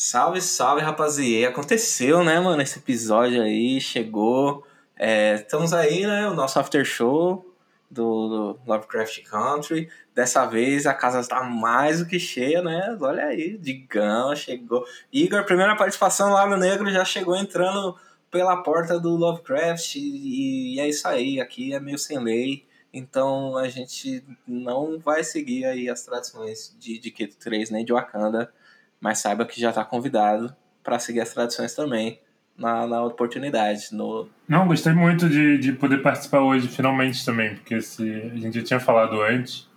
[0.00, 1.48] Salve, salve, rapaziada.
[1.48, 2.62] Aconteceu, né, mano?
[2.62, 4.64] Esse episódio aí chegou.
[4.96, 6.28] É, estamos aí, né?
[6.28, 7.44] O nosso after show
[7.90, 9.90] do, do Lovecraft Country.
[10.14, 12.96] Dessa vez a casa está mais do que cheia, né?
[13.00, 14.84] Olha aí, Digão chegou.
[15.12, 17.96] Igor, primeira participação lá no Negro, já chegou entrando
[18.30, 19.96] pela porta do Lovecraft.
[19.96, 22.64] E, e é isso aí, aqui é meio sem lei.
[22.92, 28.52] Então a gente não vai seguir aí as tradições de, Keto 3 nem de Wakanda,
[29.00, 32.18] mas saiba que já está convidado para seguir as tradições também
[32.56, 33.88] na, na oportunidade.
[33.92, 34.28] No...
[34.48, 38.64] Não, gostei muito de, de poder participar hoje, finalmente também, porque se, a gente já
[38.64, 39.68] tinha falado antes.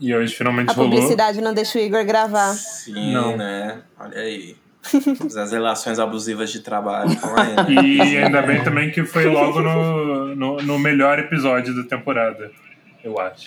[0.00, 0.90] E hoje finalmente A rolou.
[0.90, 2.54] publicidade não deixa o Igor gravar.
[2.54, 3.36] Sim, Não.
[3.36, 3.82] né?
[4.00, 4.56] Olha aí.
[5.38, 7.74] As relações abusivas de trabalho aí.
[7.76, 7.82] né?
[8.02, 12.50] E ainda bem também que foi logo no, no, no melhor episódio da temporada,
[13.04, 13.46] eu acho.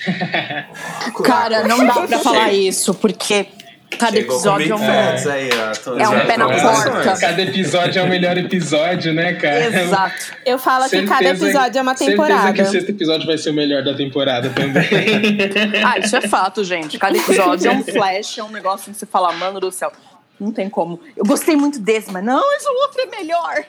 [1.25, 3.47] Cara, não dá pra falar isso, porque
[3.95, 4.79] cada Chegou episódio é um.
[4.79, 5.99] Big aí, ó.
[5.99, 7.17] É um pé na porta.
[7.19, 9.65] Cada episódio é o melhor episódio, né, cara?
[9.65, 10.33] Exato.
[10.45, 12.53] Eu falo que cada Certeza- episódio é uma Certeza temporada.
[12.53, 14.85] que o sexto episódio vai ser o melhor da temporada também.
[15.85, 16.97] Ah, isso é fato, gente.
[16.97, 19.91] Cada episódio é um flash, é um negócio que você fala, mano do céu.
[20.39, 20.99] Não tem como.
[21.15, 23.63] Eu gostei muito desse, mas não, esse outro é melhor.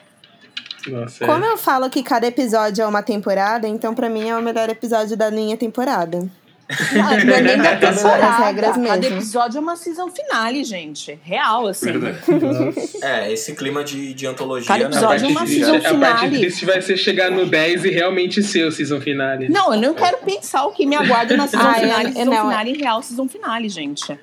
[0.87, 4.41] Nossa, Como eu falo que cada episódio é uma temporada, então pra mim é o
[4.41, 6.27] melhor episódio da minha temporada.
[6.69, 8.45] Ah, não é nem da temporada.
[8.45, 11.17] regras Cada episódio é uma season finale, gente.
[11.23, 11.93] Real, assim.
[11.93, 12.17] Verdade.
[13.01, 14.85] É, esse clima de, de antologia, Cada né?
[14.89, 16.37] episódio a é uma triste- season A parte finale.
[16.39, 19.47] triste vai ser chegar no 10 e realmente ser o season finale.
[19.49, 22.13] Não, eu não quero pensar o que me aguarda na season Ah, eu- finale, eu
[22.13, 22.49] season não.
[22.49, 24.19] finale real, season finale, gente.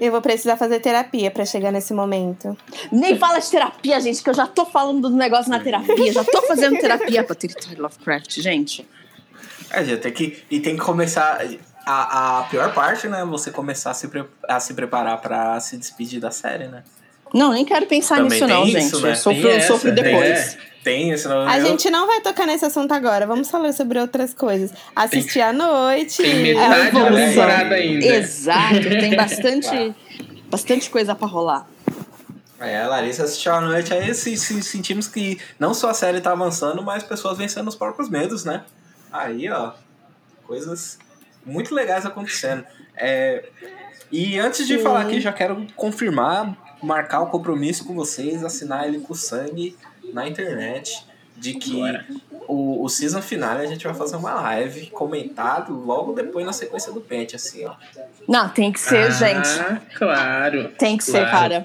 [0.00, 2.56] Eu vou precisar fazer terapia pra chegar nesse momento.
[2.90, 6.24] Nem fala de terapia, gente, que eu já tô falando do negócio na terapia, já
[6.24, 8.84] tô fazendo terapia pra Territory Lovecraft, gente.
[9.72, 10.42] É, já tem que.
[10.50, 11.40] E tem que começar.
[11.84, 13.24] A, a pior parte, né?
[13.24, 16.84] Você começar a se, pre- a se preparar pra se despedir da série, né?
[17.34, 19.02] Não, nem quero pensar Também nisso, tem não, isso, gente.
[19.02, 19.10] né?
[19.12, 20.30] Eu sofro, Tem eu essa, sofro tem depois.
[20.30, 20.58] essa.
[20.84, 21.26] Tem esse.
[21.28, 24.70] A gente não vai tocar nesse assunto agora, vamos falar sobre outras coisas.
[24.94, 26.22] Assistir à noite.
[26.22, 27.28] Tem é, metade da evolução.
[27.28, 28.06] temporada ainda.
[28.06, 29.94] Exato, tem bastante,
[30.50, 31.66] bastante coisa pra rolar.
[32.60, 36.20] É, a Larissa assistiu à noite, aí se, se- sentimos que não só a série
[36.20, 38.62] tá avançando, mas pessoas vencendo os próprios medos, né?
[39.12, 39.72] Aí, ó,
[40.44, 40.98] coisas
[41.44, 42.64] muito legais acontecendo.
[42.96, 43.44] É,
[44.10, 44.82] e antes de Sim.
[44.82, 49.76] falar aqui, já quero confirmar, marcar o compromisso com vocês, assinar ele com sangue
[50.12, 51.06] na internet,
[51.36, 51.80] de que
[52.46, 56.92] o, o season final a gente vai fazer uma live comentado logo depois na sequência
[56.92, 57.74] do pente, assim, ó.
[58.28, 59.48] Não, tem que ser, Ah, gente.
[59.96, 60.68] Claro.
[60.78, 61.64] Tem que ser, claro.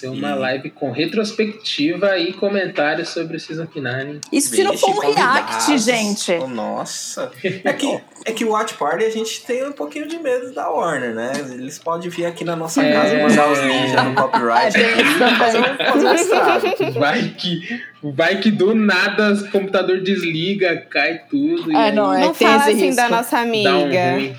[0.00, 4.18] Ser uma live com retrospectiva e comentários sobre o season finale.
[4.32, 6.32] Isso se não for um react, gente.
[6.48, 7.30] Nossa.
[7.64, 10.70] É que, é que o Watch Party a gente tem um pouquinho de medo da
[10.70, 11.32] Warner, né?
[11.52, 12.92] Eles podem vir aqui na nossa É.
[12.92, 14.76] casa mandar os ninjas no copyright.
[14.76, 16.92] É, isso aqui, um.
[16.98, 21.70] Vai que, vai que do nada o computador desliga, cai tudo.
[21.70, 22.20] e É, aí não, é.
[22.20, 23.16] Não fala assim da risco.
[23.16, 24.12] nossa dá um amiga.
[24.12, 24.36] ruim.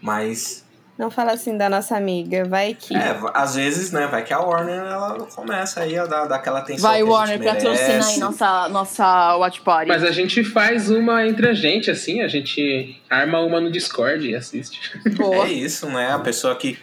[0.00, 0.63] Mas,
[0.96, 2.44] Não fala assim da nossa amiga.
[2.44, 2.96] Vai que.
[2.96, 6.60] é, às vezes, né, vai que a Warner ela começa aí a dar, dar aquela
[6.60, 9.88] atenção Vai, que a Warner, gente patrocina aí nossa, nossa Watch Party.
[9.88, 14.28] Mas a gente faz uma entre a gente, assim, a gente arma uma no Discord
[14.28, 14.80] e assiste.
[15.16, 15.46] Boa.
[15.46, 16.12] É isso, né?
[16.12, 16.78] A pessoa que,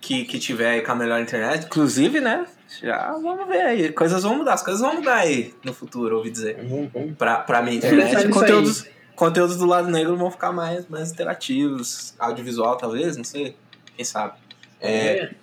[0.00, 2.46] que, que tiver aí com a melhor internet, inclusive, né?
[2.82, 3.92] Já vamos ver aí.
[3.92, 6.56] Coisas vão mudar, as coisas vão mudar aí no futuro, ouvi dizer.
[6.66, 7.14] Vamos, vamos.
[7.16, 8.86] Pra, pra pensar internet, nisso conteúdos,
[9.20, 13.54] conteúdos do lado negro vão ficar mais, mais interativos, audiovisual talvez, não sei,
[13.94, 14.38] quem sabe.
[14.80, 15.34] É,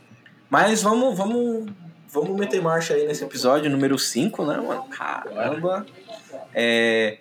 [0.49, 1.69] mas vamos, vamos,
[2.11, 4.83] vamos meter marcha aí nesse episódio número 5, né, mano?
[4.89, 5.85] Caramba.
[6.55, 7.19] É,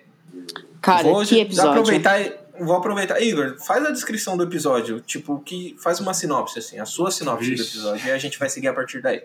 [0.81, 1.69] Cara, vou que episódio.
[1.71, 3.21] aproveitar, e- vou aproveitar.
[3.21, 7.51] Igor, faz a descrição do episódio, tipo, que faz uma sinopse, assim, a sua sinopse
[7.51, 7.69] do Vixe.
[7.77, 9.21] episódio, e a gente vai seguir a partir daí.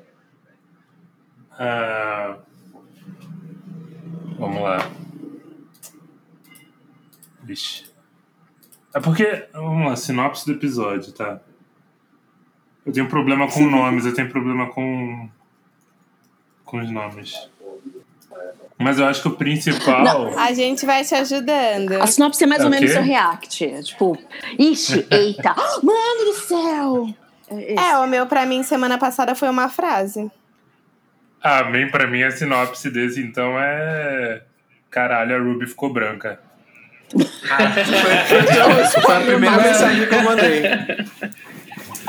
[1.52, 2.36] Ah,
[4.38, 4.90] vamos lá.
[7.42, 7.84] Vixe.
[8.94, 9.46] É porque.
[9.52, 11.40] Vamos lá, sinopse do episódio, tá?
[12.84, 15.28] Eu tenho problema com nomes, eu tenho problema com.
[16.64, 17.48] com os nomes.
[18.78, 20.36] Mas eu acho que o principal.
[20.38, 21.92] A gente vai te ajudando.
[22.02, 22.92] A sinopse é mais ou É o menos quê?
[22.94, 23.82] seu react.
[23.84, 24.18] Tipo,
[24.58, 27.14] ixi, eita, mano do céu.
[27.48, 30.30] É, É, o meu pra mim semana passada foi uma frase.
[31.40, 34.42] Ah, bem, pra mim a sinopse desse então é.
[34.90, 36.40] Caralho, a Ruby ficou branca.
[37.12, 40.62] Foi, foi a primeira mensagem que eu mandei.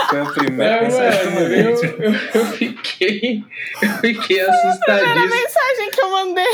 [0.09, 1.61] Foi a primeira É, mensagem que eu mano, mandei.
[1.61, 1.75] eu,
[2.13, 3.43] eu, eu fiquei.
[3.81, 5.29] Eu fiquei Era a assustadíssimo.
[5.29, 6.45] mensagem que eu mandei.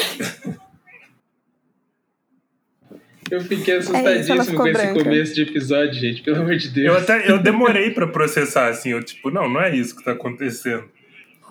[3.31, 5.03] Eu fiquei assustadíssimo ficou com esse branca.
[5.03, 6.23] começo de episódio, gente.
[6.23, 6.97] Pelo amor de Eu Deus.
[7.03, 8.89] até eu demorei pra processar, assim.
[8.89, 10.89] Eu, tipo, não, não é isso que tá acontecendo.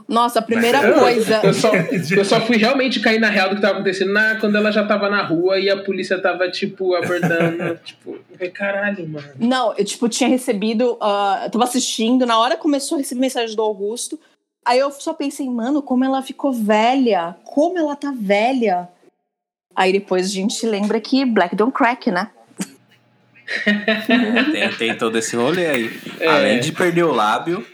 [0.08, 1.40] Nossa, a primeira Mas- coisa.
[1.44, 4.56] Eu só, eu só fui realmente cair na real do que tava acontecendo na, quando
[4.56, 7.78] ela já tava na rua e a polícia tava, tipo, abordando.
[7.84, 9.28] tipo, eu falei, caralho, mano.
[9.38, 10.96] Não, eu, tipo, tinha recebido.
[11.00, 14.18] ah, eu tava assistindo, na hora começou a receber mensagem do Augusto.
[14.64, 17.36] Aí eu só pensei, mano, como ela ficou velha.
[17.44, 18.88] Como ela tá velha.
[19.76, 22.30] Aí depois a gente lembra que Black Don't Crack, né?
[24.52, 26.00] Tem, tem todo esse rolê aí.
[26.20, 26.26] É.
[26.26, 27.64] Além de perder o lábio,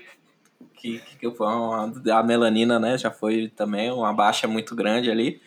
[0.77, 2.97] que, uma, a melanina, né?
[2.99, 5.41] Já foi também uma baixa muito grande ali.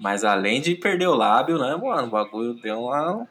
[0.00, 2.06] Mas além de perder o lábio, né, mano?
[2.06, 3.26] O bagulho deu uma.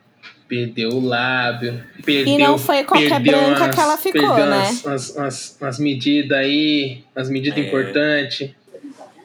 [0.47, 1.81] Perdeu o lábio.
[2.03, 4.57] Perdeu, E não foi qualquer perdeu branca que ela ficou, perdeu né?
[4.57, 7.67] Umas, umas, umas, umas medidas aí, umas medidas É.
[7.67, 8.51] importantes.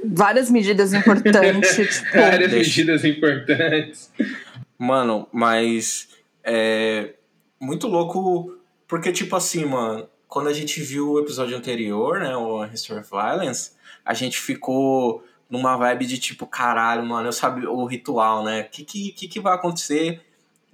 [0.04, 1.76] Várias medidas importantes.
[2.04, 4.12] tipo, Várias deixa- medidas importantes.
[4.78, 6.08] Mano, mas.
[6.44, 7.10] É.
[7.60, 8.56] Muito louco.
[8.88, 10.08] Porque, tipo assim, mano.
[10.32, 12.34] Quando a gente viu o episódio anterior, né?
[12.34, 17.70] O History of Violence, a gente ficou numa vibe de tipo, caralho, mano, eu sabia
[17.70, 18.62] o ritual, né?
[18.62, 20.22] O que, que, que, vai acontecer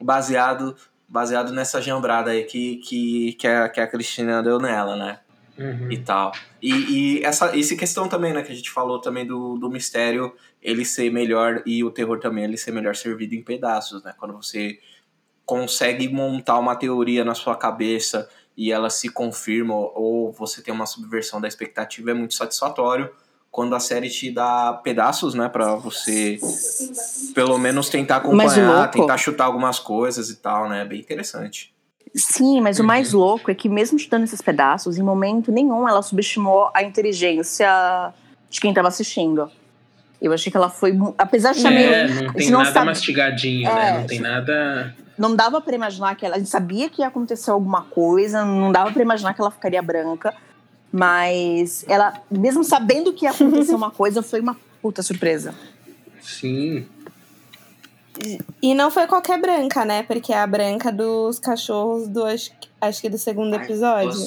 [0.01, 0.77] baseado,
[1.09, 5.19] baseado nessa jambrada aí que, que, que, a, que a Cristina deu nela, né?
[5.59, 5.91] Uhum.
[5.91, 6.31] e tal.
[6.63, 6.71] E,
[7.19, 10.33] e essa, essa questão também, né, que a gente falou também do, do mistério
[10.63, 14.15] ele ser melhor e o terror também ele ser melhor servido em pedaços, né?
[14.17, 14.79] Quando você
[15.45, 18.29] consegue montar uma teoria na sua cabeça
[18.59, 23.09] e ela se confirma ou, você tem uma subversão da expectativa é muito satisfatório
[23.53, 26.39] quando a série te dá pedaços, né, para você
[27.35, 30.85] pelo menos tentar acompanhar, tentar chutar algumas coisas e tal, né?
[30.85, 31.73] Bem interessante.
[32.15, 35.89] Sim, mas o mais louco é que mesmo te dando esses pedaços, em momento nenhum
[35.89, 38.13] ela subestimou a inteligência
[38.51, 39.51] de quem tava assistindo.
[40.21, 40.99] Eu achei que ela foi.
[41.17, 41.91] Apesar de estar meio.
[41.93, 43.99] É, a não tem não nada sabe- mastigadinho, É, né?
[44.01, 44.95] Não tem nada.
[45.19, 46.37] Não dava pra imaginar que ela.
[46.37, 49.83] A gente sabia que ia acontecer alguma coisa, não dava pra imaginar que ela ficaria
[49.83, 50.35] branca.
[50.93, 55.55] Mas ela, mesmo sabendo que ia acontecer uma coisa, foi uma puta surpresa.
[56.23, 56.87] Sim.
[58.61, 60.03] E não foi qualquer branca, né?
[60.03, 64.19] Porque é a branca dos cachorros do acho, que- acho que do segundo episódio.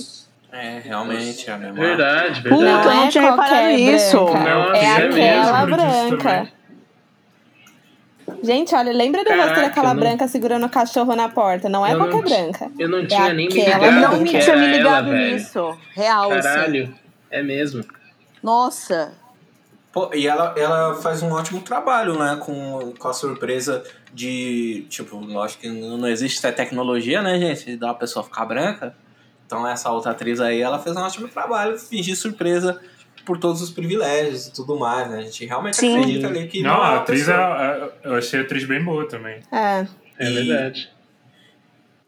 [0.51, 1.73] É, realmente, é a mesma.
[1.75, 2.87] Verdade, Puta, verdade.
[2.87, 4.17] eu não tinha qualquer reparado isso.
[4.17, 6.51] Não, é é aquela mesmo, disso branca.
[8.43, 11.69] Gente, olha, lembra do rosto daquela não- branca segurando o cachorro na porta?
[11.69, 12.71] Não é Eu não qualquer ti- branca.
[12.79, 14.03] Eu não tinha nem me aquela- ligado.
[14.03, 15.77] Eu não me que tinha me ligado ela, nisso.
[15.93, 16.41] Real, assim.
[16.41, 16.95] Caralho,
[17.29, 17.83] é mesmo.
[18.41, 19.13] Nossa.
[19.91, 22.37] Pô, e ela, ela faz um ótimo trabalho, né?
[22.39, 23.83] Com, com a surpresa
[24.13, 24.85] de.
[24.89, 27.65] Tipo, lógico que não não existe essa tecnologia, né, gente?
[27.65, 28.95] De dar uma pessoa ficar branca.
[29.45, 32.79] Então, essa outra atriz aí, ela fez um ótimo trabalho, fingir surpresa
[33.25, 35.19] por todos os privilégios e tudo mais, né?
[35.19, 35.97] A gente realmente Sim.
[35.97, 38.83] acredita ali que Não, não, é a atriz, é- é- eu achei a atriz bem
[38.83, 39.39] boa também.
[39.51, 39.85] É.
[40.19, 40.89] É E- verdade.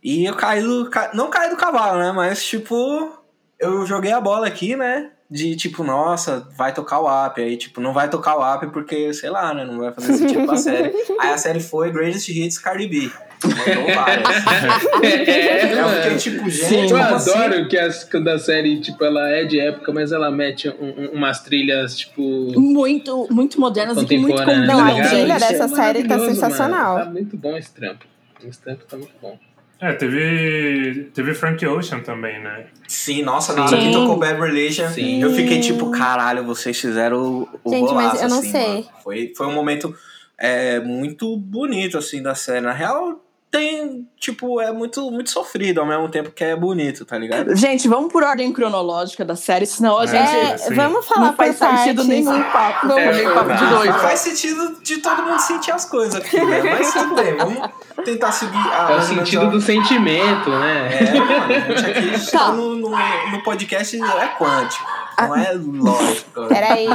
[0.04, 0.89] E eu caí do.
[1.13, 2.12] Não caí do cavalo, né?
[2.12, 3.18] Mas, tipo,
[3.60, 5.12] eu joguei a bola aqui, né?
[5.31, 7.42] De tipo, nossa, vai tocar o app.
[7.42, 9.63] Aí, tipo, não vai tocar o app porque, sei lá, né?
[9.66, 10.94] Não vai fazer sentido pra série.
[11.19, 13.12] Aí a série foi Greatest Hits Cardi B.
[13.48, 14.44] Mandou várias.
[15.04, 16.18] É, eu fiquei mano.
[16.18, 17.31] tipo, gente, Eu como assim?
[17.31, 20.74] adoro que as, quando a série, tipo, ela é de época, mas ela mete um-
[20.84, 22.22] um- umas trilhas, tipo.
[22.60, 24.68] Muito, muito modernas e que muito contemporâneas.
[24.68, 26.94] Não, a trilha Isso é dessa série tá sensacional.
[26.95, 27.06] mano.
[27.06, 28.06] Tá muito bom esse trampo.
[28.48, 29.38] Esse trampo tá muito bom.
[29.81, 32.68] É, teve, teve Frank Ocean também, né?
[32.88, 35.22] Sim, nossa, na hora que tocou Bad Religion, Sim.
[35.22, 38.68] eu fiquei tipo, caralho, vocês fizeram o, o Gente, mas golaço, eu não assim, sei.
[38.68, 38.85] mano.
[39.04, 39.94] Foi, foi um momento
[40.38, 42.62] é, muito bonito, assim, da série.
[42.62, 43.21] Na real,
[43.54, 47.56] tem, tipo, é muito, muito sofrido ao mesmo tempo que é bonito, tá ligado?
[47.56, 50.74] Gente, vamos por ordem cronológica da série, senão a É, gente É, sim.
[50.74, 52.88] vamos falar não faz por sentido nenhum papo.
[52.88, 53.95] Vamos- É, nem papo de Não, dois.
[53.98, 56.64] Faz sentido de todo mundo sentir as coisas aqui, né?
[56.64, 57.69] Mas tudo bem, vamos
[58.04, 58.92] tentar seguir a.
[58.92, 60.90] É o sentido do sentimento, né?
[61.00, 62.40] É, mano, a gente aqui a gente Tá.
[62.40, 66.47] tá no, no, no podcast é quântico, não é lógico.
[66.47, 66.87] Peraí.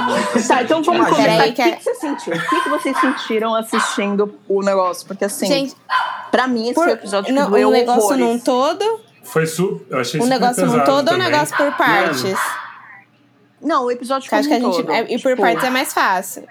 [0.47, 1.23] Tá, então vamos começar.
[1.23, 2.35] Peraí, O que que, você sentiu?
[2.35, 5.07] O que, que vocês sentiram assistindo o negócio?
[5.07, 5.77] Porque assim, Gente,
[6.31, 8.25] pra mim esse por, foi o episódio que não, doeu o negócio horrores.
[8.25, 11.73] num todo, Foi su eu achei o super negócio num todo ou o negócio por
[11.77, 12.39] partes?
[13.61, 14.77] Não, o episódio como acho que a gente.
[14.77, 14.93] todo.
[14.93, 16.47] é- E por Tipo, partes é mais fácil.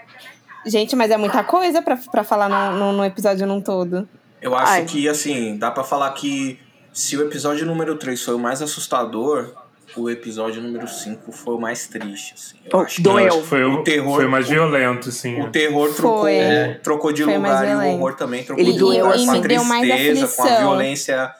[0.65, 4.07] Gente, mas é muita coisa pra, pra falar no, no, no episódio num todo.
[4.41, 4.85] Eu acho Ai.
[4.85, 6.59] que, assim, dá pra falar que
[6.91, 9.51] se o episódio número 3 foi o mais assustador,
[9.95, 12.57] o episódio número 5 foi o mais triste, assim.
[12.65, 13.27] Eu Oh, acho que Eu doeu.
[13.27, 15.39] acho que foi o, O terror- foi mais violento, assim.
[15.41, 16.35] O terror trocou, Foi.
[16.35, 16.73] É.
[16.83, 19.25] trocou de Foi lugar e o horror também trocou Ele de doeu lugar assim.
[19.25, 21.31] com a mais tristeza, com a violência.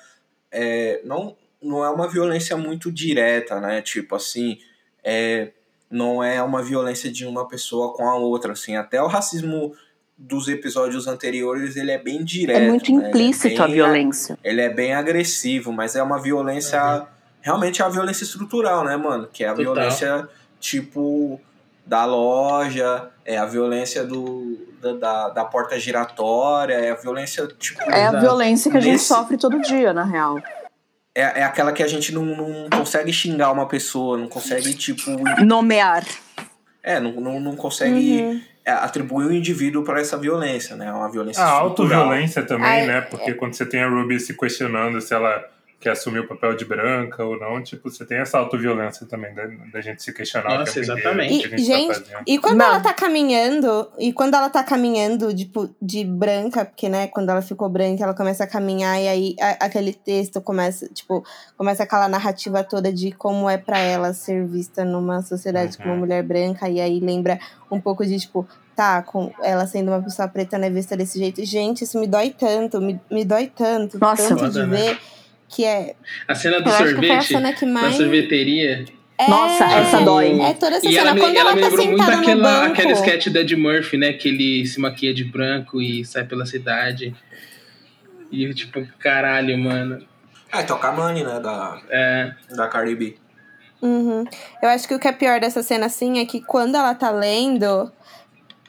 [0.52, 3.82] é, não, não é uma violência muito direta, né?
[3.82, 4.58] Tipo assim,
[5.04, 5.50] é,
[5.92, 8.76] não é uma violência de uma pessoa com a outra, assim.
[8.76, 9.74] Até o racismo
[10.18, 12.58] dos episódios anteriores, ele é bem direto.
[12.60, 13.06] É muito né?
[13.06, 14.40] É implícito a bem- violência.
[14.44, 17.06] Ele é bem agressivo, mas é uma violência.
[17.48, 19.26] Realmente é uma violência estrutural, né, mano?
[19.32, 19.74] Que é a Total.
[19.74, 20.28] violência,
[20.60, 21.40] tipo,
[21.86, 27.82] da loja, é a violência do, da, da, da porta giratória, é a violência, tipo.
[27.84, 28.20] É a Exato.
[28.20, 30.38] violência que a gente Nesse- sofre todo dia, na real.
[31.16, 35.10] É, é aquela que a gente não, não consegue xingar uma pessoa, não consegue, tipo.
[35.46, 36.04] Nomear.
[36.84, 38.42] É, não, não, não consegue Uhum.
[38.66, 40.88] é, atribuir o indivíduo para essa violência, né?
[40.88, 43.02] É uma violência A autoviolência também, Ai, né?
[43.02, 45.44] Porque quando você tem a Ruby se questionando se ela
[45.80, 49.46] quer assumir o papel de branca ou não, tipo, você tem essa autoviolência também, da,
[49.72, 51.46] da gente se questionar Nossa, inteiro exatamente.
[51.46, 52.24] o que a E, gente, gente, tá fazendo.
[52.26, 52.66] E quando Não.
[52.66, 57.42] ela tá caminhando, e quando ela tá caminhando, tipo, de branca, porque, né, quando ela
[57.44, 61.24] ficou branca, ela começa a caminhar, e aí a- aquele texto começa, tipo,
[61.56, 65.94] começa aquela narrativa toda de como é pra ela ser vista numa sociedade como uma
[65.94, 66.00] Uhum.
[66.00, 70.28] mulher branca, e aí lembra um pouco de, tipo, tá, com ela sendo uma pessoa
[70.28, 71.44] preta, né, vista desse jeito.
[71.46, 74.78] Gente, isso me dói tanto, me, me dói tanto, Nossa, tanto foda, de né?
[74.78, 75.00] ver
[75.50, 75.96] que é.
[76.28, 77.96] A cena do Eu acho que foi a sorvete, cena que na mais.
[77.96, 78.86] sorveteria.
[79.20, 80.40] É, Nossa, essa dói.
[80.42, 81.02] É toda essa E cena.
[81.02, 82.72] ela, me, quando ela ela, me tá lembrou muito aquela, banco.
[82.74, 84.14] aquele sketch da Ed Murphy, né?
[84.14, 87.16] Que ele se maquia de branco e sai pela cidade.
[88.32, 90.06] E tipo, caralho, mano.
[90.54, 91.40] É, toca a Money, né?
[91.40, 93.16] Da, É, da Cardi B.
[93.82, 94.24] Uhum.
[94.62, 97.10] Eu acho que o que é pior dessa cena, assim, é que quando ela tá
[97.12, 97.92] lendo,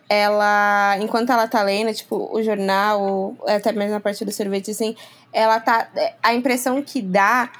[0.08, 0.96] ela.
[1.00, 4.96] Enquanto ela tá lendo, tipo, o jornal, até mesmo a parte do sorvete, assim,
[5.32, 5.88] ela tá.
[6.22, 7.50] A impressão que dá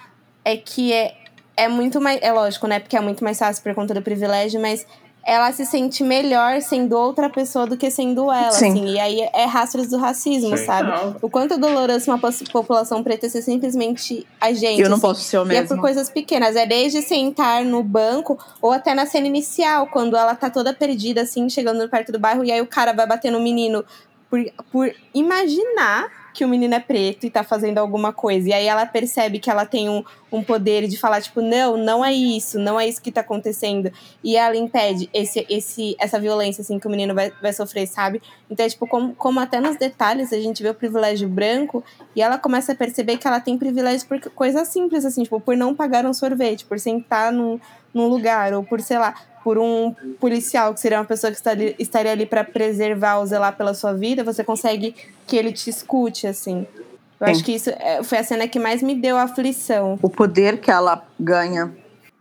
[0.45, 1.15] é que é,
[1.57, 2.21] é muito mais.
[2.23, 2.81] É lógico, né?
[2.81, 4.87] Porque é muito mais fácil por conta do privilégio, mas
[5.29, 8.71] ela se sente melhor sendo outra pessoa do que sendo ela, Sim.
[8.71, 8.87] assim.
[8.95, 10.65] E aí é rastros do racismo, Sim.
[10.65, 10.91] sabe?
[10.91, 11.17] não.
[11.21, 12.19] O quanto doloroso uma
[12.51, 14.81] população preta ser simplesmente a gente.
[14.81, 15.03] Eu não assim.
[15.03, 15.83] posso ser o E é por mesmo.
[15.83, 16.57] coisas pequenas.
[16.57, 21.21] É desde sentar no banco ou até na cena inicial, quando ela tá toda perdida,
[21.21, 23.85] assim, chegando perto do bairro, e aí o cara vai bater no menino
[24.31, 24.41] por,
[24.73, 26.09] por imaginar
[26.39, 28.49] que o menino é preto e tá fazendo alguma coisa.
[28.49, 32.05] E aí ela percebe que ela tem um, um poder de falar, tipo, não, não
[32.05, 33.91] é isso, não é isso que tá acontecendo.
[34.23, 38.23] E ela impede esse, esse, essa violência, assim, que o menino vai, vai sofrer, sabe?
[38.49, 41.83] Então, é tipo, como, como até nos detalhes a gente vê o privilégio branco,
[42.15, 45.57] e ela começa a perceber que ela tem privilégio por coisas simples, assim, tipo, por
[45.57, 47.59] não pagar um sorvete, por sentar num,
[47.93, 51.75] num lugar, ou por, sei lá, por um policial, que seria uma pessoa que estaria,
[51.79, 54.95] estaria ali para preservar ou zelar pela sua vida, você consegue
[55.27, 56.67] que ele te escute, assim.
[57.21, 57.33] Eu Sim.
[57.33, 59.99] acho que isso é, foi a cena que mais me deu aflição.
[60.03, 61.73] O poder que ela ganha.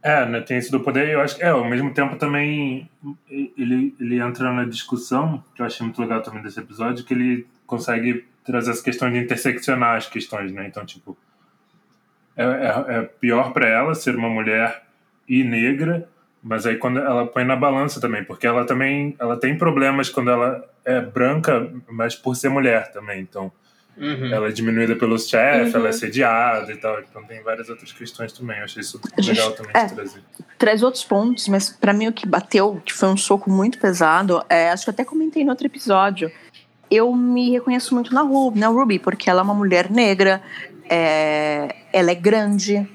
[0.02, 2.90] É, né, tem esse do poder eu acho que, é, ao mesmo tempo também
[3.30, 7.46] ele, ele entra na discussão, que eu achei muito legal também desse episódio, que ele
[7.66, 10.66] consegue trazer essa questão de interseccionar as questões, né?
[10.66, 11.18] Então, tipo,
[12.38, 14.87] é, é, é pior pra ela ser uma mulher
[15.28, 16.08] e negra,
[16.44, 20.30] mas aí quando ela põe na balança também, porque ela também ela tem problemas quando
[20.30, 23.52] ela é branca, mas por ser mulher também, então
[24.00, 24.32] Uhum.
[24.32, 25.80] ela é diminuída pelos chefes, Uhum.
[25.80, 29.52] ela é sediada e tal, então tem várias outras questões também, eu achei isso legal
[29.54, 29.86] também é.
[29.86, 30.22] de trazer.
[30.58, 34.44] Traz outros pontos, mas pra mim o que bateu, que foi um soco muito pesado,
[34.48, 36.32] é, acho que até comentei no outro episódio.
[36.92, 40.44] Eu me reconheço muito na Ruby, na Ruby porque ela é uma mulher negra,
[40.88, 42.88] é, ela é grande,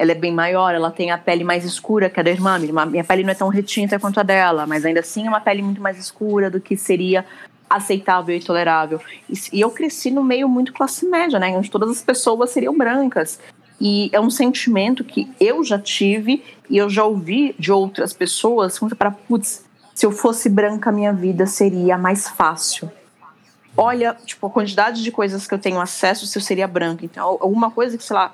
[0.00, 2.58] ela é bem maior, ela tem a pele mais escura que a da irmã.
[2.58, 5.60] Minha, pele não é tão retinta quanto a dela, mas ainda assim é uma pele
[5.60, 7.22] muito mais escura do que seria
[7.68, 8.98] aceitável e tolerável.
[9.28, 11.48] E, e eu cresci no meio muito classe média, né?
[11.50, 13.38] Onde todas as pessoas seriam brancas.
[13.78, 18.80] E é um sentimento que eu já tive e eu já ouvi de outras pessoas
[18.96, 22.90] para putz, se eu fosse branca, minha vida seria mais fácil.
[23.76, 27.04] Olha, tipo, a quantidade de coisas que eu tenho acesso se eu seria branca.
[27.04, 28.32] Então, alguma coisa que, sei lá.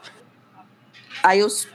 [1.26, 1.68] Aí eu E é isso,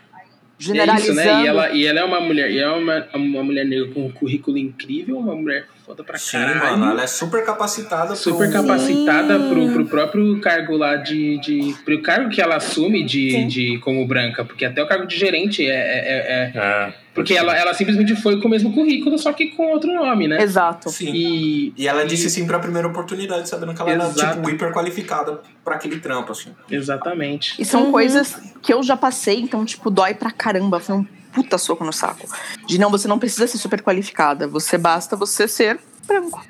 [0.60, 1.16] generalizando.
[1.16, 1.44] né?
[1.44, 4.12] E ela, e ela é uma mulher, e é uma, uma mulher negra com um
[4.12, 6.60] currículo incrível, uma mulher foda pra Sim, caralho.
[6.78, 9.50] mano, ela é super capacitada super pro- capacitada Sim.
[9.50, 11.76] pro, pro próprio cargo lá de, de.
[11.84, 13.48] pro cargo que ela assume de, Sim.
[13.48, 15.70] de como branca, porque até o cargo de gerente é.
[15.70, 19.48] é- é- é- É, porque ela, ela simplesmente foi com o mesmo currículo, só que
[19.48, 20.42] com outro nome, né?
[20.42, 20.90] Exato.
[20.90, 21.12] Sim.
[21.14, 24.20] E, E ela disse sim pra primeira oportunidade, sabendo que ela Exato.
[24.22, 26.52] era, tipo, hiper qualificada pra aquele trampo, assim.
[26.70, 27.62] exatamente.
[27.62, 27.92] E são Uhum.
[27.92, 30.80] coisas que eu já passei, então, tipo, dói pra caramba.
[30.80, 32.28] Foi um puta soco no saco.
[32.66, 34.48] De não, você não precisa ser super qualificada.
[34.48, 36.42] Você basta você ser branco.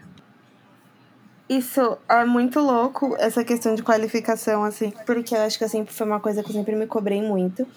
[1.52, 6.08] Isso é muito louco, essa questão de qualificação, assim, porque eu acho que sempre foi
[6.08, 7.68] uma coisa que eu sempre me cobrei muito.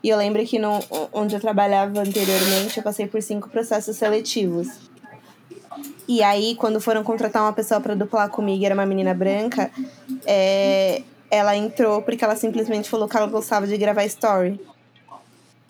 [0.00, 0.78] E eu lembro que no,
[1.12, 4.68] onde eu trabalhava anteriormente, eu passei por cinco processos seletivos.
[6.06, 9.72] E aí, quando foram contratar uma pessoa pra duplar comigo, era uma menina branca,
[10.24, 14.60] é, ela entrou porque ela simplesmente falou que ela gostava de gravar story.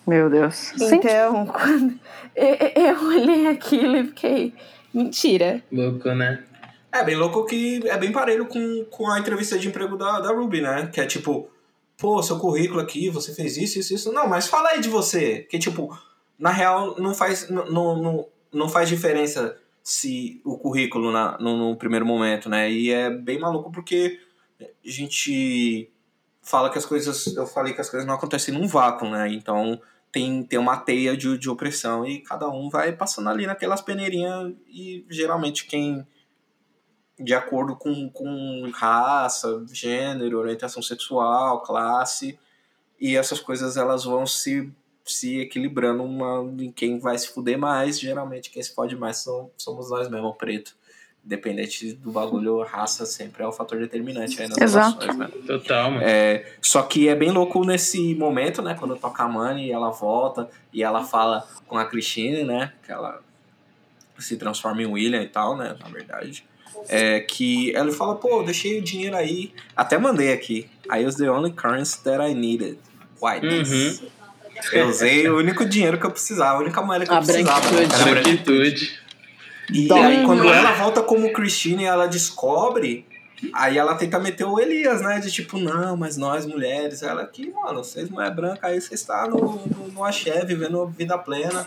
[0.07, 0.55] Meu Deus.
[0.55, 0.97] Sim.
[0.97, 1.99] Então, quando
[2.35, 4.55] eu, eu olhei aquilo e fiquei,
[4.95, 5.63] mentira.
[5.73, 6.45] Louco, né?
[6.93, 10.31] É bem louco que é bem parelho com, com a entrevista de emprego da, da
[10.31, 10.89] Ruby, né?
[10.93, 11.51] Que é tipo,
[11.99, 14.13] pô, seu currículo aqui, você fez isso, isso, isso.
[14.13, 15.41] Não, mas fala aí de você.
[15.51, 15.97] Que tipo,
[16.39, 21.77] na real, não faz, não, não, não faz diferença se o currículo na, no, no
[21.77, 22.71] primeiro momento, né?
[22.71, 24.19] E é bem maluco porque
[24.61, 25.91] a gente
[26.43, 27.27] fala que as coisas.
[27.37, 29.29] Eu falei que as coisas não acontecem num vácuo, né?
[29.29, 29.81] Então
[30.17, 34.55] tem, tem uma teia de, de opressão e cada um vai passando ali naquelas peneirinhas
[34.67, 36.07] e geralmente quem
[37.21, 42.39] de acordo com, com raça, gênero, orientação sexual, classe,
[42.99, 44.73] e essas coisas elas vão se,
[45.05, 48.01] se equilibrando uma, em quem vai se fuder mais.
[48.01, 50.75] Geralmente quem se fode mais são, somos nós mesmo, preto.
[51.27, 55.01] Independente do bagulho, raça sempre é o fator determinante aí nas Exato.
[55.01, 55.29] relações, né?
[55.45, 56.03] Total, mano.
[56.05, 58.77] É, só que é bem louco nesse momento, né?
[58.79, 62.73] Quando toca a Money e ela volta e ela fala com a Christine, né?
[62.85, 63.21] Que ela
[64.21, 65.75] se transforma em William e tal, né?
[65.81, 66.45] Na verdade.
[66.89, 69.53] É que ela fala, pô, deixei o dinheiro aí.
[69.75, 70.71] Até mandei aqui.
[70.89, 72.79] I used the only currency that I needed.
[73.21, 74.01] Whiteness.
[74.73, 77.69] Eu usei o único dinheiro que eu precisava, a única moeda que eu A precisava.
[77.69, 77.95] branquitude.
[77.95, 79.06] Era a Branquitude.
[79.73, 80.01] E Dói.
[80.01, 83.05] aí, quando ela volta como Christine e ela descobre,
[83.53, 85.19] aí ela tenta meter o Elias, né?
[85.19, 89.27] De tipo, não, mas nós mulheres, ela aqui, mano, vocês mulher branca, aí você está
[89.29, 91.67] no, no, no axé, vivendo vida plena.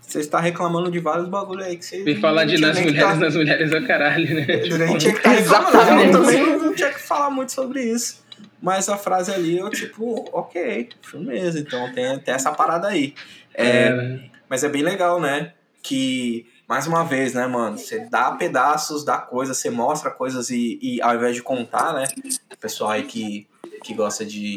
[0.00, 2.02] Você está reclamando de vários bagulho aí que você.
[2.02, 4.44] Vem falar de não nas mulheres, tá- nas mulheres é o caralho, né?
[4.86, 5.68] nem tinha que estar reclamando.
[5.78, 6.14] Exatamente.
[6.14, 8.24] Eu também não tinha que falar muito sobre isso.
[8.60, 11.60] Mas a frase ali, eu, tipo, ok, firmeza.
[11.60, 13.14] Então tem, tem essa parada aí.
[13.54, 15.52] É, É, mas é bem legal, né?
[15.80, 17.76] Que, mais uma vez, né, mano?
[17.76, 22.06] Você dá pedaços da coisa, você mostra coisas e, e ao invés de contar, né?
[22.52, 23.44] O pessoal aí que,
[23.82, 24.56] que gosta de,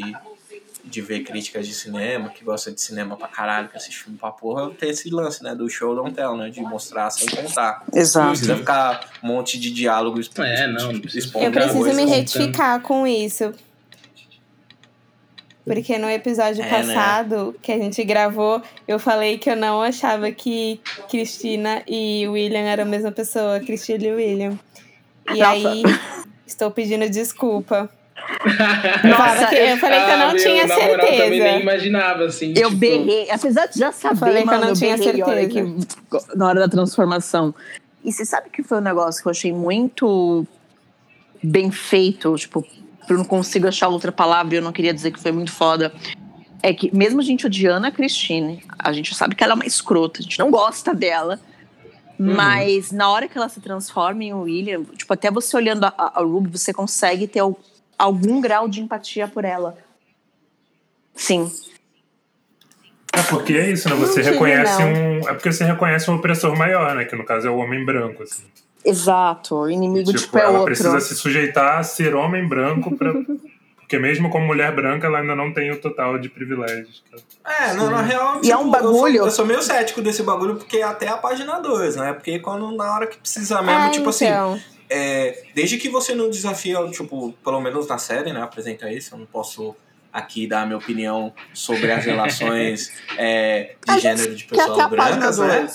[0.83, 4.29] de ver críticas de cinema, que gosta de cinema pra caralho, que assiste filme pra
[4.29, 5.55] porra, tem esse lance, né?
[5.55, 6.51] Do show don't tell, né?
[6.51, 7.83] De mostrar sem contar.
[7.91, 8.29] Não Exato.
[8.29, 12.09] precisa ficar um monte de diálogo É, não, não Eu preciso me contando.
[12.09, 13.51] retificar com isso.
[15.65, 16.69] Porque no episódio É, né?
[16.93, 20.79] passado que a gente gravou, eu falei que eu não achava que
[21.09, 24.59] Cristina e William eram a mesma pessoa, Cristina e William.
[25.33, 25.51] E Nossa.
[25.51, 25.83] aí,
[26.45, 27.89] estou pedindo desculpa.
[29.03, 31.41] Eu, falava que- eu falei que eu não Ah, meu, tinha na moral, também nem
[31.41, 31.59] certeza.
[31.61, 32.53] imaginava, assim.
[32.55, 35.41] Eu tipo, berrei, apesar de já saber, falei que eu não tinha berrei a hora
[35.41, 35.75] certeza.
[36.29, 37.53] que- na hora da transformação.
[38.03, 40.45] E você sabe que foi um negócio que eu achei muito
[41.43, 42.65] bem feito, tipo,
[43.09, 45.93] eu não consigo achar outra palavra e eu não queria dizer que foi muito foda.
[46.61, 49.65] É que mesmo a gente odiando a Christine, a gente sabe que ela é uma
[49.65, 51.39] escrota, a gente não gosta dela.
[52.17, 56.21] Mas na hora que ela se transforma em William, tipo, até você olhando a, a,
[56.21, 57.59] Ruby, você consegue ter al-
[57.97, 59.77] algum grau de empatia por ela.
[61.15, 61.51] Sim.
[63.11, 63.95] É porque é isso, né?
[63.95, 64.89] Você Não reconhece não.
[64.91, 65.19] um.
[65.29, 67.03] É porque você reconhece um opressor maior, né?
[67.03, 68.45] Que no caso é o homem branco, assim.
[68.85, 69.55] Exato.
[69.55, 70.65] O inimigo, tipo, tipo, é ela outro.
[70.65, 73.13] precisa se sujeitar a ser homem branco pra.
[73.83, 77.03] Porque mesmo como mulher branca, ela ainda não tem o total de privilégios.
[77.45, 78.39] É, não, na real.
[78.41, 81.07] E é um eu bagulho- sou- Eu sou, meio cético desse bagulho, porque é até
[81.09, 82.13] a página 2, né?
[82.13, 84.25] Porque quando na hora que precisa mesmo, Ah, tipo assim.
[84.25, 84.59] então.
[84.89, 88.41] é, desde que você não desafia, tipo, pelo menos na série, né?
[88.41, 89.75] Apresenta isso, eu não posso
[90.11, 95.37] aqui dar a minha opinião sobre as relações é, de A gênero de pessoas brancas,
[95.39, 95.67] né?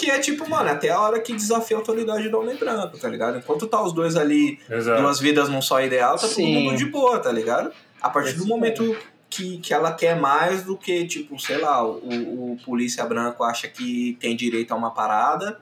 [0.00, 0.10] 2.
[0.10, 3.08] Que é tipo, mano, até a hora que desafia a autoridade do homem branco, tá
[3.08, 3.38] ligado?
[3.38, 5.02] Enquanto tá os dois ali Exato.
[5.02, 6.64] duas vidas num só ideal, tá todo Sim.
[6.64, 7.72] mundo de boa, tá ligado?
[8.00, 8.96] A partir do Esse momento
[9.28, 13.68] que, que ela quer mais do que, tipo, sei lá, o, o polícia branco acha
[13.68, 15.58] que tem direito a uma parada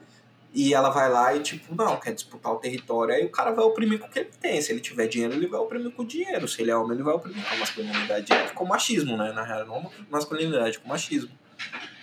[0.53, 3.13] e ela vai lá e, tipo, não, quer disputar o território.
[3.13, 4.59] Aí o cara vai oprimir com o que ele tem.
[4.61, 6.47] Se ele tiver dinheiro, ele vai oprimir com o dinheiro.
[6.47, 8.33] Se ele é homem, ele vai oprimir com a masculinidade.
[8.33, 9.31] É com machismo, né?
[9.31, 11.29] Na real, não masculinidade, com machismo.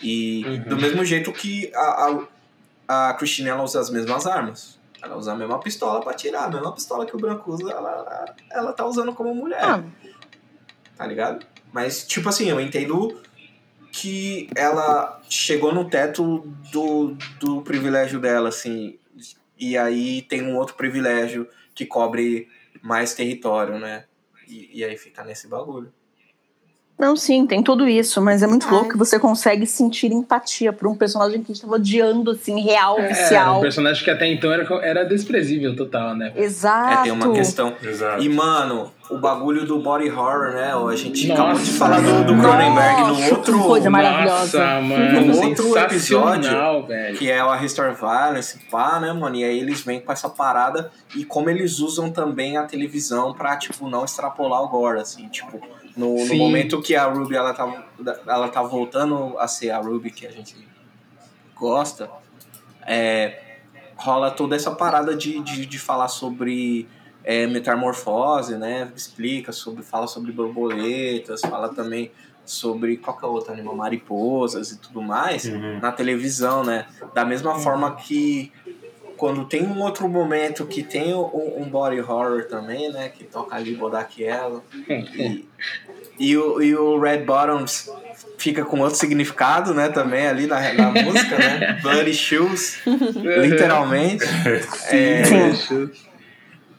[0.03, 0.62] E Uhum.
[0.64, 2.27] do mesmo jeito que a,
[2.88, 4.79] a, a Christine, ela usa as mesmas armas.
[5.03, 6.45] Ela usa a mesma pistola pra atirar.
[6.45, 9.83] A mesma pistola que o branco usa, ela, ela tá usando como mulher Ah,
[10.97, 11.47] tá ligado?
[11.73, 13.21] Mas, tipo assim, eu entendo
[13.92, 16.38] que ela chegou no teto
[16.73, 18.99] do, do privilégio dela, assim,
[19.59, 22.49] e aí tem um outro privilégio que cobre
[22.83, 24.05] mais território, né?
[24.47, 25.92] E, e aí fica nesse bagulho.
[26.99, 28.73] Não, sim, tem tudo isso, mas é muito Ai.
[28.73, 32.61] louco que você consegue sentir empatia por um personagem que a gente tava odiando, assim,
[32.61, 33.59] real, É, era oficial.
[33.59, 36.33] um personagem que até então era, era desprezível total, né?
[36.35, 37.01] Exato.
[37.01, 37.73] É, tem uma questão.
[37.83, 38.23] Exato.
[38.23, 40.73] E, mano, o bagulho do body horror, né?
[40.75, 43.59] A gente Nossa, acabou de falar do, do Cronenberg no Nossa, outro.
[43.59, 44.59] que coisa maravilhosa.
[44.59, 47.16] Nossa, mano, No outro sensacional, velho.
[47.16, 49.37] que é o A Restore Violence, pá, né, mano?
[49.37, 53.57] E aí eles vêm com essa parada e como eles usam também a televisão pra,
[53.57, 55.61] tipo, não extrapolar o gore, assim, tipo,
[55.97, 57.85] no, no momento que a Ruby, ela tá,
[58.27, 60.57] ela tá voltando a ser a Ruby que a gente
[61.55, 62.11] gosta,
[62.87, 63.38] é,
[63.97, 66.87] rola toda essa parada de, de, de falar sobre
[67.27, 68.89] é, metamorfose, né?
[68.97, 72.11] Explica sobre, fala sobre borboletas, fala também
[72.45, 75.81] sobre qualquer outro animal, mariposas e tudo mais, Uhum.
[75.83, 76.87] na televisão, né?
[77.12, 78.53] Da mesma forma que
[79.17, 83.09] quando tem um outro momento que tem um, um body horror também, né?
[83.09, 84.62] Que toca ali Bodak Yellow.
[84.89, 85.45] E,
[86.19, 87.91] e, o, e o Red Bottoms
[88.39, 89.89] fica com outro significado, né?
[89.89, 91.79] Também ali na, na música, né?
[91.83, 92.79] Bloody Shoes,
[93.17, 94.25] literalmente.
[94.93, 95.23] É,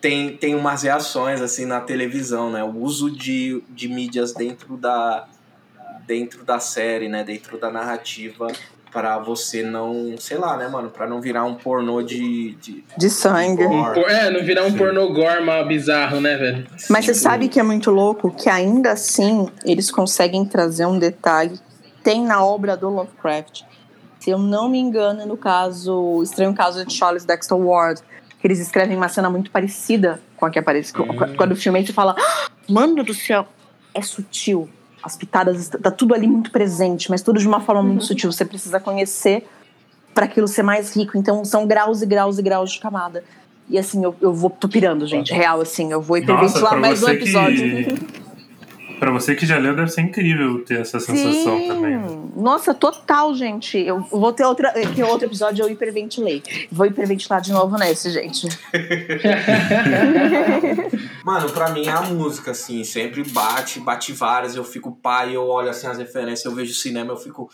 [0.09, 2.63] tem, tem umas reações assim na televisão, né?
[2.63, 5.25] O uso de, de mídias dentro da,
[6.05, 7.23] dentro da série, né?
[7.23, 8.47] Dentro da narrativa
[8.91, 13.09] para você não, sei lá, né, mano, para não virar um pornô de de, De
[13.09, 13.65] sangue.
[13.67, 13.93] gore.
[14.01, 16.65] Por- É, não virar um pornô gore mal bizarro, né, velho?
[16.89, 21.59] Mas você sabe que é muito louco que ainda assim eles conseguem trazer um detalhe.
[22.01, 23.63] Tem na obra do Lovecraft.
[24.21, 28.01] Se eu não me engano, no caso, o estranho caso de Charles Dexter Ward,
[28.39, 31.55] que eles escrevem uma cena muito parecida com a que aparece com- com a do
[31.55, 33.47] filme, e você fala, "Ah, mano do céu,
[33.93, 34.69] é sutil.
[35.03, 38.31] As pitadas, tá tudo ali muito presente, mas tudo de uma forma muito sutil.
[38.31, 39.47] Você precisa conhecer
[40.13, 41.17] para aquilo ser mais rico.
[41.17, 43.23] Então são graus e graus e graus de camada.
[43.69, 45.33] E assim, eu, eu vou tô pirando, gente.
[45.33, 47.63] Real, assim, eu vou hiperventilar pra mais um episódio.
[47.85, 48.26] que.
[48.99, 51.67] Pra você que já leu, deve ser incrível ter essa sensação Sim.
[51.67, 51.97] também.
[51.97, 52.17] né?
[52.35, 53.77] Nossa, total, gente.
[53.77, 56.41] Eu vou ter outra, que outro episódio eu hiperventilei.
[56.71, 58.47] Vou hiperventilar de novo nesse, gente.
[61.23, 65.45] Mano, pra mim é a música, assim, sempre bate, bate várias, eu fico pai, eu
[65.47, 67.49] olho assim as referências, eu vejo cinema, eu fico.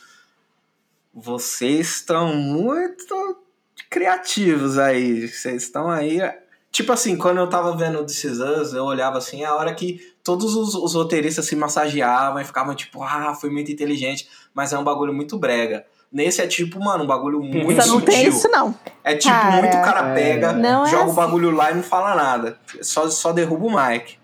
[1.13, 3.37] Vocês estão muito
[3.89, 5.27] criativos aí.
[5.27, 6.19] Vocês estão aí.
[6.71, 10.12] Tipo assim, quando eu tava vendo This Is Us, eu olhava assim, a hora que
[10.23, 14.77] todos os, os roteiristas se massageavam e ficavam tipo, ah, foi muito inteligente, mas é
[14.77, 15.85] um bagulho muito brega.
[16.11, 18.29] Nesse é tipo, mano, um bagulho muito Você não tem sutil.
[18.29, 18.75] isso, não.
[19.03, 21.15] É tipo, Cara, muito cara pega, Não é joga o assim.
[21.15, 22.57] bagulho lá e não fala nada.
[22.81, 24.17] Só, só derruba o Mike.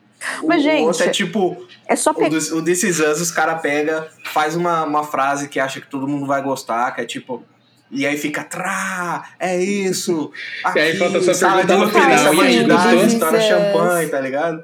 [0.43, 2.29] O, Mas, gente, o outro é tipo, É só o, pegar.
[2.29, 5.87] dos- o This Is Us, os cara pega, faz uma, uma frase que acha que
[5.89, 7.43] todo mundo vai gostar, que é tipo.
[7.89, 10.31] E aí fica, trá, é isso.
[10.63, 12.93] Aqui, E aí falta só perguntar no final, e aí, gostou?
[13.07, 13.43] estoura Jesus.
[13.45, 14.63] champanhe, tá ligado?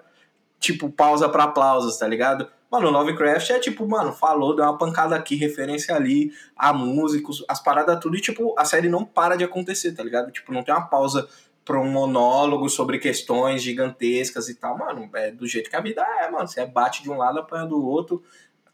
[0.65, 2.47] Tipo, pausa pra aplausos, tá ligado?
[2.71, 7.61] Mano, Lovecraft é tipo, mano, falou, deu uma pancada aqui, referência ali, a músicos, as
[7.61, 10.31] paradas tudo, e tipo, a série não para de acontecer, tá ligado?
[10.31, 11.29] Tipo, não tem uma pausa
[11.63, 14.75] pra um monólogo sobre questões gigantescas e tal.
[14.75, 16.47] Mano, é do jeito que a vida é, mano.
[16.47, 18.23] Você bate de um lado, apanha do outro,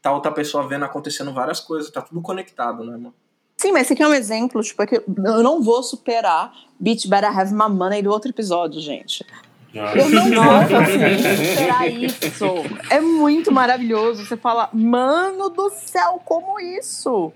[0.01, 3.13] tá outra pessoa vendo acontecendo várias coisas, tá tudo conectado, né, mano?
[3.58, 7.08] Sim, mas esse aqui é um exemplo, tipo, é que eu não vou superar Bitch
[7.08, 9.25] Better Have My Money do outro episódio, gente.
[9.73, 12.45] Eu não vou conseguir superar isso.
[12.89, 14.25] É muito maravilhoso.
[14.25, 17.31] Você fala, mano do céu, como isso?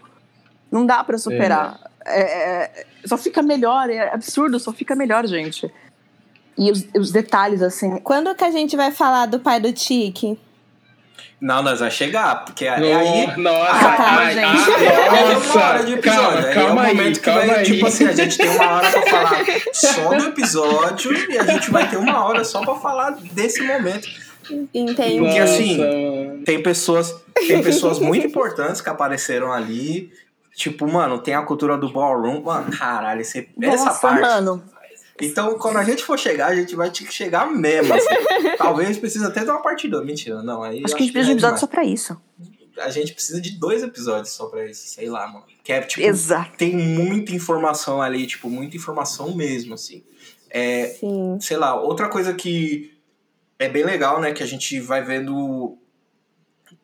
[0.72, 1.80] Não dá pra superar.
[2.06, 5.72] É, é, só fica melhor, é absurdo, só fica melhor, gente.
[6.58, 7.98] E os, os detalhes, assim.
[8.00, 10.38] Quando que a gente vai falar do pai do Tiki?
[11.42, 13.28] Não, nós vai chegar, porque é aí.
[13.38, 14.46] No- Nossa, Ah, tá, ai, gente.
[14.46, 14.50] ah,
[15.54, 16.02] Uma hora de nossa, episódio.
[16.02, 17.66] calma, Aí é calma o aí, momento que calma vai, aí.
[17.66, 21.70] tipo assim, a gente tem uma hora pra falar só do episódio e a gente
[21.72, 24.08] vai ter uma hora só pra falar desse momento.
[24.74, 25.20] Entendi.
[25.20, 27.16] Porque assim, Nossa, tem pessoas,
[27.48, 30.12] tem pessoas muito importantes que apareceram ali.
[30.56, 32.42] Tipo, mano, tem a cultura do ballroom.
[32.44, 34.22] Mano, caralho, esse, essa Nossa, parte.
[34.22, 34.64] mano.
[35.22, 37.94] Então, quando a gente for chegar, a gente vai ter que chegar mesmo.
[37.94, 38.08] assim.
[38.58, 40.06] Talvez precisa até de uma parte 2.
[40.06, 40.62] Mentira, não.
[40.62, 42.22] Aí Acho eu que a gente precisa de um é episódio só pra isso.
[42.80, 45.46] A gente precisa de dois episódios só pra isso, sei lá, mano.
[45.64, 46.58] Que é, tipo, Exato.
[46.58, 50.04] tem muita informação ali, tipo, muita informação mesmo, assim.
[50.50, 51.38] É, Sim.
[51.40, 52.94] sei lá, outra coisa que
[53.58, 55.78] é bem legal, né, que a gente vai vendo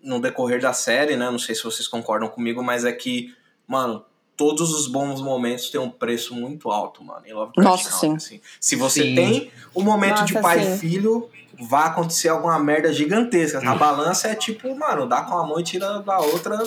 [0.02, 3.36] no decorrer da série, né, não sei se vocês concordam comigo, mas é que,
[3.67, 4.06] mano,
[4.41, 8.15] todos os bons momentos têm um preço muito alto, mano, em Lovecraft Nossa, Country, sim.
[8.15, 8.41] assim.
[8.60, 9.13] Se você Sim.
[9.15, 10.73] tem um momento de Nossa, pai sim.
[10.73, 11.30] e filho,
[11.69, 13.60] vai acontecer alguma merda gigantesca.
[13.60, 16.58] A balança é tipo, mano, dá com a mão e tira da outra.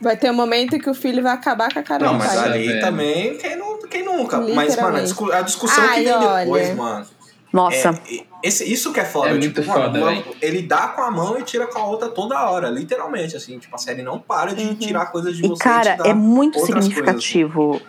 [0.00, 2.34] Vai ter um momento que o filho vai acabar com a cara Não, do mas
[2.34, 2.48] pai.
[2.48, 2.80] Ali velho.
[2.80, 4.40] também, quem, não, quem nunca?
[4.40, 6.74] Mas, mano, a, discussão Ai, que vem depois, olha.
[6.74, 7.06] mano.
[7.52, 8.00] Nossa.
[8.10, 9.30] É, esse, isso que é foda.
[9.30, 10.24] É tipo, muito mano, foda, uma- véi.
[10.40, 13.58] ele dá com a mão e tira com a outra toda hora, literalmente, assim.
[13.58, 14.74] Tipo, a série não para de Uhum.
[14.76, 17.80] tirar coisas de E, você cara, e te dar é muito significativo.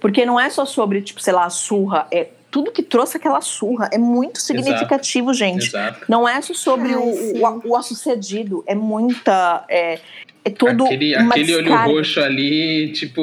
[0.00, 2.06] Porque não é só sobre, tipo, sei lá, a surra.
[2.10, 3.88] É tudo que trouxe aquela surra.
[3.92, 5.66] É muito significativo, gente.
[5.66, 6.04] Exato.
[6.08, 8.62] Não é só sobre Ai, o, o, o sucedido.
[8.66, 9.64] É muita.
[9.68, 9.98] É,
[10.44, 10.84] é todo.
[10.84, 13.22] aquele aquele olho roxo ali, tipo.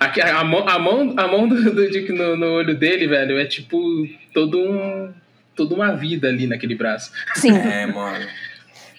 [0.00, 3.38] aque- A, mão, a mão, a mão do, do Dick no, no olho dele, velho,
[3.38, 3.78] é tipo
[4.36, 5.12] todo um.
[5.56, 7.10] Toda uma vida ali naquele braço.
[7.36, 7.52] Sim.
[7.56, 8.26] É, mano.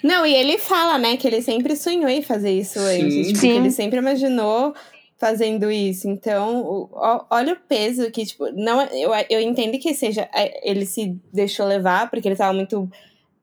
[0.03, 3.01] Não, e ele fala, né, que ele sempre sonhou em fazer isso Sim.
[3.03, 3.27] antes.
[3.27, 3.47] Tipo, Sim.
[3.51, 4.73] que ele sempre imaginou
[5.19, 6.07] fazendo isso.
[6.07, 6.89] Então, o-
[7.29, 10.27] olha o peso que, tipo, não, eu, eu entendo que seja.
[10.33, 12.89] é, Ele se deixou levar, porque ele tava muito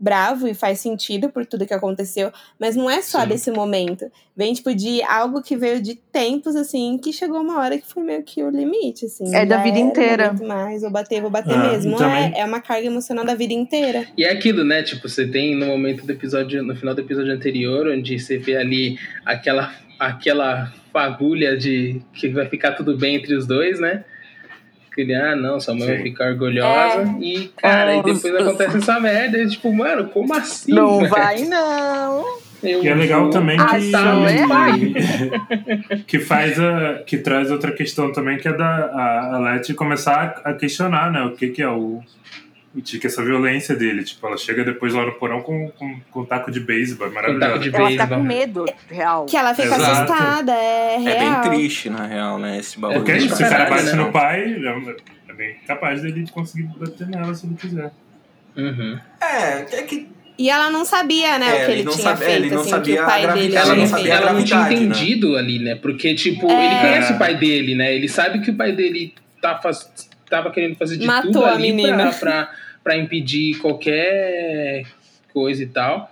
[0.04, 3.28] bravo e faz sentido por tudo que aconteceu, mas não é só Sim.
[3.28, 4.04] desse momento.
[4.36, 8.02] Vem, tipo, de algo que veio de tempos, assim, que chegou uma hora que foi
[8.02, 9.34] meio que o limite, assim.
[9.34, 10.32] É da Já vida era, inteira.
[10.46, 11.96] mais, vou bater, vou bater Ah, mesmo.
[11.96, 14.04] também- É, é uma carga emocional da vida inteira.
[14.18, 14.82] E é aquilo, né?
[14.82, 18.56] Tipo, você tem no momento do episódio, no final do episódio anterior, onde você vê
[18.58, 24.04] ali aquela, aquela fagulha de que vai ficar tudo bem entre os dois, né?
[24.94, 26.02] Que ele, ah, não, sua mãe vai Sim.
[26.04, 27.16] ficar orgulhosa.
[27.20, 29.38] E, cara, e depois acontece essa merda.
[29.38, 30.72] E, tipo, mano, como assim?
[30.72, 31.10] Não velho?
[31.10, 32.44] vai, não.
[32.62, 35.98] Eu E é legal também que, meu é?
[36.06, 40.40] que faz a que traz outra questão também que é da a, a Letty começar
[40.44, 42.00] a, a questionar, né, o que que é o
[42.74, 46.20] o tique, essa violência dele, tipo, ela chega depois lá no porão com, com, com
[46.22, 47.76] um taco de beisebol, é taco de maravilhoso.
[47.76, 48.18] Ela tá beisebol.
[48.18, 49.26] com medo, real.
[49.26, 50.12] Que ela fica Exato.
[50.12, 51.40] assustada, é É real.
[51.42, 52.58] bem triste, na real, né?
[52.58, 53.00] Esse bagulho.
[53.00, 53.92] Porque é isso, se o cara bate né?
[53.92, 57.92] no pai, é, é bem capaz dele conseguir bater nela se ele quiser.
[58.56, 58.98] Uhum.
[59.20, 60.08] É, é que
[60.38, 62.42] E ela não sabia, né, É, o que ele ele, não tinha sabe- é, feito,
[62.46, 64.44] ele não assim, sabia que o a pai dele Ela, não, sabia a ela não
[64.44, 64.72] tinha né?
[64.74, 65.74] entendido ali, né?
[65.76, 66.66] Porque, tipo, É.
[66.66, 67.94] ele conhece o pai dele, né?
[67.94, 69.88] Ele sabe que o pai dele tá faz...
[70.28, 72.10] tava querendo fazer de Matou tudo a ali menina.
[72.10, 72.50] pra, pra,
[72.84, 74.84] pra impedir qualquer
[75.32, 76.10] coisa e tal.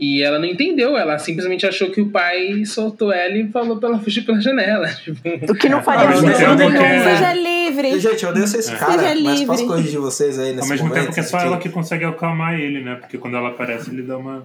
[0.00, 3.90] E ela não entendeu, ela simplesmente achou que o pai soltou ela e falou pra
[3.90, 4.88] ela fugir pela janela.
[5.04, 7.16] Tipo, O que não faria mesmo sentido tempo nenhum, que- né?
[7.16, 8.00] Seja livre.
[8.00, 8.76] Gente, eu odeio ser esse É.
[8.76, 9.46] cara, Seja mas livre.
[9.46, 11.02] posso corrigir vocês aí nesse Ao mesmo momento?
[11.04, 12.96] tempo que é só que- ela que consegue acalmar ele, né?
[12.96, 14.44] Porque quando ela aparece, ele dá uma,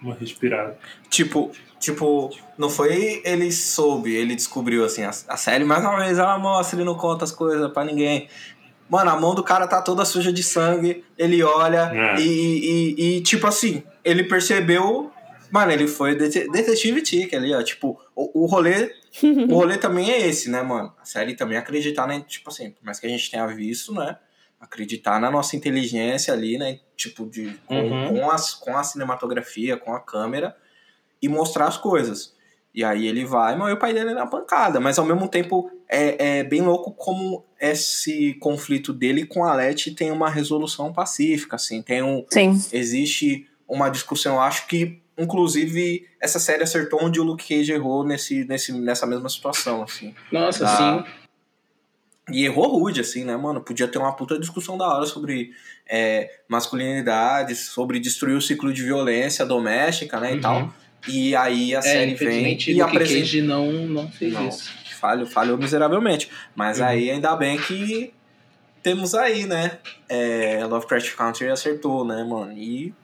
[0.00, 0.78] uma respirada.
[1.10, 6.18] Tipo, tipo, não foi ele soube, ele descobriu, assim, a, a série, mais uma vez
[6.18, 8.26] ela mostra, ele não conta as coisas pra ninguém.
[8.88, 12.20] Mano, a mão do cara tá toda suja de sangue, ele olha É.
[12.20, 15.12] e, e, e, tipo assim, ele percebeu.
[15.50, 17.62] Mano, ele foi dete- detetive Tic ali, ó.
[17.62, 18.92] Tipo, o, o rolê.
[19.50, 20.92] o rolê também é esse, né, mano?
[21.00, 22.22] A série também é acreditar, né?
[22.26, 24.16] Tipo assim, por mais que a gente tenha visto, né?
[24.60, 26.80] Acreditar na nossa inteligência ali, né?
[26.96, 28.08] Tipo, de, com, Uhum.
[28.20, 30.56] com, as, com a cinematografia, com a câmera
[31.22, 32.34] e mostrar as coisas.
[32.74, 34.80] E aí ele vai, mas o pai dele é na pancada.
[34.80, 39.92] Mas ao mesmo tempo é, é bem louco como esse conflito dele com a Letty
[39.92, 41.82] tem uma resolução pacífica, assim.
[41.82, 42.60] Tem um, Sim.
[42.72, 48.04] existe uma discussão, eu acho que inclusive essa série acertou onde o Luke Cage errou
[48.04, 50.14] nesse, nesse, nessa mesma situação, assim.
[50.30, 51.04] nossa, sim.
[52.30, 53.60] E errou rude, assim, né, mano?
[53.62, 55.50] Podia ter uma puta discussão da hora sobre
[55.88, 60.40] é, masculinidade, sobre destruir o ciclo de violência doméstica, né, e Uhum.
[60.40, 60.74] tal.
[61.06, 63.20] E aí a É, série vem e Luke apresenta...
[63.20, 64.70] Cage não, não fez Não, isso.
[64.98, 66.30] Falho, falhou miseravelmente.
[66.54, 66.86] Mas Uhum.
[66.86, 68.12] aí ainda bem que
[68.82, 69.78] temos aí, né?
[70.08, 72.52] É, Lovecraft Country acertou, né, mano?
[72.52, 72.94] E.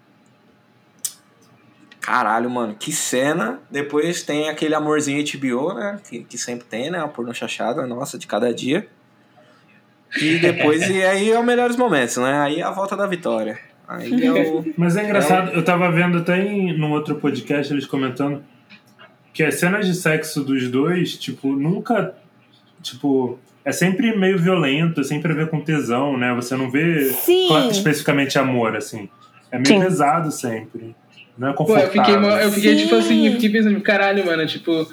[2.01, 3.61] Caralho, mano, que cena.
[3.71, 5.99] Depois tem aquele amorzinho HBO, né?
[6.09, 6.99] Que, que sempre tem, né?
[6.99, 8.87] A porno chachada, nossa, de cada dia.
[10.21, 12.41] E depois, e aí é os melhores momentos, né?
[12.41, 13.59] Aí é a volta da vitória.
[13.89, 14.65] Aí é o.
[14.77, 18.45] Mas é engraçado, eu tava vendo até em, num outro podcast eles comentando
[19.35, 22.15] que as cenas de sexo dos dois, tipo, nunca.
[22.81, 26.33] Tipo, é sempre meio violento, é sempre a ver com tesão, né?
[26.35, 27.69] Você não vê Sim.
[27.69, 29.09] especificamente amor, assim.
[29.51, 29.81] É meio Sim.
[29.81, 30.95] pesado sempre.
[31.37, 32.05] Não é Pô, eu confortável.
[32.31, 32.99] fiquei, eu fiquei tipo Sim.
[32.99, 34.87] assim, eu fiquei pensando, caralho, mano, tipo,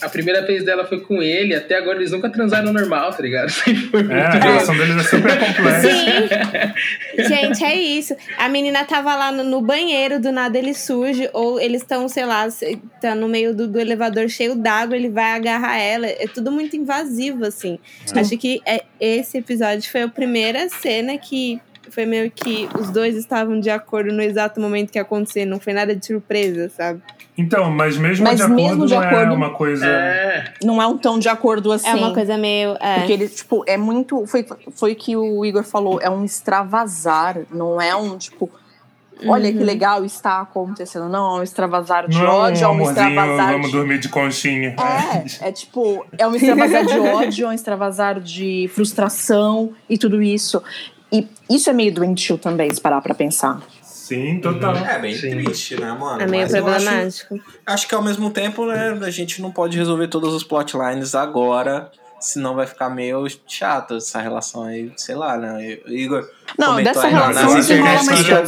[0.00, 3.52] a primeira vez dela foi com ele, até agora eles nunca transaram normal, tá ligado?
[3.96, 5.88] É, a relação deles é super complexa.
[5.88, 7.28] Sim.
[7.28, 8.14] Gente, é isso.
[8.36, 12.24] A menina tava lá no, no banheiro, do nada ele surge, ou eles estão, sei
[12.24, 12.46] lá,
[13.00, 16.06] tá no meio do, do elevador cheio d'água, ele vai agarrar ela.
[16.06, 17.78] É tudo muito invasivo, assim.
[18.14, 23.16] Acho que é, esse episódio foi a primeira cena que foi meio que os dois
[23.16, 25.44] estavam de acordo no exato momento que ia acontecer.
[25.44, 27.00] Não foi nada de surpresa, sabe?
[27.38, 29.86] Então, mas mesmo Mas de acordo mesmo de não é acordo- uma coisa.
[29.86, 31.88] É, Não é um tão de acordo assim.
[31.88, 32.76] É uma coisa meio.
[32.80, 32.94] É.
[32.98, 34.24] Porque ele, tipo, é muito.
[34.26, 38.50] Foi, foi que o Igor falou, é um extravasar, não é um, tipo.
[39.26, 39.64] Olha que Uhum.
[39.64, 41.08] legal está acontecendo.
[41.08, 43.72] Não, é um extravasar de Não ódio, é é um extravasar vamos de.
[43.72, 44.76] dormir de conchinha.
[45.40, 50.22] É, é tipo, é um extravasar de ódio, é um extravasar de frustração e tudo
[50.22, 50.62] isso.
[51.10, 53.62] E isso é meio doentio também, se parar pra pensar.
[54.06, 54.76] Sim, total.
[54.76, 55.30] É bem Sim.
[55.30, 56.22] triste, né, mano?
[56.22, 57.40] É meio Mas eu acho- problemático.
[57.66, 61.90] Acho que ao mesmo tempo, né, a gente não pode resolver todos os plotlines agora,
[62.20, 65.78] senão vai ficar meio chato essa relação aí, sei lá, né?
[65.86, 67.66] O Igor Não, comentou dessa relação nas
[68.06, 68.42] mais que já,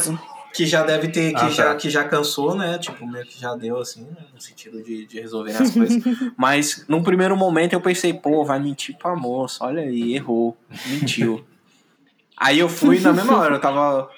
[0.53, 1.75] que já deve ter, que, Ah, já, tá.
[1.75, 2.77] que já cansou, né?
[2.77, 4.15] Tipo, meio que já deu, assim, né?
[4.33, 6.01] no sentido de, de resolver as coisas.
[6.37, 11.43] Mas num primeiro momento eu pensei, pô, vai mentir pra moça, olha aí, errou, mentiu.
[12.37, 14.09] aí eu fui na mesma hora, eu tava.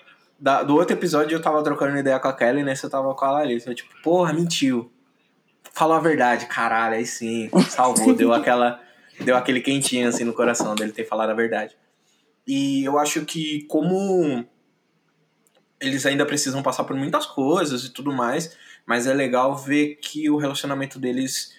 [0.41, 3.25] Da- do outro episódio eu tava trocando ideia com a Kelly, nesse eu tava com
[3.25, 3.69] a Larissa.
[3.69, 4.91] Eu, tipo, porra, mentiu.
[5.73, 8.82] falou a verdade, caralho, aí sim, salvou, deu aquela.
[9.19, 11.77] Deu aquele quentinho assim no coração dele ter falado a verdade.
[12.47, 14.43] E eu acho que como
[15.80, 20.30] eles ainda precisam passar por muitas coisas e tudo mais, mas é legal ver que
[20.30, 21.54] o relacionamento deles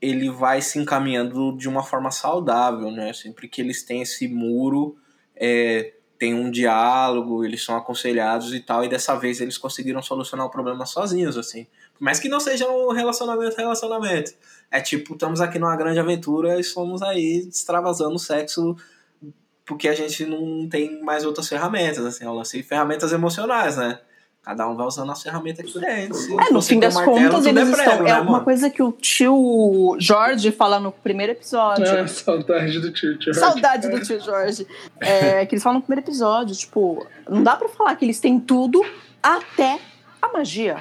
[0.00, 3.12] ele vai se encaminhando de uma forma saudável, né?
[3.12, 4.96] Sempre que eles têm esse muro,
[5.36, 5.92] é,
[6.22, 10.50] tem um diálogo, eles são aconselhados e tal, e dessa vez eles conseguiram solucionar o
[10.50, 11.66] problema sozinhos, assim.
[11.98, 14.32] Mais que não seja um relacionamento, relacionamento.
[14.70, 18.76] É tipo, estamos aqui numa grande aventura e somos aí extravasando o sexo
[19.64, 23.98] porque a gente não tem mais outras ferramentas, assim, eu lancei ferramentas emocionais, né?
[24.44, 26.28] Cada um vai usando as ferramentas diferentes.
[26.28, 28.02] É, no fim das martelo, contas, eles é prego, estão.
[28.02, 28.44] né, É uma mano?
[28.44, 31.84] coisa que o tio Jorge fala no primeiro episódio.
[31.84, 33.38] Ah, saudade do tio George.
[33.38, 34.66] Saudade do tio Jorge.
[35.00, 38.40] É, que eles falam no primeiro episódio, tipo, não dá pra falar que eles têm
[38.40, 38.84] tudo
[39.22, 39.78] até
[40.20, 40.78] a magia.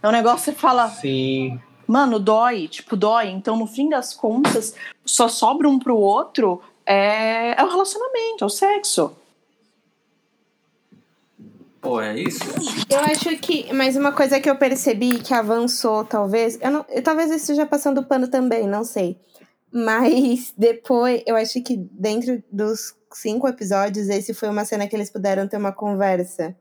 [0.00, 1.60] É um negócio que você fala, Sim.
[1.88, 3.30] mano, dói, tipo, dói.
[3.30, 8.46] Então, no fim das contas, só sobra um pro outro é, é o relacionamento, é
[8.46, 9.10] o sexo.
[11.80, 12.40] Pô, é isso?
[12.88, 13.72] Eu acho que.
[13.72, 16.58] Mas uma coisa que eu percebi que avançou, talvez.
[16.60, 19.18] Eu não, eu, talvez eu esteja passando pano também, não sei.
[19.72, 25.10] Mas depois, eu acho que dentro dos cinco episódios, esse foi uma cena que eles
[25.10, 26.56] puderam ter uma conversa.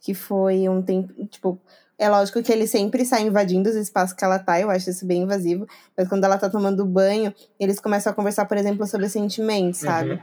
[0.00, 1.12] Que foi um tempo.
[1.26, 1.60] Tipo,
[1.98, 5.04] é lógico que ele sempre sai invadindo os espaços que ela tá, eu acho isso
[5.04, 5.66] bem invasivo.
[5.94, 10.12] Mas quando ela tá tomando banho, eles começam a conversar, por exemplo, sobre sentimentos, sabe?
[10.12, 10.18] Uhum.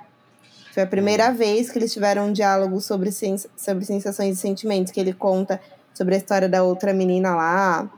[0.77, 4.91] Foi a primeira vez que eles tiveram um diálogo sobre, sens sobre sensações e sentimentos,
[4.91, 5.59] que ele conta
[5.91, 7.89] sobre a história da outra menina lá.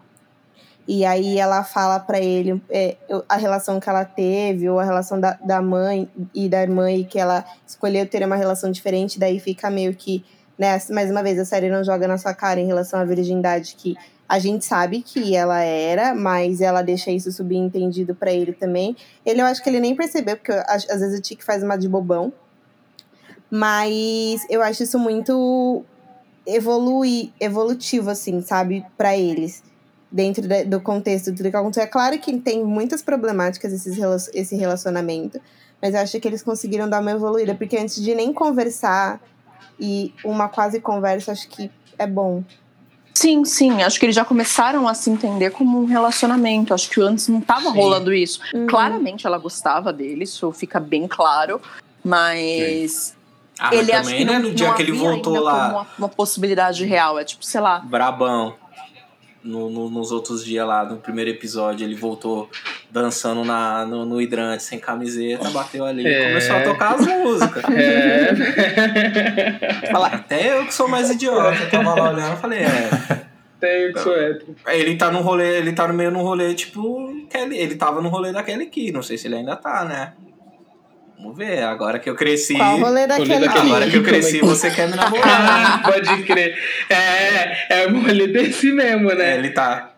[0.88, 2.96] E aí ela fala pra ele é,
[3.28, 7.04] a relação que ela teve, ou a relação da, da mãe e da irmã, e
[7.04, 10.24] que ela escolheu ter uma relação diferente, daí fica meio que,
[10.58, 13.76] né, mais uma vez, a série não joga na sua cara em relação à virgindade,
[13.78, 18.96] que a gente sabe que ela era, mas ela deixa isso subentendido pra ele também.
[19.26, 21.90] Ele, eu acho que ele nem percebeu, porque às vezes o Tique faz uma de
[21.90, 22.32] bobão.
[23.52, 25.84] Mas eu acho isso muito
[26.46, 29.64] evolui, evolutivo, assim, sabe, pra eles.
[30.12, 31.84] Dentro da- do contexto de tudo que aconteceu.
[31.84, 33.98] É claro que tem muitas problemáticas esses,
[34.34, 35.40] esse relacionamento,
[35.82, 39.22] mas eu acho que eles conseguiram dar uma evoluída, porque antes de nem conversar
[39.80, 42.44] e uma quase conversa, acho que é bom.
[43.14, 43.84] Sim, sim.
[43.84, 46.74] Acho que eles já começaram a se entender como um relacionamento.
[46.74, 47.78] Acho que antes não tava Sim.
[47.78, 48.40] rolando isso.
[48.54, 48.66] Uhum.
[48.66, 51.62] Claramente ela gostava dele, isso fica bem claro.
[52.04, 53.14] Mas
[53.60, 55.70] Ah, mas ele acho também, que né, não, no dia não que ele voltou lá,
[55.70, 57.20] uma, uma possibilidade real.
[57.20, 57.80] É tipo, sei lá.
[57.80, 58.56] brabão,
[59.44, 62.50] no, no- nos outros dias lá, no primeiro episódio, ele voltou
[62.92, 66.28] dançando na, no, no hidrante, sem camiseta, bateu ali e É.
[66.30, 67.64] começou a tocar as músicas.
[67.76, 68.34] É.
[69.92, 72.90] Fala, Até eu que sou mais idiota, eu tava lá olhando e falei, é.
[73.60, 74.56] Tenho que sou hétero.
[74.68, 78.08] Ele tá no rolê, ele tá no meio no rolê, tipo, Kelly, ele tava no
[78.10, 80.14] rolê da Kelly Key, não sei se ele ainda tá, né?
[81.22, 82.56] Vamos ver, agora que eu cresci.
[82.56, 85.26] Qual o rolê daquele daquele- Agora que eu é cresci, que- você quer me namorar.
[85.28, 86.58] Ah, pode crer.
[86.90, 89.38] É, é o rolê desse mesmo, É, né?
[89.38, 89.92] ele tá.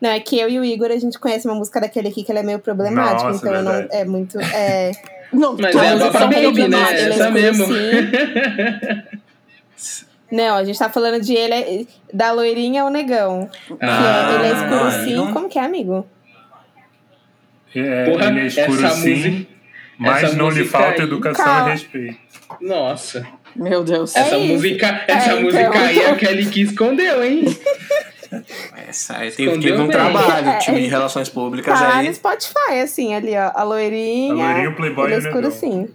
[0.00, 2.30] Não, é que eu e o Igor, a gente conhece uma música daquele aqui que
[2.30, 3.96] ela é meio problemática, Nossa, então eu não, verdade.
[4.00, 4.40] é muito.
[4.40, 4.92] É,
[5.30, 6.78] Não, Mas todas é a Baba Baby, né?
[6.78, 7.66] Ele é Essa escuro, mesmo.
[10.32, 13.50] Não, a gente tá falando de ele, é- da loirinha ao negão.
[13.66, 15.14] Que Ah, é, ele é escuro não, sim.
[15.14, 15.32] não.
[15.32, 16.06] Como que é, amigo?
[17.74, 19.46] É, Porra, ele é escuro essa sim, música-
[20.00, 21.68] mas essa não lhe falta aí- educação Calma.
[21.68, 22.18] e respeito.
[22.60, 23.26] Nossa.
[23.54, 24.14] Meu Deus.
[24.16, 24.46] É Essa isso.
[24.54, 25.80] música, essa É, música então.
[25.82, 27.44] aí a Kelly que escondeu, hein?
[28.88, 29.90] Essa aí teve, teve um bem.
[29.90, 32.08] trabalho, É, time de ele- relações públicas Tá aí.
[32.08, 33.50] no Spotify, assim, ali, ó.
[33.54, 34.32] A loirinha.
[34.32, 35.88] A loirinha, o playboy é e o escuro sim.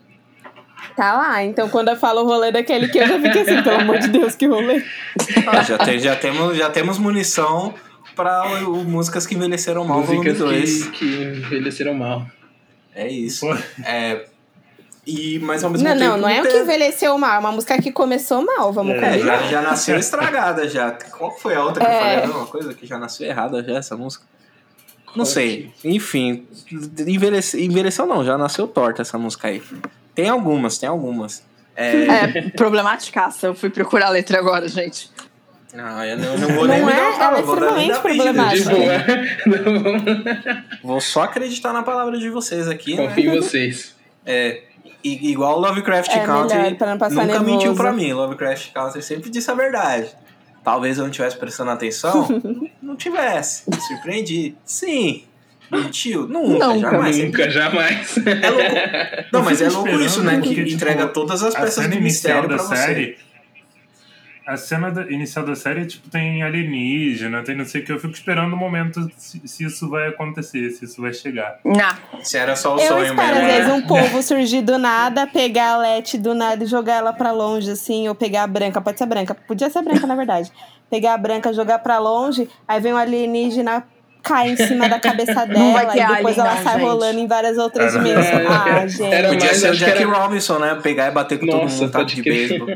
[0.98, 3.82] Tá lá, então quando eu falo o rolê daquele que eu já fiquei assim, pelo
[3.82, 4.84] amor de Deus, que rolê.
[5.48, 7.74] Ó, já, tem- já temos, já temos munição
[8.16, 10.84] pra o- o músicas que envelheceram mal, volume Músicas 2.
[10.90, 11.06] que, que
[11.46, 12.26] envelheceram mal.
[12.96, 13.46] É isso.
[13.84, 14.26] É,
[15.06, 16.06] e, mas ao mesmo Não, tempo.
[16.12, 18.98] não, não é o que envelheceu mal, é uma música que começou mal, vamos É,
[18.98, 19.38] É, combinar.
[19.44, 20.92] já, já nasceu estragada já.
[21.18, 22.00] Qual foi a outra que eu É.
[22.00, 22.74] falei a mesma coisa?
[22.74, 24.26] Que já nasceu errada já essa música?
[25.16, 25.72] Não sei.
[25.84, 26.48] Enfim,
[27.08, 29.62] envelheceu, envelheceu não, já nasceu torta essa música aí.
[30.14, 31.44] Tem algumas, tem algumas.
[31.76, 33.48] É, É, problematicaça.
[33.48, 35.10] Eu fui procurar a letra agora, gente.
[35.76, 36.96] Não, eu não, não vou nem Não me é?
[36.96, 39.46] dar trabalho, Ela é vou dar nem extremamente problemática.
[39.46, 43.08] Não, Vou só acreditar na palavra de vocês aqui, né?
[43.08, 43.96] confio em vocês.
[44.26, 44.62] É,
[45.04, 47.44] igual Lovecraft É Country melhor, não nunca nervoso.
[47.44, 48.14] mentiu pra mim.
[48.14, 50.10] Lovecraft Country sempre disse a verdade.
[50.64, 52.28] Talvez eu não tivesse prestando atenção.
[52.82, 53.70] não tivesse.
[53.70, 54.56] Me surpreendi.
[54.66, 55.24] Sim.
[55.72, 56.28] Mentiu?
[56.28, 57.18] Nunca, Nunca, jamais.
[57.18, 58.18] Nunca, jamais.
[58.18, 58.76] É louco.
[59.32, 60.40] Não, mas é louco isso, né?
[60.42, 63.18] Que tipo, entrega todas as peças do mistério pra da você.
[64.46, 67.92] A cena da- inicial da série, tipo, tem alienígena, tem não sei o que.
[67.92, 71.60] Eu fico esperando o momento se, se isso vai acontecer, se isso vai chegar.
[71.66, 71.98] Nah.
[72.22, 73.42] Se era só o Eu sonho espero, mesmo.
[73.42, 73.58] às né?
[73.58, 77.32] vezes, um povo surgir do nada, pegar a Leti do nada e jogar ela pra
[77.32, 80.52] longe, assim, ou pegar a branca, pode ser branca, podia ser branca, na verdade.
[80.90, 83.84] Pegar a branca, jogar pra longe, aí vem um alienígena,
[84.22, 86.74] cai em cima da cabeça Não vai dela, ter e depois alien, ela não, sai
[86.80, 86.88] gente.
[86.88, 88.26] rolando em várias outras dimensões.
[88.28, 89.04] é, Ah, gente.
[89.14, 90.80] Era Podia ser o Jack era- Robinson, né?
[90.82, 92.68] Pegar e bater com todo Nossa, mundo, tá de beisebol.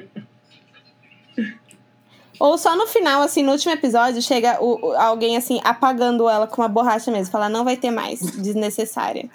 [2.40, 6.48] Ou só no final, assim, no último episódio, chega o, o- alguém, assim, apagando ela
[6.48, 7.32] com uma borracha mesmo.
[7.32, 9.30] Fala, não vai ter mais, desnecessária.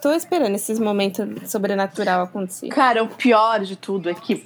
[0.00, 2.68] Tô esperando esses momentos sobrenatural acontecer.
[2.68, 4.44] Cara, o pior de tudo é que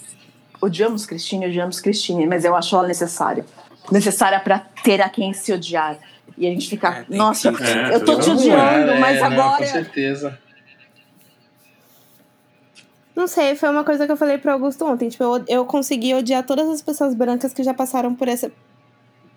[0.61, 3.45] odiamos Christine, odiamos Christine, mas eu acho ela necessária.
[3.91, 5.97] Necessária pra ter a quem se odiar.
[6.37, 9.19] E a gente fica, É, nossa, que- É, eu tô te tudo odiando, É, mas
[9.19, 9.67] Com agora.
[9.67, 10.39] certeza.
[13.19, 15.09] Não sei, foi uma coisa que eu falei pro Augusto ontem.
[15.09, 18.53] Tipo, eu, eu consegui odiar todas as pessoas brancas que já passaram por essa.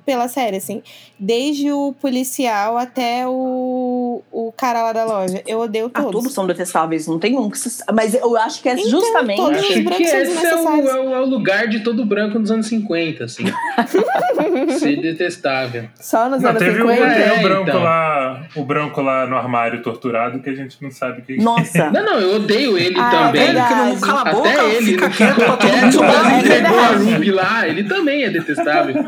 [0.05, 0.81] Pela série, assim.
[1.19, 5.41] Desde o policial até o, o cara lá da loja.
[5.45, 6.11] Eu odeio Ah, todos.
[6.21, 7.83] todos são detestáveis, não tem um que se...
[7.93, 9.37] Mas eu acho que é Então, justamente.
[9.37, 11.81] todos Acho os que brancos são esse é o, é o- é o lugar de
[11.81, 13.43] todo branco nos anos 50, assim.
[14.79, 15.85] Ser detestável.
[15.99, 17.13] Só nos Não, anos teve, o, 50.
[17.13, 17.83] teve É, o branco então.
[17.83, 21.89] lá, o branco lá no armário torturado que a gente não sabe quem Nossa.
[21.91, 23.45] Não, não, eu odeio ele Ah, também.
[23.45, 23.67] verdade.
[23.73, 26.31] Porque não cala a Até boca, ele, fica no quieto pra todo É, mundo quase
[26.33, 26.87] é entregou a.
[26.87, 28.95] Ruby lá, ele também é detestável.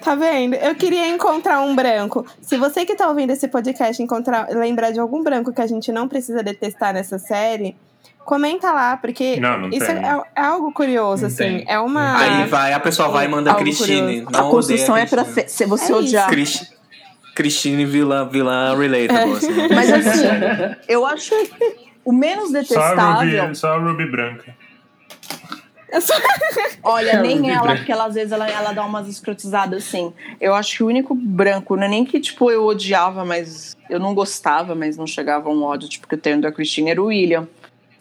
[0.00, 0.54] Tá vendo?
[0.54, 2.24] Eu queria encontrar um branco.
[2.40, 5.90] Se você que tá ouvindo esse podcast encontrar, lembrar de algum branco que a gente
[5.90, 7.76] não precisa detestar nessa série,
[8.24, 11.36] comenta lá, porque Não, não isso é, é algo curioso, Não assim.
[11.36, 11.64] tem.
[11.66, 12.16] É uma.
[12.16, 13.50] Aí vai, a pessoa vai e manda.
[13.50, 16.28] Não a construção odeia é pra se você É odiar.
[16.30, 16.68] Christi-
[17.34, 19.68] Christine vilã, vilã relatable, assim.
[19.74, 20.26] Mas assim,
[20.88, 21.34] eu acho
[22.04, 23.42] o menos Só a, detestável.
[23.42, 24.56] Ruby, só a Ruby branca.
[26.00, 26.16] Sou-
[26.82, 30.12] Olha, É, nem ela, porque ela, às vezes ela, ela dá umas escrotizadas assim.
[30.40, 33.98] Eu acho que o único branco, não é nem que tipo eu odiava, mas eu
[33.98, 37.02] não gostava, mas não chegava a um ódio, tipo, que eu tenho da Christine era
[37.02, 37.48] o William,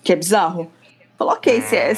[0.03, 0.71] que é bizarro.
[1.17, 1.93] Falou, ok, se é,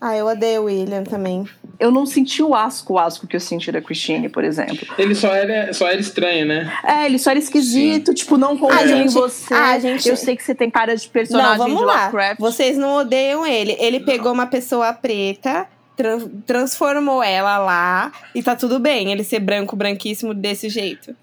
[0.00, 1.48] Ah, eu odeio o William também.
[1.80, 4.78] Eu não senti o asco, o asco que eu senti da Christine, por exemplo.
[4.98, 6.72] Ele só era, só era estranho, né?
[6.84, 9.54] É, ele só era esquisito, tipo, não confia em você.
[9.54, 12.04] ah, gente- Eu sei que você tem cara de Não, personagem vamos de lá.
[12.06, 12.40] Lovecraft.
[12.40, 13.76] Vocês não odeiam ele.
[13.78, 15.66] Ele pegou uma pessoa preta,
[15.96, 21.14] tran- transformou ela lá e tá tudo bem ele ser branco, branquíssimo desse jeito.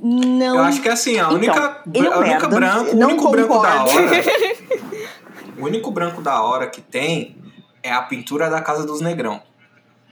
[0.00, 0.56] Não.
[0.56, 3.30] Eu acho que assim, a Então, única, é um a única branco, o Não único
[3.30, 4.24] branco da hora.
[5.58, 7.36] o único branco da hora que tem
[7.84, 9.40] é a pintura da casa dos negrão.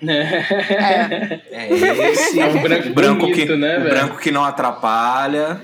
[0.06, 1.40] É.
[1.50, 5.60] É esse É um branco branco bonito, que, né, branco que não atrapalha,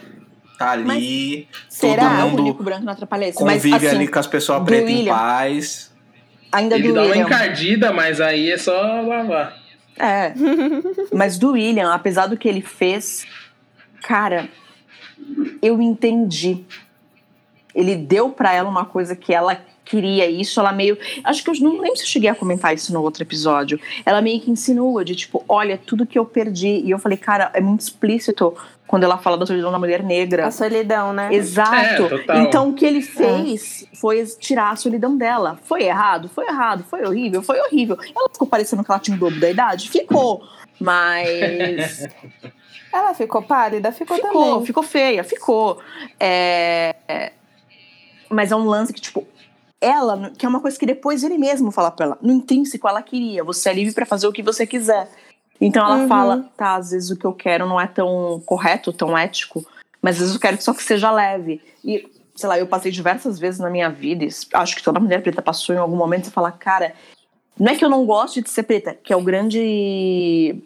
[0.58, 2.02] tá ali, Será?
[2.02, 3.42] todo Ah, o mundo único branco não atrapalha esse.
[3.42, 5.92] Mas convive assim, ali com as pessoas pretas em paz.
[6.52, 7.26] ainda Ele do dá uma William.
[7.26, 9.56] encardida, mas aí é só lavar.
[9.98, 10.34] É.
[11.10, 13.26] Mas do William, apesar do que ele fez,
[14.02, 14.46] cara,
[15.62, 16.66] eu entendi.
[17.74, 20.98] Ele deu pra ela uma coisa que ela queria isso, ela meio.
[21.24, 23.80] Acho que eu não lembro se eu cheguei a comentar isso no outro episódio.
[24.04, 26.82] Ela meio que insinua de tipo, olha, tudo que eu perdi.
[26.84, 28.54] E eu falei, cara, é muito explícito
[28.86, 30.46] quando ela fala da solidão da mulher negra.
[30.46, 31.32] A solidão, né?
[31.32, 32.02] Exato.
[32.28, 35.58] É, então o que ele fez foi tirar a solidão dela.
[35.64, 36.28] Foi errado?
[36.28, 36.84] Foi errado.
[36.88, 37.42] Foi horrível?
[37.42, 37.96] Foi horrível.
[38.14, 39.88] Ela ficou parecendo que ela tinha o dobro da idade?
[39.88, 40.42] Ficou.
[40.78, 42.06] Mas
[42.96, 43.92] Ela ficou pálida?
[43.92, 44.66] Ficou, ficou, também.
[44.66, 45.78] ficou feia, ficou.
[46.18, 47.32] É, é,
[48.30, 49.26] Mas é um lance que, tipo,
[49.80, 52.18] ela, que é uma coisa que depois ele mesmo fala pra ela.
[52.22, 53.44] No intrínseco, ela queria.
[53.44, 55.08] Você é livre pra fazer o que você quiser.
[55.60, 56.08] Então ela Uhum.
[56.08, 59.64] fala, tá, às vezes o que eu quero não é tão correto, tão ético,
[60.02, 61.62] mas às vezes eu quero só que seja leve.
[61.84, 65.22] E, sei lá, eu passei diversas vezes na minha vida, e acho que toda mulher
[65.22, 66.94] preta passou em algum momento e fala, cara,
[67.58, 70.62] não é que eu não gosto de ser preta, que é o grande.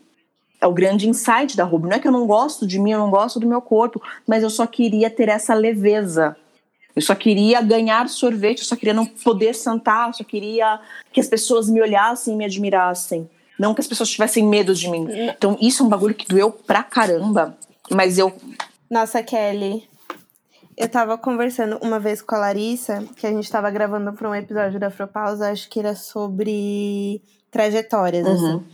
[0.61, 1.89] É o grande insight da Ruby.
[1.89, 4.43] Não é que eu não gosto de mim, eu não gosto do meu corpo, mas
[4.43, 6.37] eu só queria ter essa leveza.
[6.95, 10.81] Eu só queria ganhar sorvete, eu só queria não poder sentar, eu só queria
[11.13, 13.29] que as pessoas me olhassem e me admirassem.
[13.59, 15.07] Não que as pessoas tivessem medo de mim.
[15.11, 17.57] Então, isso é um bagulho que doeu pra caramba.
[17.91, 18.33] Mas eu.
[18.91, 19.89] Nossa, Kelly.
[20.77, 24.35] Eu tava conversando uma vez com a Larissa, que a gente tava gravando pra um
[24.35, 27.21] episódio da Afropausa, acho que era sobre
[27.51, 28.65] trajetórias, assim.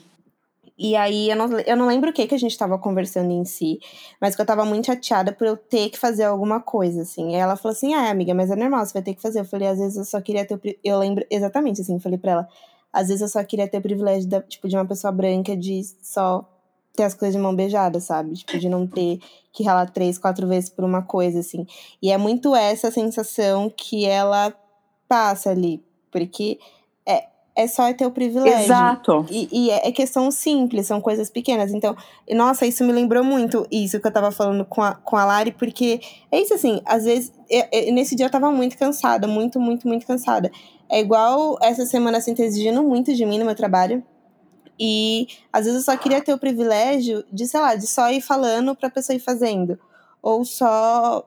[0.78, 3.44] E aí, eu não, eu não lembro o que que a gente tava conversando em
[3.44, 3.78] si,
[4.20, 7.34] mas que eu tava muito chateada por eu ter que fazer alguma coisa, assim.
[7.34, 9.40] Aí ela falou assim, ah, amiga, mas é normal, você vai ter que fazer.
[9.40, 10.54] Eu falei, às vezes eu só queria ter...
[10.54, 12.48] o Eu lembro exatamente, assim, falei pra ela,
[12.92, 15.82] às vezes eu só queria ter o privilégio, da, tipo, de uma pessoa branca de
[16.02, 16.46] só
[16.94, 18.34] ter as coisas de mão beijada, sabe?
[18.34, 19.20] Tipo, de não ter
[19.52, 21.66] que ralar três, quatro vezes por uma coisa, assim.
[22.02, 24.52] E é muito essa sensação que ela
[25.08, 25.82] passa ali.
[26.10, 26.58] Porque
[27.56, 28.64] é, é só ter o privilégio.
[28.64, 29.26] Exato.
[29.30, 31.72] E, e é é questão simples, são coisas pequenas.
[31.72, 31.96] Então,
[32.30, 35.52] nossa, isso me lembrou muito isso que eu tava falando com a, com a Lari,
[35.52, 36.00] porque
[36.30, 39.86] é isso assim, às vezes, eu- eu- nesse dia eu tava muito cansada, muito, muito,
[39.88, 40.50] muito cansada.
[40.88, 44.02] É igual essa semana assim, tá exigindo muito de mim no meu trabalho.
[44.78, 48.20] E às vezes eu só queria ter o privilégio de, sei lá, de só ir
[48.20, 49.78] falando pra pessoa ir fazendo.
[50.22, 51.26] Ou só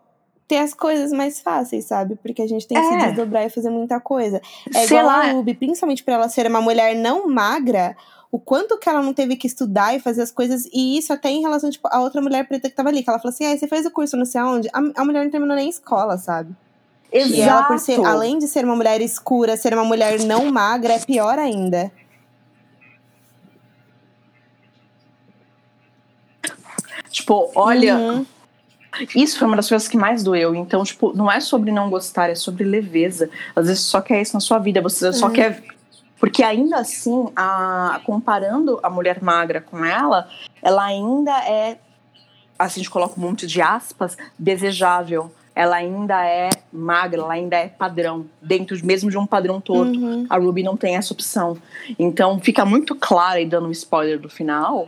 [0.49, 2.15] ter as coisas mais fáceis, sabe?
[2.15, 3.05] Porque a gente tem que se É.
[3.07, 4.41] desdobrar e fazer muita coisa.
[4.75, 5.21] É Sei igual lá.
[5.21, 7.95] a Ruby, principalmente por ela ser uma mulher não magra,
[8.31, 11.29] o quanto que ela não teve que estudar e fazer as coisas, e isso até
[11.29, 13.55] em relação, tipo, a outra mulher preta que tava ali, que ela falou assim, ah,
[13.55, 16.51] você fez o curso não sei aonde, a, a mulher não terminou nem escola, sabe?
[17.11, 17.33] Exato.
[17.35, 20.93] E ela, por ser, além de ser uma mulher escura, ser uma mulher não magra,
[20.93, 21.91] é pior ainda.
[27.09, 28.25] Tipo, olha, Uhum.
[29.15, 30.55] Isso foi uma das coisas que mais doeu.
[30.55, 33.29] Então, tipo, não é sobre não gostar, é sobre leveza.
[33.55, 35.33] Às vezes você só quer isso na sua vida, você só Uhum.
[35.33, 35.63] quer.
[36.19, 38.01] Porque ainda assim, a...
[38.03, 40.27] comparando a mulher magra com ela,
[40.61, 41.77] ela ainda é,
[42.57, 45.31] assim, a gente coloca um monte de aspas, desejável.
[45.55, 49.99] Ela ainda é magra, ela ainda é padrão, dentro de- mesmo de um padrão torto.
[49.99, 50.25] Uhum.
[50.29, 51.57] A Ruby não tem essa opção.
[51.97, 54.87] Então fica muito claro, e dando um spoiler do final,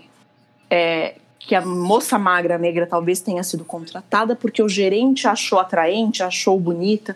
[0.70, 1.16] é,
[1.48, 6.60] que a moça magra negra talvez tenha sido contratada porque o gerente achou atraente, achou
[6.60, 7.16] bonita.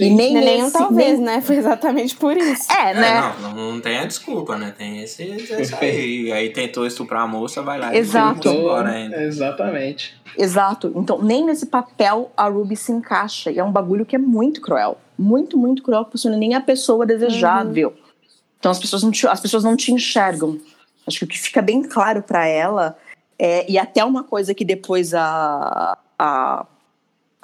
[0.00, 1.40] E nem é nem esse- talvez, nem- né?
[1.42, 2.70] Foi exatamente por isso.
[2.72, 3.34] É, É, né?
[3.42, 4.72] não, não, não tem a desculpa, né?
[4.76, 6.32] Tem esse, esse aí.
[6.32, 8.48] Aí tentou estuprar a moça, vai lá Exato.
[8.48, 9.22] e embora ainda.
[9.22, 10.16] Exatamente.
[10.38, 10.92] Exato.
[10.96, 13.50] Então, nem nesse papel a Ruby se encaixa.
[13.50, 14.98] E é um bagulho que é muito cruel.
[15.18, 17.92] Muito, muito cruel, porque você não é nem a pessoa desejável.
[18.58, 20.58] Então, as pessoas, não te, as pessoas não te enxergam.
[21.06, 22.96] Acho que o que fica bem claro pra ela
[23.38, 23.70] é.
[23.70, 25.98] E até uma coisa que depois a.
[26.18, 26.66] a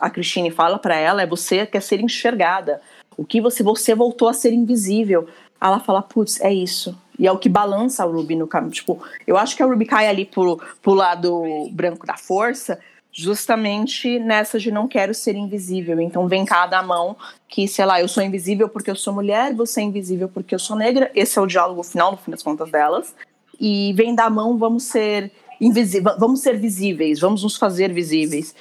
[0.02, 2.82] a Christine fala pra ela é você quer ser enxergada.
[3.16, 5.28] O que você você voltou a ser invisível.
[5.60, 6.98] Ela fala, putz, é isso.
[7.16, 8.72] E é o que balança a Ruby no caminho.
[8.72, 12.80] Tipo, eu acho que a Ruby cai ali pro, pro lado branco da força,
[13.12, 16.00] justamente nessa de não quero ser invisível.
[16.00, 17.16] Então vem cá da mão
[17.46, 20.58] que, sei lá, eu sou invisível porque eu sou mulher, você é invisível porque eu
[20.58, 21.12] sou negra.
[21.14, 23.14] Esse é o diálogo final, no fim das contas, delas.
[23.60, 25.30] E vem da mão, vamos ser
[25.66, 28.54] invisíveis, vamos ser visíveis, vamos nos fazer visíveis.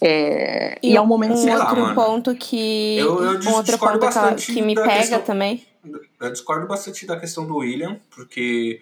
[0.00, 1.94] É, e, é um momento um lá, outro mano.
[1.94, 2.96] ponto que.
[2.98, 5.64] Eu- eu um outro discordo ponto que, bastante que me pega questão- também.
[6.20, 8.80] Eu discordo bastante da questão do William, porque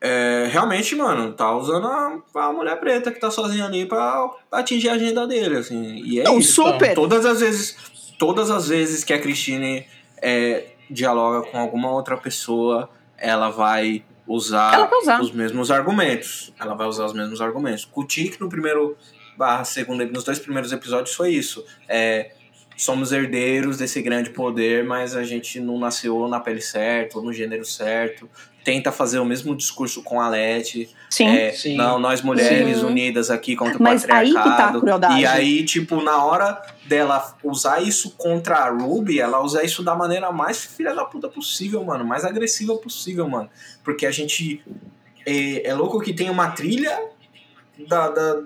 [0.00, 4.88] é, realmente, mano, tá usando a, a mulher preta que tá sozinha ali pra atingir
[4.88, 5.96] a agenda dele, assim.
[6.04, 6.54] E é Não, isso.
[6.54, 6.94] super!
[6.94, 7.76] Todas as vezes,
[8.18, 9.86] todas as vezes que a Christine
[10.22, 12.88] é, dialoga com alguma outra pessoa,
[13.18, 15.20] ela vai usar usar.
[15.20, 16.52] os mesmos argumentos.
[16.58, 17.88] Ela vai usar os mesmos argumentos.
[18.06, 18.96] Tic no primeiro
[19.36, 21.64] barra segundo, nos dois primeiros episódios foi isso.
[21.88, 22.32] É,
[22.76, 27.32] somos herdeiros desse grande poder, mas a gente não nasceu na pele certa, ou no
[27.32, 28.28] gênero certo.
[28.70, 30.88] Tenta fazer o mesmo discurso com a Leti.
[31.08, 31.26] Sim.
[31.26, 31.76] É, Sim.
[31.76, 32.84] Não, nós mulheres Sim.
[32.84, 34.80] unidas aqui contra o Mas aí que tá a patriarcado.
[34.80, 35.20] crueldade.
[35.20, 39.96] E aí, tipo, na hora dela usar isso contra a Ruby, ela usa isso da
[39.96, 42.04] maneira mais filha da puta possível, mano.
[42.04, 43.50] Mais agressiva possível, mano.
[43.82, 44.62] Porque a gente.
[45.26, 46.96] É, é louco que tem uma trilha
[47.88, 48.42] da, da,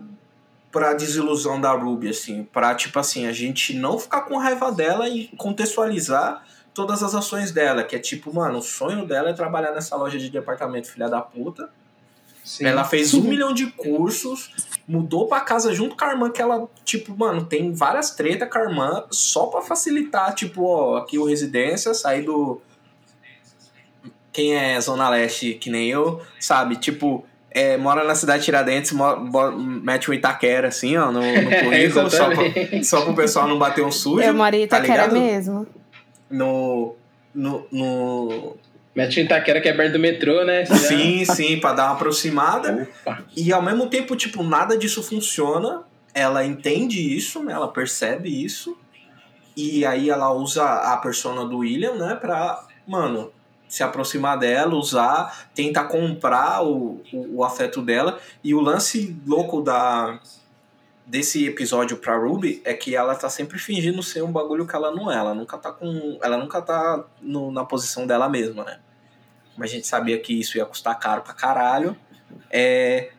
[0.73, 2.45] pra desilusão da Ruby, assim.
[2.45, 6.43] Pra, tipo assim, a gente não ficar com raiva dela e contextualizar
[6.75, 7.85] todas as ações dela.
[7.85, 11.21] Que é tipo, mano, o sonho dela é trabalhar nessa loja de departamento, filha da
[11.23, 11.71] puta.
[12.45, 12.67] Sim.
[12.67, 14.51] Ela fez um milhão de cursos,
[14.87, 18.59] mudou pra casa junto com a irmã, que ela, tipo, mano, tem várias tretas com
[18.59, 22.61] a irmã, só pra facilitar, tipo, ó, aqui o residência, sair do.
[24.31, 26.77] Quem é Zona Leste, que nem eu, sabe?
[26.77, 28.93] Tipo, é, mora na cidade de Tiradentes,
[29.83, 33.85] mete um Itaquera, assim, ó, no, no currículo, só, pra, só pro pessoal não bater
[33.85, 34.21] um sujo.
[34.21, 35.19] Eu moro em tá Itaquera ligado?
[35.19, 35.67] mesmo.
[36.31, 36.97] No.
[37.35, 38.57] No, no...
[38.95, 40.65] Mete em Itaquera que é perto do metrô, né?
[40.67, 42.89] Sim, sim, pra dar uma aproximada.
[43.03, 43.25] Opa.
[43.37, 45.83] E ao mesmo tempo, tipo, nada disso funciona.
[46.15, 47.53] Ela entende isso, né?
[47.53, 48.77] Ela percebe isso.
[49.57, 52.15] E aí ela usa a persona do William, né?
[52.15, 53.33] Pra, mano,
[53.69, 58.21] se aproximar dela, usar, tentar comprar o, o, o afeto dela.
[58.45, 60.21] E o lance louco da
[61.07, 64.91] desse episódio pra Ruby é que ela tá sempre fingindo ser um bagulho que ela
[64.91, 65.17] não é.
[65.17, 66.19] Ela nunca tá com.
[66.23, 68.79] Ela nunca tá no- na posição dela mesma, né?
[69.57, 71.97] Mas a gente sabia que isso ia custar caro pra caralho.
[72.51, 73.11] É,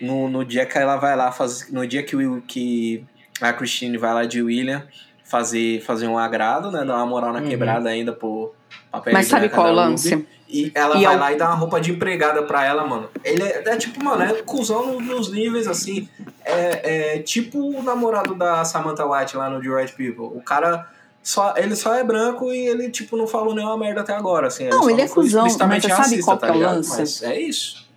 [0.00, 1.72] no, no dia que ela vai lá fazer.
[1.72, 3.04] No dia que, o, que
[3.40, 4.86] a Christine vai lá de William
[5.24, 6.84] fazer, fazer um agrado, né?
[6.84, 7.48] Dar uma moral na Uhum.
[7.48, 8.52] quebrada ainda pro
[8.90, 10.26] papel Mas sabe qual é o lance?
[10.48, 13.08] E ela E vai ao- lá e dá uma roupa de empregada pra ela, mano.
[13.22, 16.08] Ele é, é tipo, mano, é cuzão no- nos níveis, assim.
[16.44, 20.36] É, é tipo o namorado da Samantha White lá no The Right People.
[20.36, 20.88] O cara
[21.22, 24.68] só, ele só é branco e ele, tipo, não falou nenhuma merda até agora, assim.
[24.68, 26.98] Não, só ele é cuzão, mas você sabe racista, qual tá que é o lance?
[26.98, 27.88] Mas é isso.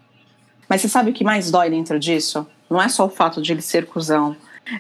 [0.68, 2.46] Mas você sabe o que mais dói dentro disso?
[2.70, 4.36] Não é só o fato de ele ser cuzão.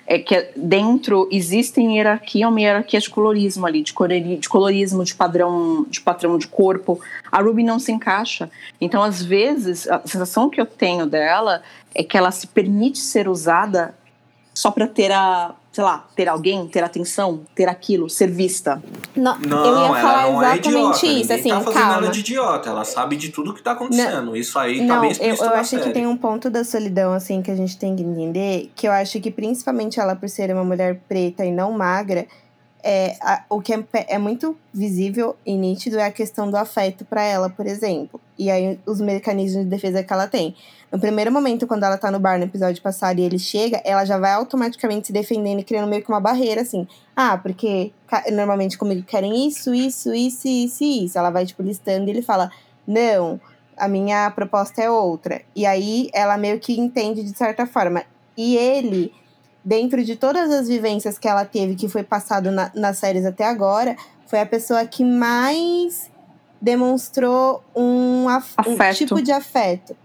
[0.07, 5.13] É que dentro existem hierarquia, uma hierarquia de colorismo ali, de, colori- de colorismo, de
[5.13, 7.01] padrão, de padrão de corpo.
[7.31, 8.49] A Ruby não se encaixa.
[8.79, 11.61] Então, às vezes, a sensação que eu tenho dela
[11.93, 13.93] é que ela se permite ser usada
[14.53, 18.81] só pra ter a, sei lá, ter alguém, ter atenção, ter aquilo, ser vista.
[19.15, 20.95] Não, Não, eu ia ela falar não é exatamente idiota.
[21.07, 21.97] isso, Ninguém assim, tá fazendo calma.
[21.97, 22.69] ela de idiota.
[22.69, 24.37] Ela sabe de tudo que tá acontecendo.
[24.37, 26.63] Isso aí tá Não, bem eu, explícito eu na acho que tem um ponto da
[26.63, 30.29] solidão, assim, que a gente tem que entender, que eu acho que principalmente ela, por
[30.29, 32.27] ser uma mulher preta e não magra,
[32.83, 37.03] é, a- o que é, é muito visível e nítido é a questão do afeto
[37.03, 38.21] pra ela, por exemplo.
[38.37, 40.53] E aí os mecanismos de defesa que ela tem.
[40.93, 44.05] No primeiro momento, quando ela tá no bar no episódio passado e ele chega, ela
[44.05, 46.87] já vai automaticamente se defendendo e criando meio que uma barreira, assim.
[47.15, 47.91] Ah, porque
[48.31, 51.17] normalmente comigo querem isso, isso, isso, isso e isso.
[51.17, 52.51] Ela vai, tipo, listando e ele fala:
[52.85, 53.41] Não,
[53.75, 55.41] a minha proposta é outra.
[55.55, 58.03] E aí ela meio que entende de certa forma.
[58.37, 59.11] E ele,
[59.65, 63.45] dentro de todas as vivências que ela teve, que foi passado na- nas séries até
[63.45, 63.95] agora,
[64.27, 66.11] foi a pessoa que mais
[66.61, 68.97] demonstrou um, af- um Afeto.
[68.97, 69.97] tipo de afeto.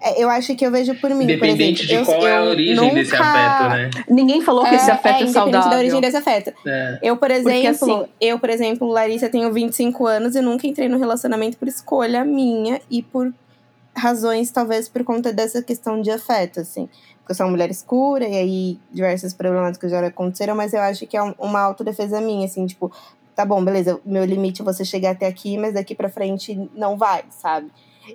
[0.00, 1.86] É, Eu acho que eu vejo por mim, por Independente exemplo.
[1.86, 3.90] de eu- qual é a eu origem desse nunca- afeto, né?
[4.08, 5.70] Ninguém falou que esse afeto é, independente saudável.
[5.70, 6.52] da origem desse afeto.
[6.66, 6.98] É.
[7.02, 10.88] Eu, por Porque, exemplo, assim- eu, por exemplo, Larissa, tenho 25 anos e nunca entrei
[10.88, 13.32] no relacionamento por escolha minha e por
[13.96, 16.88] razões, talvez, por conta dessa questão de afeto, assim.
[17.18, 21.06] Porque eu sou uma mulher escura e aí diversas problemáticas já aconteceram, mas eu acho
[21.06, 22.90] que é um- uma autodefesa minha, assim, tipo,
[23.34, 26.96] tá bom, beleza, meu limite é você chegar até aqui, mas daqui pra frente não
[26.96, 27.68] vai, sabe?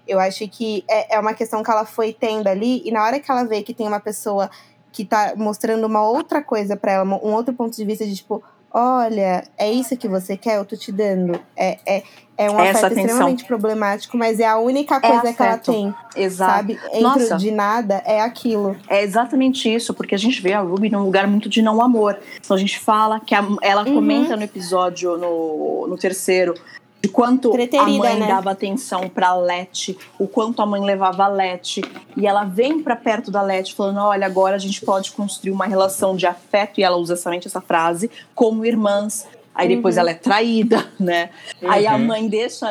[0.07, 3.19] Eu acho que é, é uma questão que ela foi tendo ali, e na hora
[3.19, 4.49] que ela vê que tem uma pessoa
[4.91, 8.43] que tá mostrando uma outra coisa pra ela, um outro ponto de vista de tipo,
[8.71, 11.39] olha, é isso que você quer, eu tô te dando.
[11.55, 12.03] É, é,
[12.37, 13.03] é um Essa afeto atenção.
[13.05, 16.51] extremamente problemático, mas é a única coisa que ela tem, Exato.
[16.53, 16.79] sabe?
[16.91, 17.37] Entre Nossa.
[17.37, 18.75] de nada é aquilo.
[18.87, 22.17] É exatamente isso, porque a gente vê a Ruby num lugar muito de não amor.
[22.43, 23.95] Então a gente fala que a- ela Uhum.
[23.95, 26.55] comenta no episódio, no, no terceiro,
[27.03, 28.27] de quanto Preterida, a mãe né?
[28.27, 31.81] dava atenção pra Leti, o quanto a mãe levava a Leti.
[32.15, 35.65] E ela vem pra perto da Leti falando: olha, agora a gente pode construir uma
[35.65, 39.27] relação de afeto, e ela usa somente essa frase, como irmãs.
[39.53, 40.01] Aí depois Uhum.
[40.01, 41.29] ela é traída, né?
[41.67, 42.05] Aí a Uhum.
[42.05, 42.67] mãe deixa.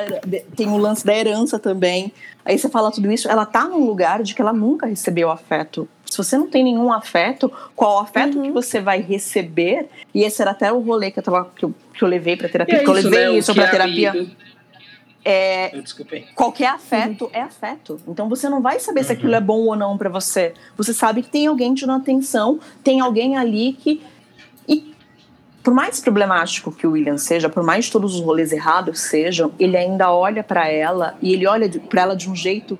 [0.57, 2.11] Tem o lance da herança também.
[2.45, 5.87] Aí você fala tudo isso, ela tá num lugar de que ela nunca recebeu afeto.
[6.13, 8.43] Se você não tem nenhum afeto, qual afeto Uhum.
[8.43, 9.89] que você vai receber?
[10.15, 12.49] E esse era até o rolê que eu, tava, que eu, que eu levei pra
[12.49, 13.39] E terapia, é porque eu isso, levei né?
[13.39, 14.31] Isso que pra a terapia.
[15.25, 15.73] É,
[16.35, 17.99] qualquer afeto é afeto.
[18.07, 19.19] Então você não vai saber se Uhum.
[19.19, 20.53] aquilo é bom ou não pra você.
[20.77, 24.03] Você sabe que tem alguém te dando atenção, tem alguém ali que.
[24.69, 24.93] E
[25.63, 29.79] por mais problemático que o William seja, por mais todos os rolês errados sejam, ele
[29.79, 32.79] ainda olha pra ela e ele olha pra ela de um jeito.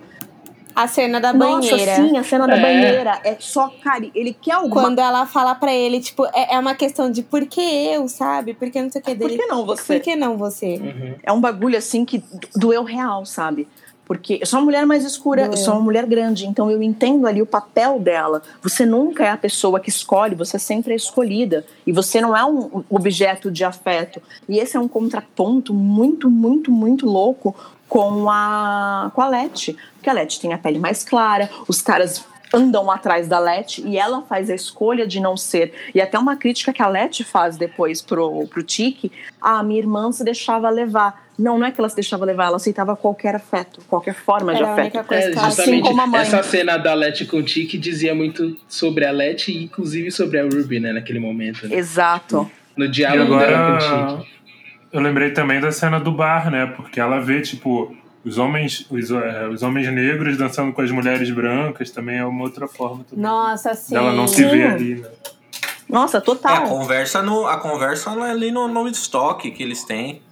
[0.75, 1.97] A cena da Nossa, banheira.
[1.97, 2.61] sim, a cena da É.
[2.61, 4.07] banheira é só cara.
[4.15, 4.83] Ele quer alguma.
[4.83, 8.55] Quando ela fala pra ele, tipo, é, é uma questão de por que eu, sabe?
[8.55, 9.39] Por que não sei o que Por dele.
[9.43, 9.95] que não você?
[9.95, 10.77] Por que não você?
[10.77, 11.15] Uhum.
[11.23, 12.23] É um bagulho assim que
[12.57, 13.69] doeu real, sabe?
[14.05, 15.57] Porque eu sou uma mulher mais escura, eu Doeu.
[15.57, 18.43] sou uma mulher grande, então eu entendo ali o papel dela.
[18.61, 21.65] Você nunca é a pessoa que escolhe, você sempre é escolhida.
[21.87, 24.21] E você não é um objeto de afeto.
[24.49, 27.55] E esse é um contraponto muito, muito, muito louco
[27.93, 29.77] com a, com a Leti.
[29.97, 32.25] Porque a Leti tem a pele mais clara, os caras
[32.55, 35.75] andam atrás da Leti e ela faz a escolha de não ser.
[35.95, 39.13] E até uma crítica que a Leti faz depois pro, pro Tiki,
[39.43, 41.23] ah, minha irmã se deixava levar.
[41.39, 44.63] Não, não é que ela se deixava levar, ela aceitava qualquer afeto, qualquer forma de
[44.63, 45.05] Era a afeto.
[45.05, 46.21] coisa É, Assim justamente como a mãe.
[46.23, 50.39] essa cena da Letty com o Tiki dizia muito sobre a Letty e inclusive sobre
[50.41, 51.69] a Ruby, né, naquele momento.
[51.69, 51.77] Né?
[51.77, 52.51] Exato.
[52.75, 54.33] No E diálogo dela com o agora, Tiki.
[54.93, 56.67] Eu lembrei também da cena do bar, né?
[56.67, 61.31] Porque ela vê, tipo, os homens, os, eh, os homens negros dançando com as mulheres
[61.31, 63.23] brancas também é uma outra forma também.
[63.25, 63.95] Nossa, sim.
[63.95, 64.63] Dela não se Sim.
[64.63, 65.09] ali, né?
[65.89, 66.63] Nossa, É, a total.
[66.65, 70.23] conversa, no, a conversa ali no nome de estoque que eles têm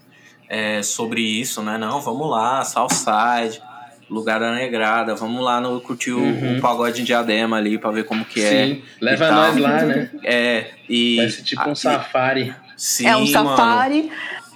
[0.49, 1.77] é, sobre isso, né?
[1.77, 3.61] Não, vamos lá, Southside,
[4.09, 6.59] lugar da negrada, vamos lá no, curtir o- Uhum.
[6.59, 8.67] o, pagode de diadema ali pra ver como que é.
[8.67, 9.37] Sim, leva e tal.
[9.37, 10.11] nós lá, né?
[10.25, 11.17] É, e.
[11.17, 12.55] Vai ser tipo um e- safari.
[12.77, 13.31] Sim, é um mano.
[13.57, 14.11] safari.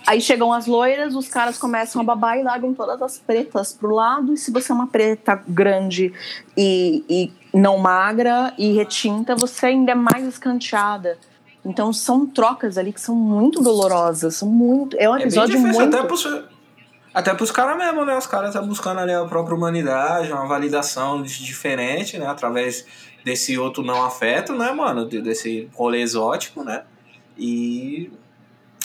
[0.06, 3.94] Aí chegam as loiras, os caras começam a babar e largam todas as pretas pro
[3.94, 4.34] lado.
[4.34, 6.12] E se você é uma preta grande
[6.56, 11.16] e, e não magra e retinta, você ainda é mais escanteada.
[11.64, 14.36] Então são trocas ali que são muito dolorosas.
[14.36, 14.94] São muito.
[14.98, 15.96] É um É episódio difícil muito.
[15.96, 16.42] até pros,
[17.14, 18.14] até pros caras mesmo, né?
[18.18, 22.26] Os caras estão buscando ali a própria humanidade, uma validação diferente, né?
[22.26, 22.84] Através
[23.24, 25.08] desse outro não afeto, né, mano?
[25.08, 26.82] De- Desse rolê exótico, né?
[27.38, 28.10] E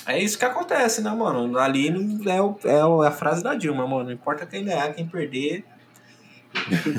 [0.05, 1.57] É isso que acontece, né, mano?
[1.59, 1.89] Ali
[2.27, 4.05] é, o, é o- é a frase da Dilma, mano.
[4.05, 5.63] Não importa quem ganhar, quem perder.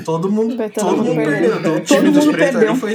[0.05, 1.57] Todo mundo, todo todo mundo perdeu.
[1.57, 2.75] O Todo time dos ali perdeu.
[2.75, 2.93] foi.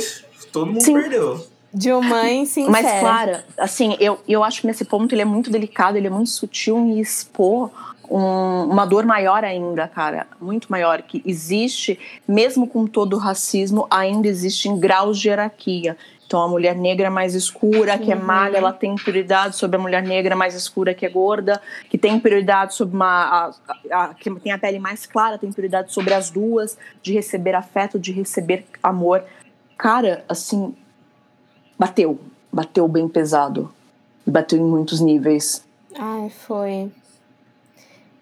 [0.53, 0.95] Todo mundo Sim.
[0.95, 1.47] perdeu.
[1.75, 2.71] De uma mãe sincera.
[2.71, 6.11] Mas, Clara, assim, eu, eu acho que nesse ponto ele é muito delicado, ele é
[6.11, 7.71] muito sutil em expor
[8.09, 10.27] um- uma dor maior ainda, cara.
[10.41, 11.03] Muito maior.
[11.03, 15.97] Que existe, mesmo com todo o racismo, ainda existem graus de hierarquia.
[16.27, 18.23] Então, a mulher negra mais escura, que é Uhum.
[18.25, 22.19] magra, ela tem prioridade sobre a mulher negra mais escura, que é gorda, que tem
[22.19, 23.53] prioridade sobre uma.
[23.91, 27.55] A, a- que tem a pele mais clara, tem prioridade sobre as duas, de receber
[27.55, 29.23] afeto, de receber amor.
[29.79, 30.75] Cara, assim,
[31.79, 32.19] bateu.
[32.53, 33.73] Bateu bem pesado.
[34.27, 35.65] Bateu em muitos níveis.
[35.97, 36.91] Ai, foi.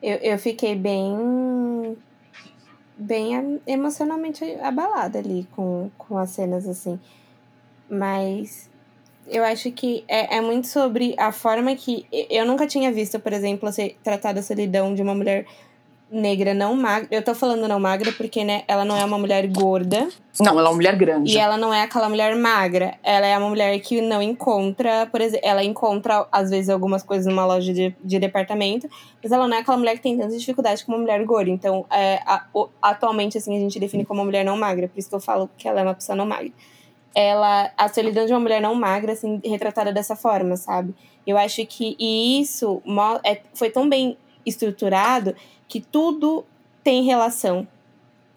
[0.02, 1.96] Eu, eu fiquei bem.
[2.98, 7.00] bem emocionalmente abalada ali com, com as cenas assim.
[7.88, 8.70] Mas
[9.28, 12.06] eu acho que é, é muito sobre a forma que.
[12.30, 15.46] Eu nunca tinha visto, por exemplo, ser tratada a solidão de uma mulher
[16.10, 17.08] negra não magra.
[17.10, 20.08] Eu tô falando não magra porque, né, ela não é uma mulher gorda.
[20.38, 21.32] Não, ela é uma mulher grande.
[21.32, 22.94] E ela não é aquela mulher magra.
[23.02, 27.26] Ela é uma mulher que não encontra, por exemplo, ela encontra, às vezes, algumas coisas
[27.26, 28.88] numa loja de, de departamento,
[29.22, 31.50] mas ela não é aquela mulher que tem tanta dificuldade como uma mulher gorda.
[31.50, 34.98] Então, é, a- o- atualmente, assim, a gente define como uma mulher não magra, por
[34.98, 36.52] isso que eu falo que ela é uma pessoa não magra.
[37.14, 40.94] Ela, a solidão de uma mulher não magra, assim, retratada dessa forma, sabe?
[41.26, 42.82] Eu acho que e isso
[43.24, 45.34] é, foi tão bem estruturado
[45.68, 46.44] que tudo
[46.82, 47.66] tem relação.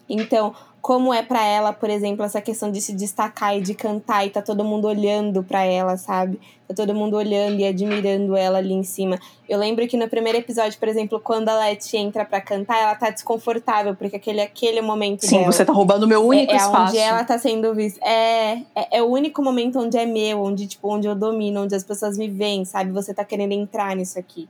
[0.08, 0.54] Então,
[0.88, 4.30] como é pra ela, por exemplo, essa questão de se destacar e de cantar e
[4.30, 6.40] tá todo mundo olhando pra ela, sabe?
[6.66, 9.18] Tá todo mundo olhando e admirando ela ali em cima.
[9.46, 12.94] Eu lembro que no primeiro episódio, por exemplo, quando a Letty entra pra cantar, ela
[12.94, 15.52] tá desconfortável, porque aquele aquele momento Sim, dela.
[15.52, 16.92] você tá roubando o meu único é, é espaço.
[16.92, 18.00] onde ela tá sendo vista.
[18.02, 21.74] É, é, é o único momento onde é meu, onde, tipo, onde eu domino, onde
[21.74, 22.92] as pessoas me veem, sabe?
[22.92, 24.48] Você tá querendo entrar nisso aqui.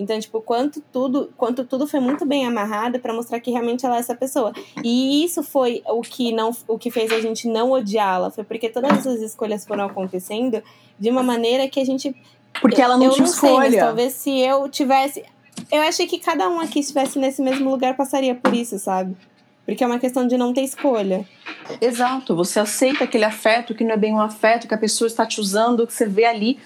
[0.00, 3.96] Então, tipo, quanto tudo, quanto tudo foi muito bem amarrado pra mostrar que realmente ela
[3.96, 4.50] é essa pessoa.
[4.82, 8.70] E isso foi o que não o que fez a gente não odiá-la, foi porque
[8.70, 10.62] todas essas escolhas foram acontecendo
[10.98, 12.16] de uma maneira que a gente
[12.62, 13.84] Porque ela não eu tinha não sei, mas escolha.
[13.86, 15.22] talvez se eu tivesse.
[15.70, 19.14] Eu achei que cada um aqui estivesse nesse mesmo lugar passaria por isso, sabe?
[19.66, 21.28] Porque é uma questão de não ter escolha.
[21.80, 25.26] Exato, você aceita aquele afeto que não é bem um afeto, que a pessoa está
[25.26, 26.58] te usando, que você vê ali,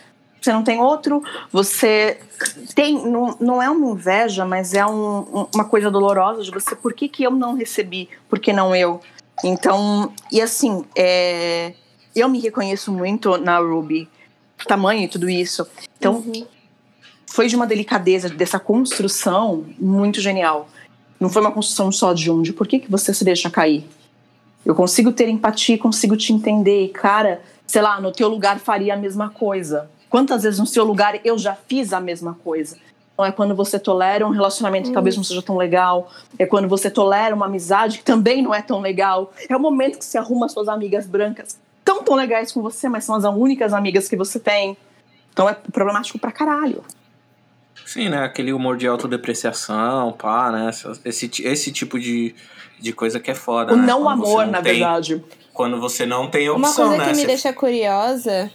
[0.44, 2.18] você não tem outro, você
[2.74, 6.76] tem, não, não é uma inveja, mas é um- um- uma coisa dolorosa de você,
[6.76, 9.00] por que, que eu não recebi, por que não eu?
[9.42, 11.72] Então, e assim, é,
[12.14, 14.06] eu me reconheço muito na Ruby,
[14.68, 15.66] tamanho e tudo isso.
[15.98, 16.46] Então, Uhum.
[17.26, 20.68] foi de uma delicadeza, dessa construção muito genial.
[21.18, 23.84] Não foi uma construção só de um, de por que, que você se deixa cair.
[24.64, 26.84] Eu consigo ter empatia, consigo te entender.
[26.84, 29.90] E, cara, sei lá, no teu lugar faria a mesma coisa.
[30.14, 32.78] Quantas vezes no seu lugar eu já fiz a mesma coisa?
[33.12, 36.08] Então é quando você tolera um relacionamento que talvez não seja tão legal.
[36.38, 39.32] É quando você tolera uma amizade que também não é tão legal.
[39.48, 41.58] É o momento que você arruma suas amigas brancas.
[41.84, 44.76] Tão tão legais com você, mas são as únicas amigas que você tem.
[45.32, 46.84] Então é problemático pra caralho.
[47.84, 48.22] Sim, né?
[48.22, 50.70] Aquele humor de autodepreciação, pá, né?
[51.04, 52.36] Esse, esse tipo de,
[52.78, 53.72] de coisa que é foda.
[53.74, 53.84] o né?
[53.84, 55.24] não Quando amor, não na tem- verdade.
[55.52, 57.10] Quando você não tem Uma opção, coisa né?
[57.10, 58.48] que me Você- deixa curiosa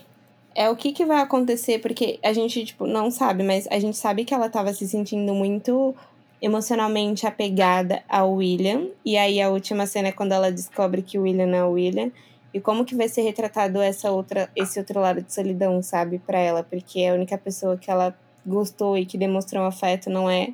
[0.60, 3.95] é o que, que vai acontecer, porque a gente, tipo, não sabe, mas a gente
[3.95, 5.95] sabe que ela tava se sentindo muito
[6.41, 8.88] emocionalmente apegada ao William.
[9.05, 11.72] E aí a última cena é quando ela descobre que o William não é o
[11.72, 12.12] William.
[12.53, 16.38] E como que vai ser retratado essa outra, esse outro lado de solidão, sabe, pra
[16.38, 16.62] ela?
[16.62, 18.14] Porque a única pessoa que ela
[18.45, 20.49] gostou e que demonstrou afeto não é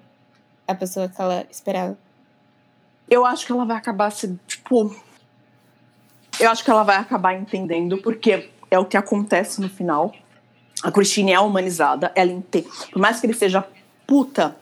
[0.68, 1.98] a pessoa que ela esperava.
[3.10, 4.38] Eu acho que ela vai acabar se.
[4.46, 4.96] Tipo.
[6.40, 10.14] Eu acho que ela vai acabar entendendo, porque é o que acontece no final.
[10.84, 12.68] A Christine é humanizada, ela entende.
[12.92, 13.66] Por mais que ele seja
[14.06, 14.56] puta,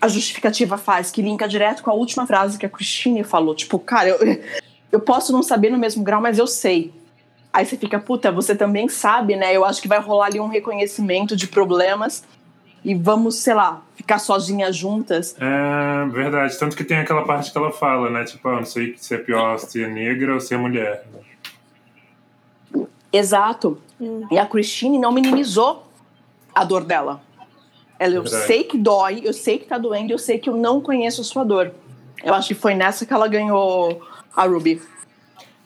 [0.00, 3.54] a justificativa faz que linka direto com a última frase que a Christine falou.
[3.54, 4.18] Tipo, cara, eu,
[4.92, 6.92] eu posso não saber no mesmo grau, mas eu sei.
[7.52, 9.56] Aí você fica, puta, você também sabe, né?
[9.56, 12.22] Eu acho que vai rolar ali um reconhecimento de problemas
[12.84, 15.34] e vamos, sei lá, ficar sozinhas juntas.
[15.40, 16.56] É verdade.
[16.58, 18.24] Tanto que tem aquela parte que ela fala, né?
[18.24, 21.04] Tipo, ah, não sei se é pior ser negra ou ser mulher.
[23.12, 23.78] Exato.
[24.00, 24.26] Hum.
[24.30, 25.84] E a Christine não minimizou
[26.54, 27.20] a dor dela.
[27.98, 28.46] Ela, eu Verdade.
[28.46, 31.24] sei que dói, eu sei que tá doendo, eu sei que eu não conheço a
[31.24, 31.72] sua dor.
[32.22, 34.00] Eu acho que foi nessa que ela ganhou
[34.36, 34.80] a Ruby.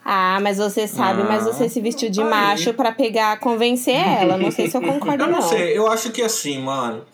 [0.03, 1.25] Ah, mas você sabe, Ah.
[1.25, 2.27] mas você se vestiu de Aí.
[2.29, 4.37] macho pra pegar, convencer ela.
[4.37, 5.47] Não sei se eu concordo, Eu não não.
[5.47, 7.05] sei, eu acho que assim, mano,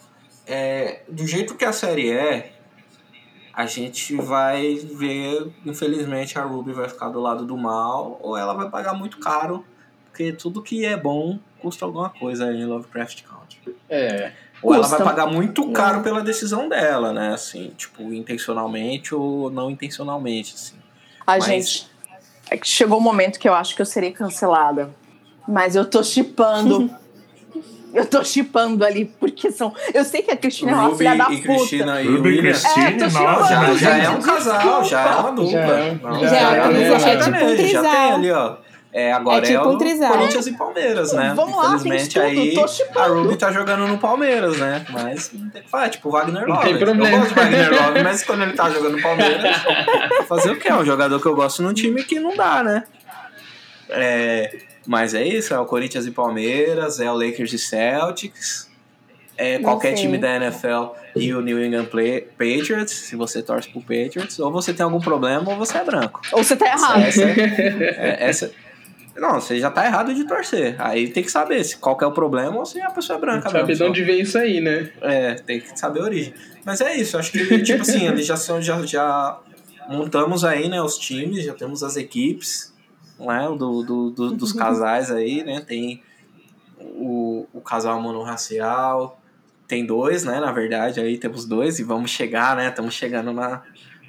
[0.47, 2.53] é, do jeito que a série é,
[3.53, 8.53] a gente vai ver, infelizmente, a Ruby vai ficar do lado do mal, ou ela
[8.53, 9.63] vai pagar muito caro
[10.09, 13.75] porque tudo que é bom custa alguma coisa em Lovecraft Country.
[13.89, 14.31] É.
[14.61, 14.97] Ou ela Custa.
[15.03, 17.33] vai pagar muito caro pela decisão dela, né?
[17.33, 20.75] Assim, tipo, intencionalmente ou não intencionalmente, assim.
[21.25, 21.89] A Mas- gente.
[22.51, 24.89] É que chegou o momento que eu acho que eu serei cancelada.
[25.47, 26.89] Mas eu tô chipando.
[27.93, 29.73] eu tô chipando ali, porque são.
[29.93, 31.41] Eu sei que a Cristina é uma filha da puta.
[31.41, 32.41] Cristina e Ruby e.
[32.41, 33.49] Christine, É, tô nossa.
[33.55, 35.51] Já, já é um casal, já é uma dupla.
[35.51, 37.83] Já é- já é já um é um Já trisal.
[37.83, 38.55] tem ali, ó.
[38.91, 39.77] É, agora É é, tipo o um.
[39.77, 41.33] Corinthians e Palmeiras, né?
[41.35, 42.55] Vamos lá, Infelizmente tudo, aí
[42.95, 44.83] a Ruby tá jogando no Palmeiras, né?
[44.89, 46.67] Mas não tem que falar, tipo o Wagner Não Love.
[46.69, 47.07] tem problema.
[47.15, 49.57] Eu gosto de Wagner Love, mas quando ele tá jogando no Palmeiras,
[50.27, 50.69] fazer o quê?
[50.69, 52.83] É um jogador que eu gosto num time que não dá, né?
[53.89, 58.69] É, mas é isso, é o Corinthians e Palmeiras, é o Lakers e Celtics,
[59.37, 63.69] é Não qualquer time da NFL e o New England Play- Patriots, se você torce
[63.69, 66.21] pro Patriots, ou você tem algum problema ou você é branco.
[66.33, 67.01] Ou você tá errado.
[67.03, 68.51] Essa, é- essa-
[69.15, 70.75] não, você já tá errado de torcer.
[70.79, 73.21] Aí tem que saber se qual que é o problema ou se a pessoa é
[73.21, 74.89] branca Saber de onde veio isso aí, né?
[75.01, 76.33] É, tem que saber a origem.
[76.65, 79.39] Mas é isso, acho que, tipo assim, eles já são, já, já
[79.89, 82.73] montamos aí, né, os times, já temos as equipes,
[83.19, 86.03] né, do, do, do- dos casais aí, né, tem
[86.79, 89.19] o, o casal monorracial,
[89.67, 93.63] tem dois, né, na verdade, aí temos dois e vamos chegar, né, estamos chegando na,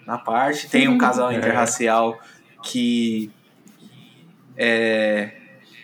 [0.07, 0.68] na parte.
[0.68, 1.36] Tem um casal É.
[1.36, 2.18] interracial
[2.62, 3.30] que
[4.57, 5.32] é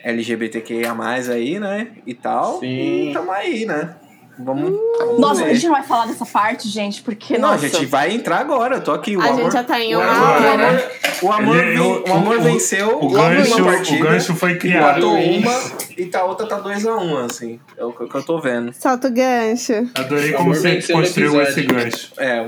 [0.04, 0.94] LGBTQIA+,
[1.32, 3.10] aí, né, e tal, Sim.
[3.10, 3.96] e tamo aí, né.
[4.38, 5.50] Vamos, vamos Nossa, ver.
[5.50, 7.38] a gente não vai falar dessa parte, gente, porque.
[7.38, 8.76] Não, a nossa, gente vai entrar agora.
[8.76, 9.16] Eu tô aqui.
[9.16, 10.90] O A amor, gente já tá em o uma amor, hora.
[11.22, 14.04] O amor, Ele- o amor o- venceu O gancho, partida.
[14.04, 14.98] o gancho foi criado.
[14.98, 15.52] Empatou uma
[15.96, 17.58] e tá, a outra tá 2x1, um, assim.
[17.78, 18.72] É o que que eu tô vendo.
[18.74, 19.72] Solta o gancho.
[19.94, 22.12] Adorei O como amor você construiu esse gancho.
[22.18, 22.46] É,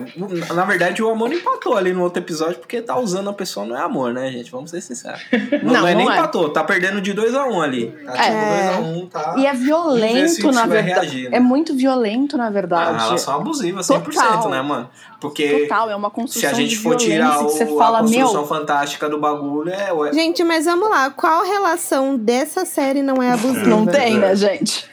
[0.54, 3.64] na verdade, o amor não empatou ali no outro episódio, porque tá usando a pessoa
[3.64, 4.50] não é amor, né, gente?
[4.50, 5.20] Vamos ser sinceros.
[5.62, 6.16] Não, Não, é nem não é.
[6.18, 7.86] empatou, tá perdendo de 2x1 um ali.
[8.04, 8.76] Tá tipo É.
[8.78, 9.34] 2x1, tá.
[9.38, 11.28] E é violento, na verdade.
[11.28, 11.36] né?
[11.36, 12.90] É muito violento, na Ah, verdade.
[12.90, 14.50] uma relação abusiva, 100%, Total.
[14.50, 14.90] né, mano?
[15.20, 17.66] Porque Total, é uma se construção a gente de for tirar que o, você a
[17.66, 21.10] fala, construção meu, fantástica do bagulho, é, Gente, mas vamos lá.
[21.10, 23.66] Qual relação dessa série não é abusiva?
[23.66, 24.88] não tem, né, gente?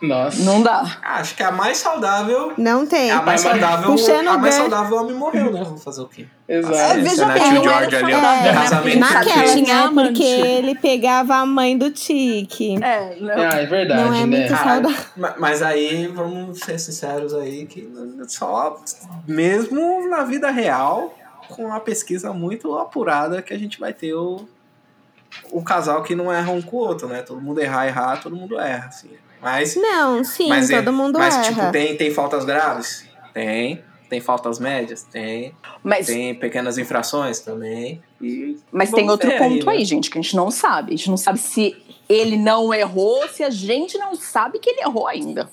[0.00, 0.42] Nossa.
[0.42, 0.98] Não dá.
[1.02, 2.52] Acho que a mais saudável.
[2.56, 3.10] Não tem.
[3.10, 3.90] A mais Mas- saudável.
[3.90, 5.62] Puxando a mais saudável o homem morreu, né?
[5.64, 6.26] Vamos fazer o quê?
[6.48, 6.74] Exato.
[6.76, 8.20] É, veja bem, não era George ali, ó.
[8.20, 8.52] saudável?
[8.54, 10.02] Casamento Porque Naquela, tinha né?
[10.04, 12.82] Porque ele pegava a mãe do Tique.
[12.82, 13.34] É, não.
[13.34, 14.26] Ah, é verdade, Não é né?
[14.26, 15.04] muito saudável.
[15.16, 17.86] ma- Mas aí, vamos ser sinceros aí, que
[18.28, 18.80] só
[19.26, 21.14] mesmo na vida real,
[21.48, 24.46] com uma pesquisa muito apurada, que a gente vai ter o,
[25.50, 27.22] o casal que não erra um com o outro, né?
[27.22, 29.10] Todo mundo errar, errar, todo mundo erra, assim.
[29.40, 31.44] Mas, Não, sim, mas, é- todo mundo mas erra.
[31.44, 33.06] tipo, tem, tem faltas graves?
[33.32, 33.84] Tem.
[34.08, 35.02] Tem faltas médias?
[35.02, 35.54] Tem.
[35.84, 38.02] Mas, Tem pequenas infrações também.
[38.20, 39.84] E mas tem outro ponto aí, né?
[39.84, 40.94] gente, que a gente não sabe.
[40.94, 41.76] A gente não sabe se
[42.08, 45.50] ele não errou, se a gente não sabe que ele errou ainda.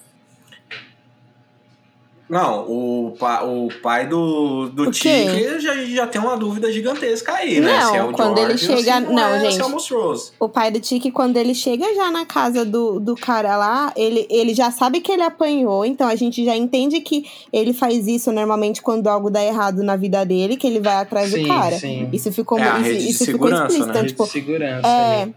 [2.27, 4.89] Não, o, pa, o pai do, do?
[4.89, 7.79] Tique já, já tem uma dúvida gigantesca aí, né?
[7.79, 9.53] Não, se é o quando ele George ou chega- se não, é, gente.
[9.55, 10.15] Se é o.
[10.45, 14.25] O pai do Tique, quando ele chega já na casa do, do cara lá, ele,
[14.29, 18.31] ele já sabe que ele apanhou, então a gente já entende que ele faz isso
[18.31, 21.77] normalmente quando algo dá errado na vida dele, que ele vai atrás Sim, do cara.
[21.77, 22.09] sim.
[22.11, 23.85] Isso ficou, É isso, rede de isso ficou segurança, explícito.
[23.85, 23.91] né?
[23.91, 24.87] Então, Rede tipo, de segurança.
[24.87, 25.35] É, ali.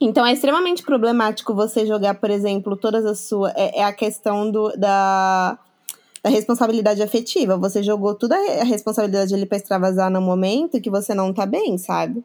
[0.00, 3.52] então é extremamente problemático você jogar, por exemplo, todas as suas.
[3.54, 5.58] É, é a questão do, da,
[6.22, 7.56] da responsabilidade afetiva.
[7.56, 11.78] Você jogou toda a responsabilidade ali pra extravasar no momento que você não tá bem,
[11.78, 12.22] sabe?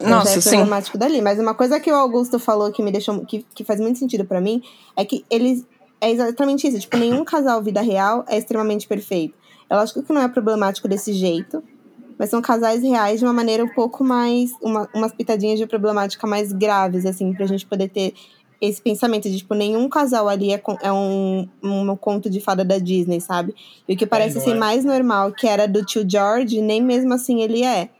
[0.00, 0.50] Já Nossa, é sim.
[0.50, 1.22] problemático dali.
[1.22, 3.24] Mas uma coisa que o Augusto falou que me deixou.
[3.24, 4.62] que, que faz muito sentido pra mim
[4.96, 5.64] é que eles.
[6.00, 6.80] É exatamente isso.
[6.80, 9.34] Tipo, nenhum casal vida real é extremamente perfeito.
[9.70, 11.62] É lógico que não é problemático desse jeito.
[12.18, 14.50] Mas são casais reais de uma maneira um pouco mais.
[14.60, 18.14] Uma, umas pitadinhas de problemática mais graves, assim, pra gente poder ter
[18.62, 22.78] esse pensamento de, tipo, nenhum casal ali é, é um, um conto de fada da
[22.78, 23.56] Disney, sabe?
[23.88, 24.54] E o que parece não ser é.
[24.54, 27.90] mais normal, que era do tio George, nem mesmo assim ele é.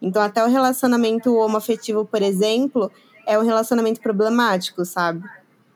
[0.00, 2.90] Então, até o relacionamento homoafetivo, por exemplo,
[3.26, 5.22] é um relacionamento problemático, sabe?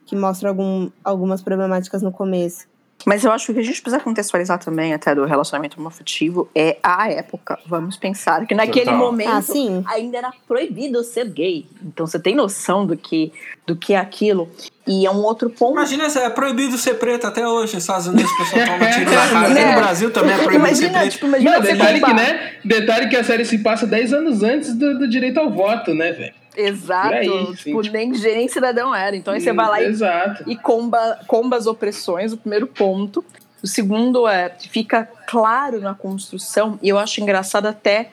[0.07, 2.72] Que mostra algum, algumas problemáticas no começo.
[3.07, 6.49] Mas eu acho que o que a gente precisa contextualizar também, até do relacionamento homoafetivo,
[6.55, 7.59] é a época.
[7.67, 8.99] Vamos pensar que naquele Total.
[8.99, 11.67] momento Ah, ainda era proibido ser gay.
[11.85, 13.33] Então você tem noção do que,
[13.67, 14.49] do que é aquilo.
[14.87, 15.73] E é um outro ponto.
[15.73, 17.75] Imagina se é proibido ser preto até hoje.
[17.75, 19.41] Nos Estados Unidos o pessoal toma tiro na cara.
[19.51, 19.75] Até Né?
[19.75, 21.13] no Brasil também é proibido ser Imagina, preto.
[21.13, 22.53] tipo, imagina Não, detalhe que, né?
[22.65, 26.13] Detalhe que a série se passa 10 anos antes do, do direito ao voto, né,
[26.13, 26.35] velho?
[26.57, 27.15] Exato.
[27.15, 29.17] Aí, tipo, sim, nem, nem cidadão era.
[29.17, 30.45] Então aí você vai lá e Exato.
[30.47, 33.25] e comba, comba as opressões, o primeiro ponto.
[33.63, 38.11] O segundo é, fica claro na construção, e eu acho engraçado até,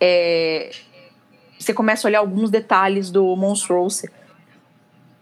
[0.00, 0.70] é,
[1.58, 4.10] você começa a olhar alguns detalhes do Monstrose,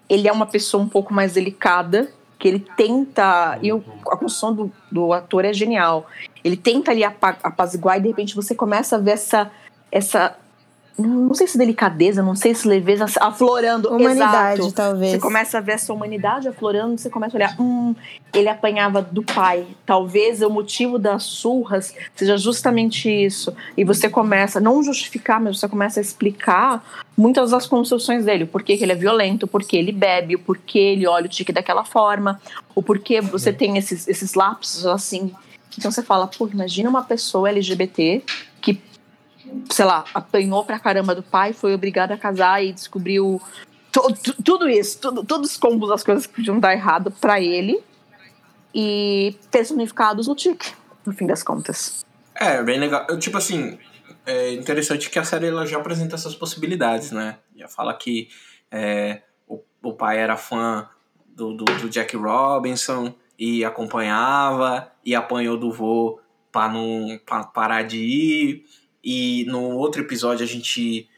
[0.08, 2.08] ele é uma pessoa um pouco mais delicada,
[2.38, 3.58] que ele tenta.
[3.62, 6.06] E o- a construção do, do ator é genial.
[6.42, 9.50] Ele tenta ali apa- apaziguar e de repente você começa a ver essa.
[9.90, 10.36] essa
[10.96, 13.88] não sei se delicadeza, não sei se leveza aflorando.
[13.88, 14.74] Humanidade, Exato.
[14.74, 15.12] talvez.
[15.12, 17.94] Você começa a ver essa humanidade aflorando, você começa a olhar, hum,
[18.32, 19.66] ele apanhava do pai.
[19.84, 23.52] Talvez o motivo das surras seja justamente isso.
[23.76, 26.84] E você começa, não justificar, mas você começa a explicar
[27.16, 28.44] muitas das construções dele.
[28.44, 31.28] O porquê que ele é violento, o porquê ele bebe, o porquê ele olha o
[31.28, 32.40] tique daquela forma,
[32.72, 35.34] o porquê você tem esses, esses lapsos assim.
[35.76, 38.22] Então você fala, pô, imagina uma pessoa LGBT
[38.60, 38.80] que,
[39.70, 43.40] sei lá, apanhou pra caramba do pai, foi obrigada a casar e descobriu
[44.44, 47.80] tudo isso, todos os combos das coisas que podiam dar errado pra ele
[48.74, 50.72] e personificados no tique,
[51.06, 52.04] no fim das contas.
[52.34, 53.06] É, bem legal.
[53.08, 53.78] Eu, Tipo assim,
[54.26, 57.38] é interessante que a série ela já apresenta essas possibilidades, né?
[57.54, 58.28] Já fala que
[58.70, 60.88] é, o, o pai era fã
[61.26, 66.20] do, do, do Jack Robinson e acompanhava e apanhou do vô
[66.50, 68.64] pra não pra parar de ir.
[69.04, 71.08] E no outro episódio a gente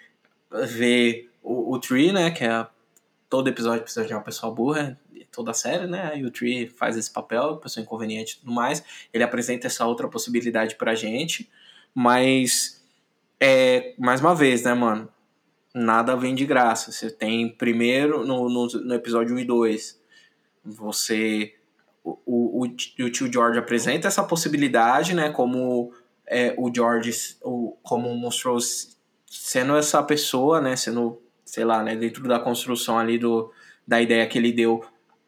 [0.66, 2.30] vê o, o Tree, né?
[2.32, 2.66] Que é
[3.30, 4.98] todo episódio precisa de uma pessoa burra,
[5.30, 6.10] toda a série, né?
[6.12, 8.82] Aí o Tree faz esse papel, pessoa inconveniente e tudo mais.
[9.12, 11.48] Ele apresenta essa outra possibilidade pra gente,
[11.94, 12.82] mas
[13.38, 15.08] é, mais uma vez, né, mano?
[15.74, 16.90] Nada vem de graça.
[16.90, 20.02] Você tem primeiro no, no, no episódio 1 e 2,
[20.64, 21.54] você.
[22.02, 25.30] O, o, o tio George apresenta essa possibilidade, né?
[25.30, 25.92] Como
[26.26, 28.58] é, o George o, como mostrou
[29.26, 30.76] sendo essa pessoa, né?
[30.76, 31.94] Sendo, sei lá, né?
[31.94, 33.52] Dentro da construção ali do,
[33.86, 34.84] da ideia que ele deu,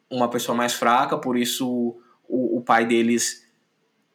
[0.09, 1.95] uma pessoa mais fraca, por isso
[2.27, 3.47] o, o pai deles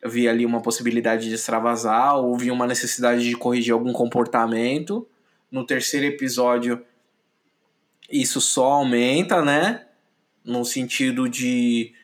[0.05, 5.09] via ali uma possibilidade de extravasar ou via uma necessidade de corrigir algum comportamento.
[5.51, 6.85] No terceiro episódio,
[8.11, 9.87] isso só aumenta, né?
[10.45, 11.95] No sentido de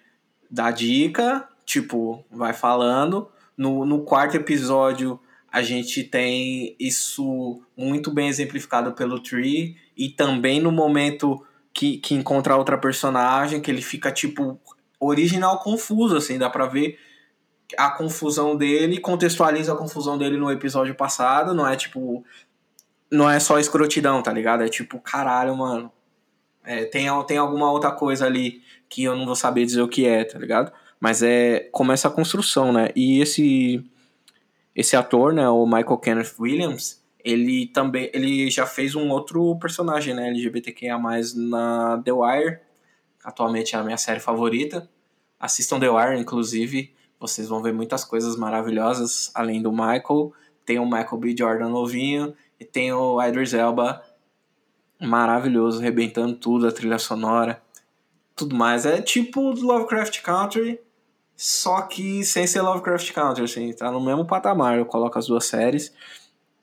[0.50, 3.30] dar dica, tipo, vai falando.
[3.60, 5.20] No, no quarto episódio,
[5.52, 12.14] a gente tem isso muito bem exemplificado pelo Tree e também no momento que, que
[12.14, 14.58] encontra outra personagem, que ele fica, tipo,
[14.98, 16.98] original confuso, assim, dá pra ver
[17.76, 22.24] a confusão dele, contextualiza a confusão dele no episódio passado, não é tipo.
[23.10, 24.62] Não é só escrotidão, tá ligado?
[24.62, 25.92] É tipo, caralho, mano.
[26.64, 30.06] É, tem, tem alguma outra coisa ali que eu não vou saber dizer o que
[30.06, 30.72] é, tá ligado?
[31.00, 31.68] Mas é.
[31.72, 32.90] Começa a construção, né?
[32.94, 33.84] E esse.
[34.72, 38.10] Esse ator, né, o Michael Kenneth Williams, ele também.
[38.14, 40.28] Ele já fez um outro personagem, né?
[40.28, 40.98] LGBTQIA
[41.34, 42.58] na The Wire.
[43.24, 44.88] Atualmente é a minha série favorita.
[45.38, 46.94] Assistam The Wire, inclusive.
[47.18, 50.32] Vocês vão ver muitas coisas maravilhosas além do Michael.
[50.64, 51.34] Tem o Michael B.
[51.36, 54.02] Jordan novinho e tem o Idris Elba
[55.00, 57.62] maravilhoso, arrebentando tudo, a trilha sonora,
[58.36, 58.84] tudo mais.
[58.84, 60.78] É tipo Lovecraft Country,
[61.42, 64.76] só que sem ser Lovecraft Country, assim, tá no mesmo patamar.
[64.76, 65.90] Eu coloco as duas séries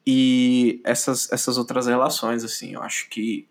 [0.05, 3.47] e essas, essas outras relações, assim, eu acho que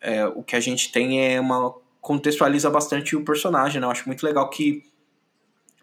[0.00, 3.86] é, o que a gente tem é uma contextualiza bastante o personagem, né?
[3.86, 4.82] Eu acho muito legal que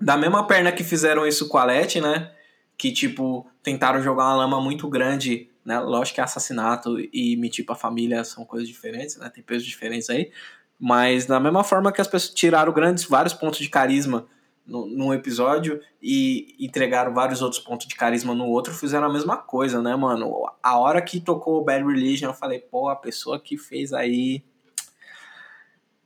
[0.01, 2.33] da mesma perna que fizeram isso com a Leti, né?
[2.77, 5.79] Que, tipo, tentaram jogar uma lama muito grande, né?
[5.79, 9.29] Lógico que assassinato e mentir pra família são coisas diferentes, né?
[9.33, 10.29] Tem pesos diferentes aí.
[10.77, 14.27] Mas da mesma forma que as pessoas tiraram grandes, vários pontos de carisma
[14.65, 19.81] num episódio e entregaram vários outros pontos de carisma no outro, fizeram a mesma coisa,
[19.81, 20.49] né, mano?
[20.61, 24.43] A hora que tocou o Bad Religion, eu falei, pô, a pessoa que fez aí.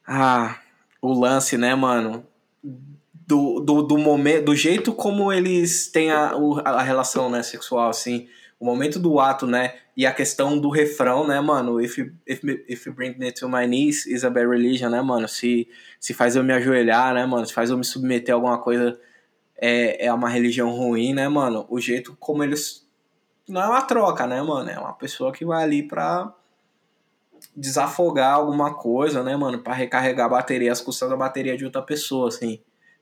[0.07, 0.59] Ah,
[1.01, 2.25] o lance, né, mano?
[3.27, 6.31] do, do, do momento, do jeito como eles têm a,
[6.63, 8.27] a relação, né, sexual, assim,
[8.59, 12.41] o momento do ato, né, e a questão do refrão, né, mano, if you, if,
[12.67, 15.67] if you bring me to my knees is a bad religion, né, mano, se,
[15.99, 18.99] se faz eu me ajoelhar, né, mano, se faz eu me submeter a alguma coisa,
[19.55, 22.87] é, é uma religião ruim, né, mano, o jeito como eles,
[23.47, 26.33] não é uma troca, né, mano, é uma pessoa que vai ali pra
[27.55, 31.81] desafogar alguma coisa, né, mano, pra recarregar a bateria, as custas da bateria de outra
[31.81, 32.59] pessoa, assim,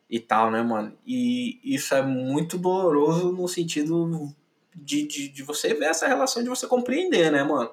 [0.10, 0.94] e tal, né, mano?
[1.06, 4.34] E isso é muito doloroso no sentido
[4.76, 7.72] de, de, de, você ver essa relação, de você compreender, né, mano?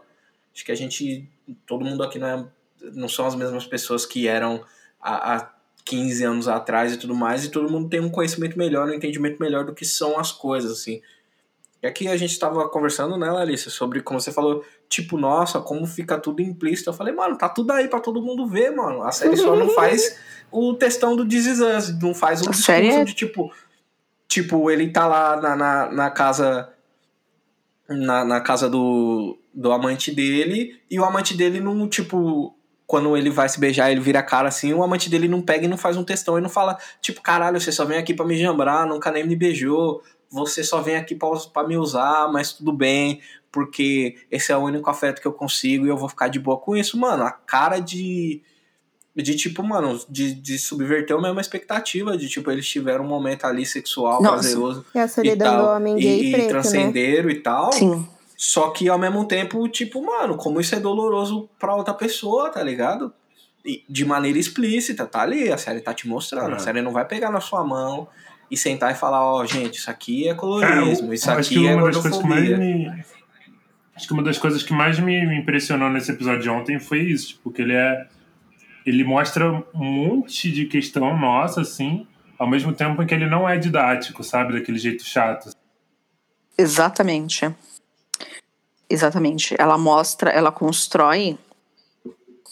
[0.55, 1.29] Acho que a gente,
[1.67, 2.47] todo mundo aqui não, é,
[2.93, 4.65] não são as mesmas pessoas que eram
[5.01, 5.53] há, há
[5.85, 9.41] 15 anos atrás e tudo mais, e todo mundo tem um conhecimento melhor, um entendimento
[9.41, 11.03] melhor do que são as coisas, assim.
[11.83, 15.85] E aqui a gente estava conversando, né, Larissa, sobre como você falou, tipo, nossa, como
[15.85, 16.91] fica tudo implícito.
[16.91, 19.03] Eu falei, mano, tá tudo aí para todo mundo ver, mano.
[19.03, 20.17] A série só não faz
[20.51, 23.53] o textão do This Is Us, não faz o discurso é- de tipo.
[24.29, 26.72] Tipo, ele tá lá na, na, na casa.
[27.93, 33.31] Na, na casa do, do amante dele, e o amante dele não, tipo, quando ele
[33.31, 35.79] vai se beijar, ele vira a cara assim, o amante dele não pega e não
[35.79, 38.87] faz um textão e não fala, tipo, caralho, você só vem aqui pra me jambrar,
[38.87, 41.15] nunca nem me beijou, você só vem aqui
[41.53, 43.21] pra me usar, mas tudo bem,
[43.53, 46.59] porque esse é o único afeto que eu consigo e eu vou ficar de boa
[46.59, 46.99] com isso.
[46.99, 48.43] Mano, a cara de.
[49.15, 53.45] De tipo, mano, de, de subverter mesmo a expectativa de tipo, eles tiveram um momento
[53.45, 54.33] ali sexual, Nossa.
[54.37, 56.49] prazeroso E a e solidão do tal, homem gay e, e e preto, né?
[56.49, 57.73] transcenderam e tal.
[57.73, 58.09] Sim.
[58.39, 62.63] Só que ao mesmo tempo, tipo, mano, como isso é doloroso pra outra pessoa, tá
[62.63, 63.13] ligado?
[63.65, 66.53] E de maneira explícita, tá ali, a série tá te mostrando.
[66.53, 66.57] É.
[66.57, 68.09] A série não vai pegar na sua mão
[68.51, 71.77] e sentar e falar, ó, gente, isso aqui é colorismo, eu- isso aqui que é
[71.77, 72.57] gordofobia.
[72.57, 73.05] me.
[73.95, 77.01] Acho que uma das coisas que mais me me impressionou nesse episódio de ontem foi
[77.01, 78.07] isso, tipo, que ele é.
[78.85, 82.07] Ele mostra um monte de questão nossa, assim,
[82.39, 84.55] ao mesmo tempo em que ele não é didático, sabe?
[84.55, 85.51] Daquele jeito chato.
[86.59, 87.55] Exatamente.
[88.89, 89.55] Exatamente.
[89.59, 91.39] Ela mostra, ela constrói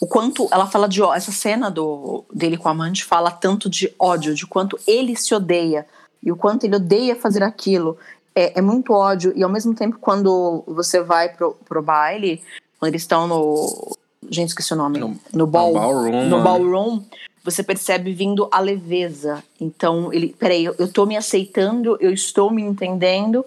[0.01, 3.93] o quanto ela fala de essa cena do dele com a amante fala tanto de
[3.99, 5.85] ódio, de quanto ele se odeia
[6.23, 7.97] e o quanto ele odeia fazer aquilo.
[8.33, 12.41] É, é muito ódio e ao mesmo tempo quando você vai pro, pro baile,
[12.79, 13.95] quando eles estão no
[14.29, 16.43] gente esqueci o nome, No- no, ball, No ballroom, no mano.
[16.43, 17.01] ballroom,
[17.43, 19.43] você percebe vindo a leveza.
[19.59, 23.45] Então, ele, peraí, eu, eu tô me aceitando, eu estou me entendendo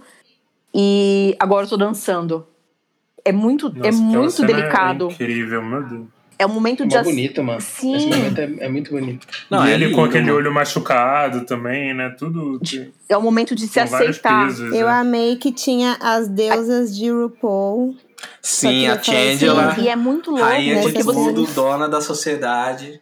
[0.75, 2.47] e agora eu tô dançando.
[3.25, 5.09] É muito, Nossa, é muito delicado.
[5.09, 6.07] É incrível, meu Deus.
[6.37, 7.61] É um momento É de ass- bonito, mano.
[7.61, 7.95] Sim.
[7.95, 9.27] Esse momento é, é muito bonito.
[9.49, 10.37] Não, e é ele lindo, com aquele mano.
[10.39, 12.11] olho machucado também, né?
[12.19, 12.61] Tudo.
[13.09, 14.47] é um momento de se aceitar.
[14.49, 14.75] pesos.
[14.75, 14.93] Eu né?
[14.93, 17.95] amei que tinha as deusas de RuPaul.
[18.43, 21.47] Sim, a queria falar assim, E é muito louco, rainha de porque nessa você, tudo,
[21.55, 23.01] dona da sociedade.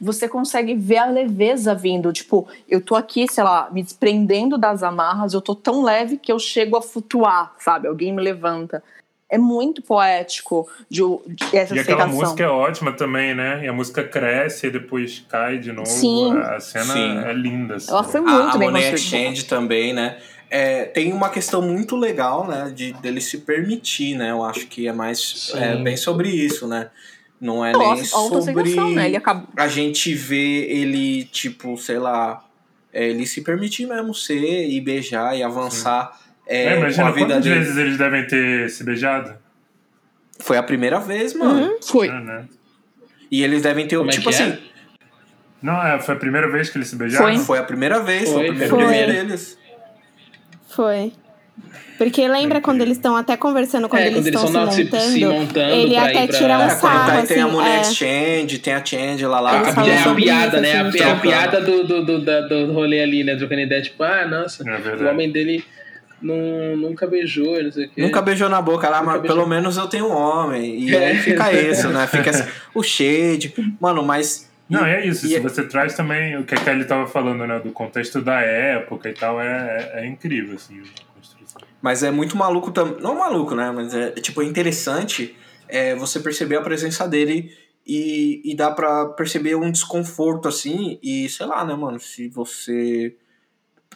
[0.00, 2.12] você consegue ver a leveza vindo.
[2.12, 6.30] Tipo, eu tô aqui, sei lá, me desprendendo das amarras, eu tô tão leve que
[6.30, 7.88] eu chego a flutuar, sabe?
[7.88, 8.82] Alguém me levanta.
[9.28, 13.64] É muito poético de, de essa E aquela música é ótima também, né?
[13.64, 15.88] E a música cresce e depois cai de novo.
[15.88, 16.32] Sim.
[16.38, 17.18] A cena Sim.
[17.24, 17.74] é linda.
[17.74, 17.90] Assim.
[17.90, 19.16] Ela foi a, muito a bem Money construída.
[19.18, 20.18] Exchange também, né?
[20.48, 22.70] É, tem uma questão muito legal, né?
[22.74, 24.30] De dele se permitir, né?
[24.30, 26.88] Eu acho que é mais é, bem sobre isso, né?
[27.40, 29.14] Não é nem Nossa, sobre né?
[29.16, 29.46] Acabou.
[29.56, 32.42] a gente ver ele, tipo, sei lá,
[32.92, 37.10] é, ele se permitir mesmo ser e beijar e avançar é, É, com imagina a
[37.10, 37.58] vida quantas dele.
[37.58, 39.34] vezes eles devem ter se beijado.
[40.38, 41.76] Foi a primeira vez, mano.
[41.82, 42.08] Foi.
[42.08, 42.44] É, né?
[43.30, 44.32] E eles devem ter, Como é tipo é?
[44.32, 44.58] assim,
[45.60, 47.26] Não, é, foi a primeira vez que eles se beijaram?
[47.34, 47.38] Foi.
[47.44, 48.86] foi a primeira vez, foi, Foi, o primeiro foi.
[48.88, 49.58] beijo deles.
[50.68, 51.12] Foi.
[51.96, 54.84] Porque lembra quando eles estão até conversando, quando é, eles quando eles estão se se,
[54.84, 56.38] montando, se montando ele pra até ir pra...
[56.38, 57.80] tira um É, sarro, tá, tem a assim, Money é.
[57.80, 59.56] Exchange, tem a Changela lá.
[59.56, 60.72] Eles A, falam pi- a piada, isso, né?
[60.76, 61.20] A, assim, a trocando.
[61.22, 63.36] piada do, do, do, da- do rolê ali, né?
[63.36, 65.64] Trocando ideia, tipo, ah, nossa, É o homem dele
[66.20, 68.02] não, nunca beijou, não sei o quê.
[68.02, 69.36] Nunca beijou na boca lá, Nunca mas beijou.
[69.38, 70.80] pelo menos eu tenho um homem.
[70.82, 71.06] E É.
[71.08, 72.06] aí fica isso, né?
[72.06, 72.44] Fica assim,
[72.74, 73.54] o shade.
[73.80, 74.50] Mano, mas.
[74.68, 75.26] Não, é isso.
[75.26, 77.58] E- Se você traz também o que a Kelly tava falando, né?
[77.60, 81.60] Do contexto da época e tal, é, é, é incrível, assim, a construção.
[81.80, 83.00] Mas é muito maluco também.
[83.00, 83.70] Não maluco, né?
[83.70, 85.36] Mas é tipo é interessante
[85.68, 87.56] é, você perceber a presença dele
[87.86, 90.98] e, e dá pra perceber um desconforto assim.
[91.02, 92.00] E sei lá, né, mano?
[92.00, 93.14] Se você.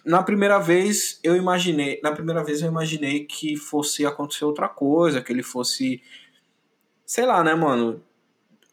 [0.05, 2.01] Na primeira vez eu imaginei.
[2.03, 6.01] Na primeira vez eu imaginei que fosse acontecer outra coisa, que ele fosse.
[7.05, 8.01] Sei lá, né, mano?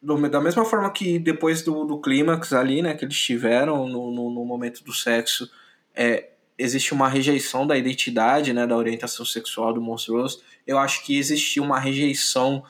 [0.02, 4.12] Do- da mesma forma que depois do, do clímax ali, né, que eles tiveram no,
[4.12, 5.50] no, no momento do sexo,
[5.96, 11.18] é, existe uma rejeição da identidade, né, da orientação sexual do Monstrous, eu acho que
[11.18, 12.64] existia uma rejeição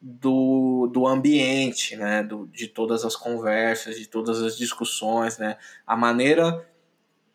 [0.00, 5.56] do, do ambiente, né, do, de todas as conversas, de todas as discussões, né,
[5.86, 6.66] a maneira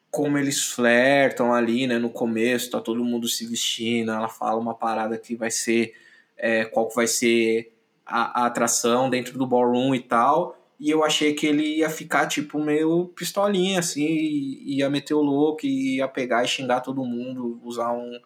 [0.10, 4.74] como eles flertam ali, né, no começo, tá todo mundo se vestindo, ela fala uma
[4.74, 5.94] parada que vai ser,
[6.38, 7.75] é, qual que vai ser
[8.06, 12.28] a, a atração dentro do ballroom e tal, e eu achei que ele ia ficar,
[12.28, 17.04] tipo, meio pistolinha, assim, e ia meter o louco, e ia pegar e xingar todo
[17.06, 18.20] mundo, usar um,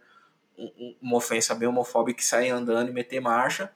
[0.57, 3.71] um- uma ofensa bem homofóbica e sair andando e meter marcha.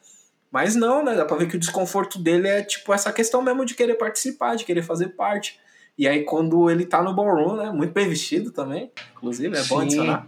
[0.52, 1.16] Mas não, né?
[1.16, 4.56] Dá pra ver que o desconforto dele é, tipo, essa questão mesmo de querer participar,
[4.56, 5.60] de querer fazer parte.
[5.98, 7.72] E aí, quando ele tá no ballroom, né?
[7.72, 9.86] Muito bem vestido também, inclusive, é bom Sim.
[9.86, 10.28] adicionar.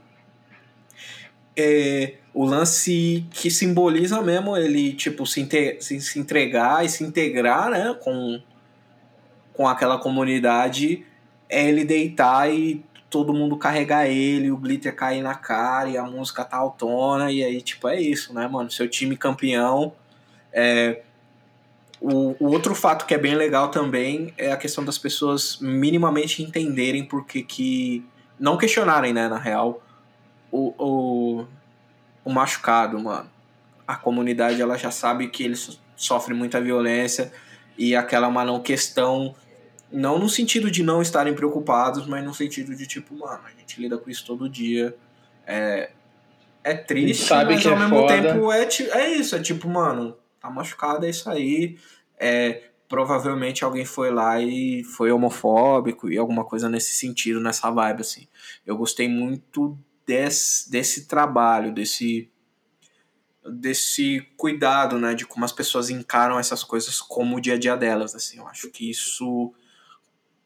[1.55, 5.47] É, o lance que simboliza mesmo ele, tipo, se,
[5.79, 8.41] se, entregar e se integrar, né, com,
[9.53, 11.05] com aquela comunidade,
[11.49, 16.03] é ele deitar e todo mundo carregar ele, o glitter cair na cara e a
[16.03, 18.69] música tá autona, e aí, tipo, é isso, né, mano?
[18.69, 19.93] Seu time campeão.
[20.51, 21.03] É,
[22.01, 26.43] o, o outro fato que é bem legal também é a questão das pessoas minimamente
[26.43, 28.05] entenderem por que que...
[28.37, 29.81] Não questionarem, né, na real,
[30.51, 31.45] o, o,
[32.25, 33.29] o machucado, mano.
[33.87, 35.55] A comunidade, ela já sabe que ele,
[35.95, 37.31] sofre muita violência
[37.77, 39.35] e aquela é uma não questão,
[39.91, 43.79] não no sentido de não estarem preocupados, mas no sentido de tipo, mano, a gente
[43.79, 44.95] lida com isso todo dia.
[45.45, 45.91] É,
[46.63, 48.13] é triste, sabe mas que ao é mesmo foda.
[48.13, 51.77] tempo é, é isso, é tipo, mano, tá machucado, é isso aí.
[52.17, 58.01] É, provavelmente alguém foi lá e foi homofóbico e alguma coisa nesse sentido, nessa vibe,
[58.01, 58.27] assim.
[58.65, 62.29] Eu gostei muito desse, desse trabalho, desse
[63.47, 67.77] desse cuidado, né, de como as pessoas encaram essas coisas como o dia a dia
[67.77, 68.39] delas, assim.
[68.39, 69.53] Eu acho que isso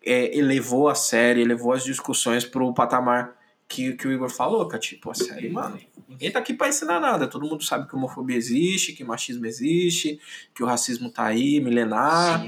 [0.05, 3.37] é, elevou a série, elevou as discussões pro patamar
[3.69, 6.67] que, que o Igor falou, que é tipo, a série, mano, ninguém tá aqui pra
[6.67, 7.27] ensinar nada.
[7.27, 10.19] Todo mundo sabe que homofobia existe, que machismo existe,
[10.53, 12.43] que o racismo tá aí, milenar,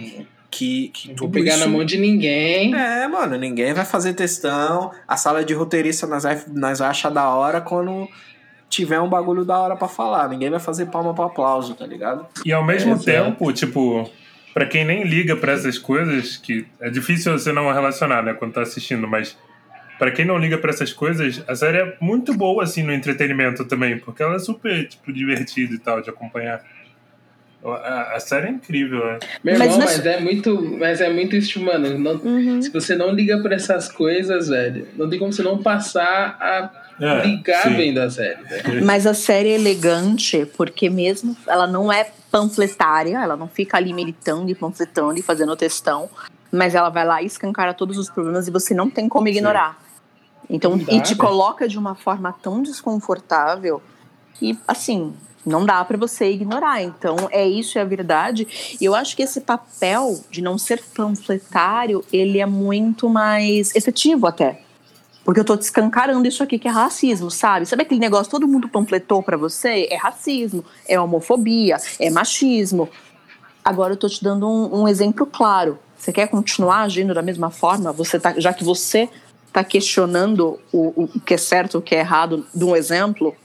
[0.51, 1.59] que, que Não vou tudo pegar isso...
[1.61, 2.75] na mão de ninguém.
[2.75, 4.91] É, mano, ninguém vai fazer textão.
[5.07, 8.07] A sala de roteirista nós vai, nós vai achar da hora quando
[8.69, 10.27] tiver um bagulho da hora pra falar.
[10.27, 12.27] Ninguém vai fazer palma pro aplauso, tá ligado?
[12.45, 13.05] E ao mesmo Exato.
[13.05, 14.09] tempo, tipo,
[14.53, 18.53] pra quem nem liga pra essas coisas, que é difícil você não relacionar, né, quando
[18.53, 19.37] tá assistindo, mas
[19.97, 23.63] pra quem não liga pra essas coisas, a série é muito boa, assim, no entretenimento
[23.65, 26.61] também, porque ela é super, tipo, divertida e tal de acompanhar.
[27.63, 29.19] A, a série é incrível, né?
[29.43, 30.77] Meu Mas irmão, nesse- mas, é muito.
[30.79, 31.97] Mas é muito isso, mano.
[31.99, 32.61] não- Uhum.
[32.61, 36.71] se você não liga pra essas coisas, velho, não tem como você não passar a
[36.99, 37.75] É, ligar sim.
[37.75, 38.83] vendo a série, velho.
[38.85, 43.93] Mas a série é elegante porque mesmo ela não é panfletária, ela não fica ali
[43.93, 46.09] militando e panfletando e fazendo textão,
[46.51, 49.77] mas ela vai lá e escancara todos os problemas e você não tem como ignorar.
[50.49, 51.17] Então, dá, e te velho.
[51.17, 53.81] coloca de uma forma tão desconfortável
[54.35, 55.13] que, assim,
[55.45, 56.81] não dá pra você ignorar.
[56.81, 58.47] Então, é isso, é a verdade.
[58.79, 64.27] E eu acho que esse papel de não ser panfletário, ele é muito mais efetivo
[64.27, 64.61] até.
[65.23, 67.65] Porque eu tô te escancarando isso aqui que é racismo, sabe?
[67.65, 69.87] Sabe aquele negócio todo mundo panfletou pra você?
[69.89, 72.89] É racismo, é homofobia, é machismo.
[73.63, 75.77] Agora eu tô te dando um, um exemplo claro.
[75.95, 77.91] Você quer continuar agindo da mesma forma?
[77.91, 79.07] Você tá, já que você
[79.53, 83.35] tá questionando o, o que é certo, o que é errado de um exemplo,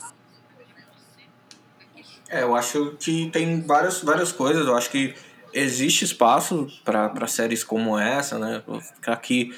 [2.28, 4.66] É, eu acho que tem várias, várias coisas.
[4.66, 5.14] Eu acho que
[5.52, 8.62] existe espaço para séries como essa, né?
[8.66, 9.54] Vou ficar aqui.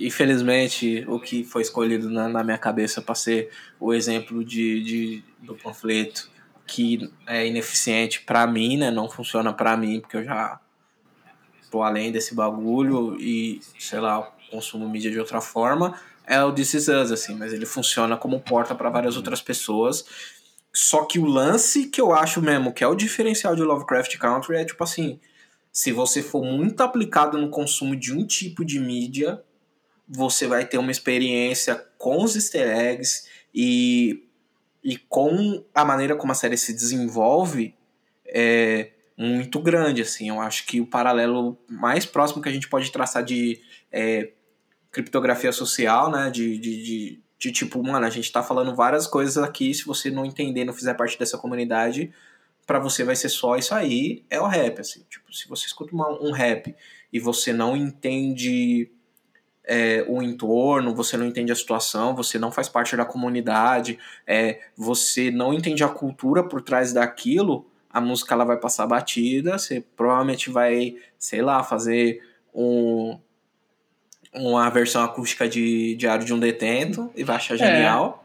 [0.00, 5.24] Infelizmente, o que foi escolhido na, na minha cabeça para ser o exemplo de, de,
[5.40, 6.28] do panfleto
[6.66, 8.90] que é ineficiente para mim, né?
[8.90, 10.58] Não funciona para mim, porque eu já
[11.70, 15.98] tô além desse bagulho e, sei lá, consumo mídia de outra forma.
[16.26, 20.04] É o This Is Us, assim, mas ele funciona como porta para várias outras pessoas.
[20.76, 24.56] Só que o lance que eu acho mesmo que é o diferencial de Lovecraft Country
[24.56, 25.20] é tipo assim:
[25.72, 29.40] se você for muito aplicado no consumo de um tipo de mídia,
[30.08, 34.26] você vai ter uma experiência com os easter eggs e,
[34.82, 37.74] e com a maneira como a série se desenvolve
[38.26, 40.02] é muito grande.
[40.02, 43.60] Assim, eu acho que o paralelo mais próximo que a gente pode traçar de
[43.92, 44.32] é,
[44.90, 46.30] criptografia social, né?
[46.30, 50.10] de, de, de de tipo, mano, a gente tá falando várias coisas aqui, se você
[50.10, 52.10] não entender, não fizer parte dessa comunidade,
[52.66, 55.04] para você vai ser só isso aí, é o rap, assim.
[55.10, 56.74] Tipo, se você escuta uma, um rap
[57.12, 58.90] e você não entende
[59.62, 64.62] é, o entorno, você não entende a situação, você não faz parte da comunidade, é,
[64.74, 69.84] você não entende a cultura por trás daquilo, a música ela vai passar batida, você
[69.94, 72.22] provavelmente vai, sei lá, fazer
[72.54, 73.20] um
[74.34, 78.24] uma versão acústica de Diário de um Detento e vai achar genial.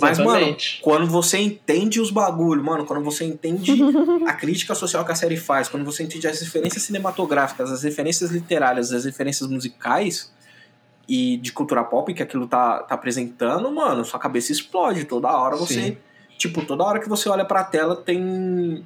[0.00, 3.72] Mas, mano, quando você entende os bagulho, mano, quando você entende
[4.26, 8.30] a crítica social que a série faz, quando você entende as referências cinematográficas, as referências
[8.30, 10.32] literárias, as referências musicais
[11.06, 15.04] e de cultura pop que aquilo tá, tá apresentando, mano, sua cabeça explode.
[15.04, 15.82] Toda hora você.
[15.82, 15.96] Sim.
[16.38, 18.84] Tipo, toda hora que você olha pra tela tem.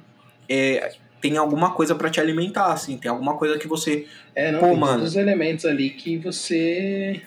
[0.49, 0.93] é,
[1.29, 2.97] tem alguma coisa pra te alimentar, assim.
[2.97, 4.05] Tem alguma coisa que você
[4.35, 4.93] É, não, Pô, tem mano.
[4.99, 7.21] todos os elementos ali que você.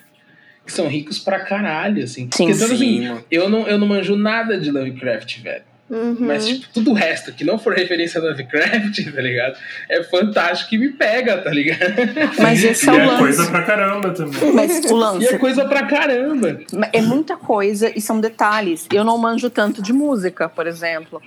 [0.65, 2.29] que são ricos pra caralho, assim.
[2.33, 3.25] Sim, Porque, então, assim, mano.
[3.31, 5.65] eu não, eu não manjo nada de Lovecraft, velho.
[5.91, 6.17] Uhum.
[6.21, 9.59] Mas, tipo, tudo o resto que não for referência a Lovecraft, tá ligado?
[9.89, 11.95] É fantástico e me pega, tá ligado?
[12.41, 13.19] mas esse E é o é lance.
[13.19, 14.53] coisa pra caramba também.
[14.55, 16.61] Mas o lance E é coisa pra caramba.
[16.93, 18.87] É muita coisa e são detalhes.
[18.93, 21.21] Eu não manjo tanto de música, por exemplo.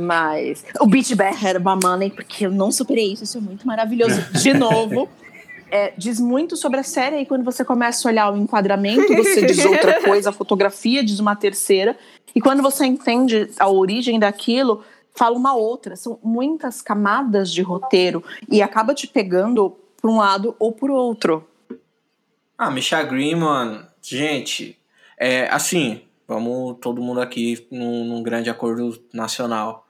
[0.00, 3.66] Mas o Beat Bear Had My Money, porque eu não superei isso, isso é muito
[3.66, 4.20] maravilhoso.
[4.32, 5.08] De novo,
[5.70, 9.46] é, diz muito sobre a série e quando você começa a olhar o enquadramento, você
[9.46, 11.96] diz outra coisa, a fotografia diz uma terceira.
[12.34, 14.82] E quando você entende a origem daquilo,
[15.14, 15.96] fala uma outra.
[15.96, 21.46] São muitas camadas de roteiro e acaba te pegando por um lado ou por outro.
[22.56, 24.78] Ah, Misha Green, mano, gente,
[25.18, 29.86] é assim, vamos todo mundo aqui num, num grande acordo nacional.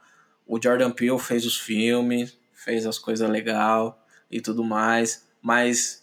[0.53, 6.03] O Jordan Peele fez os filmes, fez as coisas legal e tudo mais, mas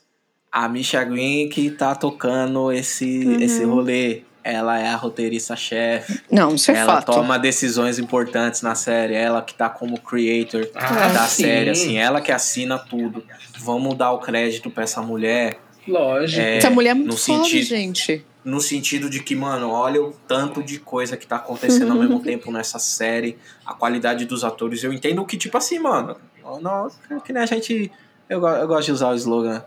[0.52, 3.42] a Misha Green que tá tocando esse, Uhum.
[3.42, 4.22] esse rolê.
[4.44, 6.22] Ela é a roteirista-chefe.
[6.32, 7.12] Não, isso é ela fato.
[7.12, 9.14] toma decisões importantes na série.
[9.14, 11.44] Ela que tá como creator Ah, da sim.
[11.44, 11.98] série, assim.
[11.98, 13.22] Ela que assina tudo.
[13.60, 16.42] Vamos dar o crédito pra essa mulher Lógico.
[16.42, 18.26] É, Essa mulher é muito no foda, sentido- gente.
[18.48, 22.22] No sentido de que, mano, olha o tanto de coisa que tá acontecendo ao mesmo
[22.24, 24.82] tempo nessa série, a qualidade dos atores.
[24.82, 26.16] Eu entendo que, tipo assim, mano,
[26.62, 26.90] não,
[27.26, 27.92] que nem a gente.
[28.30, 29.62] Eu, eu gosto de usar o slogan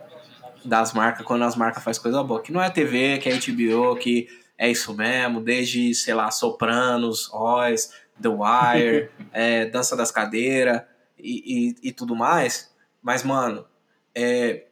[0.65, 2.41] das marcas quando as marcas fazem coisa boa.
[2.41, 7.31] Que não é TV, que é HBO, que é isso mesmo, desde, sei lá, Sopranos,
[7.35, 10.81] Oz, The Wire, é, Dança das Cadeiras
[11.19, 12.75] e, e, e tudo mais.
[13.03, 13.67] Mas, mano,
[14.15, 14.65] é,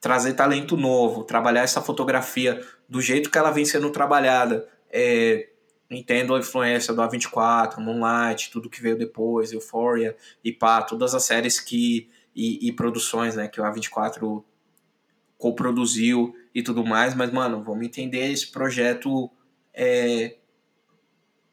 [0.00, 4.68] trazer talento novo, trabalhar essa fotografia do jeito que ela vem sendo trabalhada.
[4.90, 5.48] É,
[5.90, 11.24] entendo a influência do A24, Moonlight, tudo que veio depois, Euphoria e pá, todas as
[11.24, 14.42] séries que e, e produções, né, que o A24
[15.38, 19.30] coproduziu e tudo mais, mas mano, vamos entender esse projeto
[19.72, 20.36] é,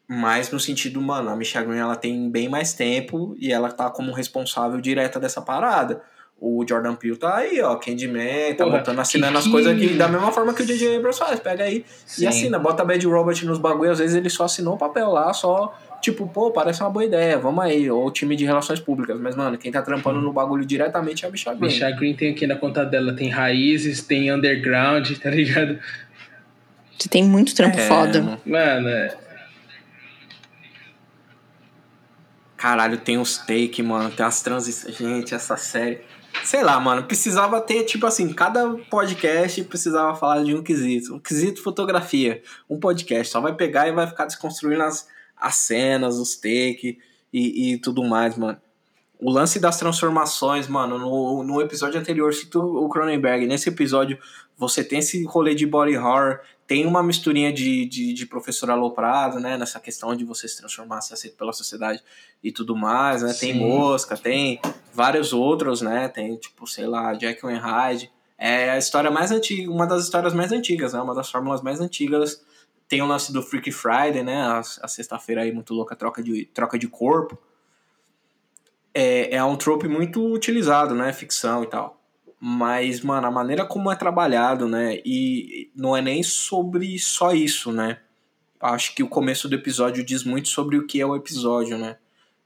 [0.07, 3.89] mais no sentido, mano, a Michelle Green ela tem bem mais tempo e ela tá
[3.89, 6.03] como responsável direta dessa parada.
[6.39, 10.09] O Jordan Peele tá aí, ó, Candyman, tá Porra, botando, assinando as coisas aqui da
[10.09, 11.39] mesma forma que o DJ Abrams faz.
[11.39, 12.23] Pega aí Sim.
[12.23, 15.31] e assina, bota Bad Robert nos bagulho, às vezes ele só assinou o papel lá,
[15.33, 19.17] só, tipo, pô, parece uma boa ideia, vamos aí, ou o time de relações públicas.
[19.21, 21.69] Mas, mano, quem tá trampando no bagulho diretamente é a Michelle Green.
[21.69, 25.79] Michelle Green tem aqui na conta dela, tem raízes, tem underground, tá ligado?
[26.99, 28.21] Você tem muito trampo É, foda.
[28.21, 28.41] mano.
[28.45, 29.17] Mano, é-
[32.57, 34.95] Caralho, tem uns take, mano, tem umas transições.
[34.97, 36.01] Gente, essa série.
[36.43, 41.15] Sei lá, mano, precisava ter, tipo assim, cada podcast precisava falar de um quesito.
[41.15, 42.41] Um quesito fotografia.
[42.69, 43.31] Um podcast.
[43.31, 45.07] Só vai pegar e vai ficar desconstruindo as,
[45.37, 46.99] as cenas, os take
[47.31, 48.57] e, e tudo mais, mano.
[49.19, 53.47] O lance das transformações, mano, no, no episódio anterior, cito o Cronenberg.
[53.47, 54.17] Nesse episódio,
[54.57, 59.39] você tem esse rolê de body horror, tem uma misturinha de, de, de professor aloprado,
[59.39, 59.57] né?
[59.57, 62.01] Nessa questão de você se transformar, ser aceito pela sociedade
[62.43, 63.33] e tudo mais, né?
[63.33, 63.59] Tem Sim.
[63.59, 64.61] Mosca, tem
[64.93, 66.07] vários outros, né?
[66.07, 68.11] Tem, tipo, sei lá, Jack and Hyde.
[68.37, 71.01] É a história mais antiga, uma das histórias mais antigas, né?
[71.01, 72.41] Uma das fórmulas mais antigas.
[72.87, 74.41] Tem o lance do Freaky Friday, né?
[74.41, 77.37] A, a sexta-feira aí muito louca, troca de, troca de corpo.
[78.93, 81.11] É, é um trope muito utilizado, né?
[81.11, 82.02] Ficção e tal.
[82.45, 84.99] Mas, mano, a maneira como é trabalhado, né?
[85.05, 87.99] E não é nem sobre só isso, né?
[88.59, 91.95] Acho que o começo do episódio diz muito sobre o que é o episódio, né?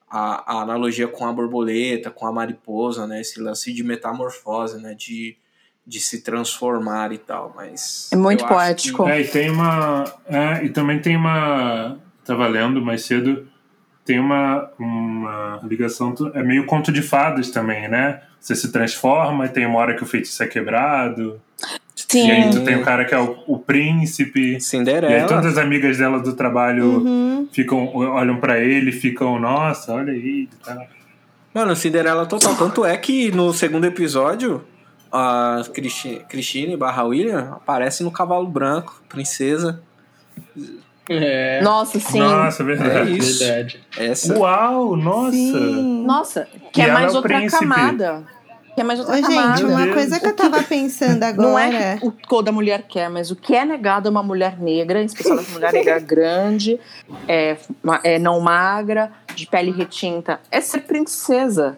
[0.07, 3.21] A, a analogia com a borboleta, com a mariposa, né?
[3.21, 4.93] Esse lance de metamorfose, né?
[4.93, 5.35] De,
[5.85, 7.51] de se transformar e tal.
[7.55, 8.11] Mas.
[8.13, 9.03] É muito poético.
[9.03, 10.03] que- É, e tem uma.
[10.27, 11.97] É, e também tem uma.
[12.23, 13.47] Tava lendo mais cedo.
[14.07, 16.15] Tem uma, uma ligação.
[16.33, 18.21] É meio conto de fadas também, né?
[18.39, 21.39] Você se transforma e tem uma hora que o feitiço é quebrado.
[21.93, 22.27] Sim.
[22.27, 24.51] E aí tu tem o cara que é o, o príncipe.
[24.51, 25.27] E aí Cinderela.
[25.27, 27.49] todas as amigas dela do trabalho Uhum.
[27.51, 30.47] ficam, olham pra ele ficam, nossa, olha aí.
[30.63, 30.85] Tá.
[31.53, 32.55] Mano, Cinderela total.
[32.55, 34.63] Tanto é que no segundo episódio,
[35.11, 39.81] a Christi- Christine barra William aparece no cavalo branco, princesa.
[41.09, 42.19] É, Nossa, sim.
[42.19, 43.11] Nossa, verdade.
[43.11, 43.39] É isso.
[43.43, 43.81] verdade.
[43.97, 44.37] Essa.
[44.37, 45.31] Uau, nossa!
[45.31, 46.03] Sim.
[46.05, 47.59] Nossa, E quer ela mais é outra príncipe.
[47.67, 48.23] camada.
[48.75, 49.57] Quer mais outra Ô, camada.
[49.57, 49.93] gente, uma Deus.
[49.95, 51.47] coisa que eu tava pensando agora.
[51.49, 54.59] Não é que o toda mulher quer, mas o que é negado a uma mulher
[54.59, 56.79] negra, em especial uma mulher negra grande,
[57.27, 57.57] é,
[58.03, 61.77] é não magra, de pele retinta, é ser princesa.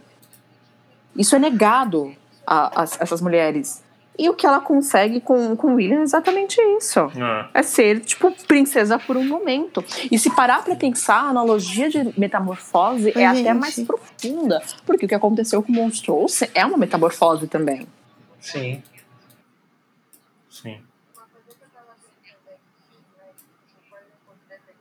[1.15, 2.13] Isso é negado
[2.45, 3.81] a, a essas mulheres.
[4.19, 6.99] E o que ela consegue com, com William é exatamente isso.
[7.17, 9.81] Ah, É ser, tipo, princesa por um momento.
[10.11, 13.39] E se parar pra pensar, a analogia de metamorfose é Gente.
[13.47, 14.61] até mais profunda.
[14.85, 17.87] Porque o que aconteceu com o Monstrous é uma metamorfose também.
[18.41, 18.83] Sim.
[20.49, 20.81] sim.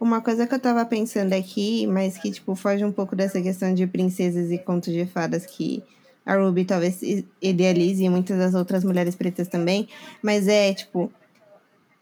[0.00, 3.72] Uma coisa que eu tava pensando aqui, mas que, tipo, foge um pouco dessa questão
[3.72, 5.84] de princesas e contos de fadas que
[6.28, 7.00] a Ruby talvez
[7.40, 9.88] idealize e muitas das outras mulheres pretas também,
[10.22, 11.10] mas é, tipo,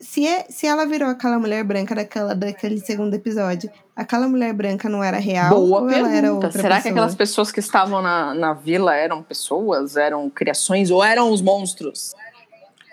[0.00, 4.88] se, é, se ela virou aquela mulher branca daquela, daquele segundo episódio, aquela mulher branca
[4.88, 6.46] não era real Boa ou ela era pergunta.
[6.46, 6.92] outra Será que pessoa?
[6.92, 12.12] aquelas pessoas que estavam na, na vila eram pessoas, eram criações ou eram os monstros?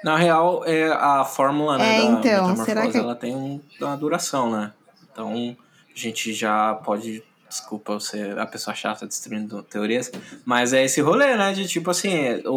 [0.03, 3.59] Na real, é a fórmula né, É, da então, metamorfose, será que- ela tem um-
[3.81, 4.71] uma duração, né?
[5.11, 7.23] Então, a gente já pode...
[7.53, 10.11] Desculpa você, a pessoa chata destruindo teorias,
[10.43, 11.53] mas é esse rolê, né?
[11.53, 12.51] De tipo assim, o,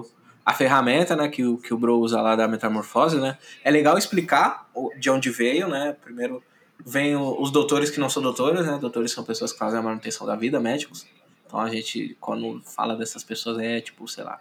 [0.00, 0.06] o,
[0.44, 3.38] a ferramenta né, que, o, que o Bro usa lá da metamorfose, né?
[3.62, 4.68] É legal explicar
[4.98, 5.96] de onde veio, né?
[6.02, 6.42] Primeiro,
[6.84, 8.78] vem o- os doutores que não são doutores, né?
[8.80, 11.06] Doutores são pessoas que fazem a manutenção da vida, médicos.
[11.46, 14.40] Então a gente, quando fala dessas pessoas, é tipo, sei lá,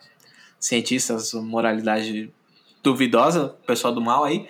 [0.59, 2.33] cientistas, moralidade
[2.81, 4.47] duvidosa, pessoal do mal aí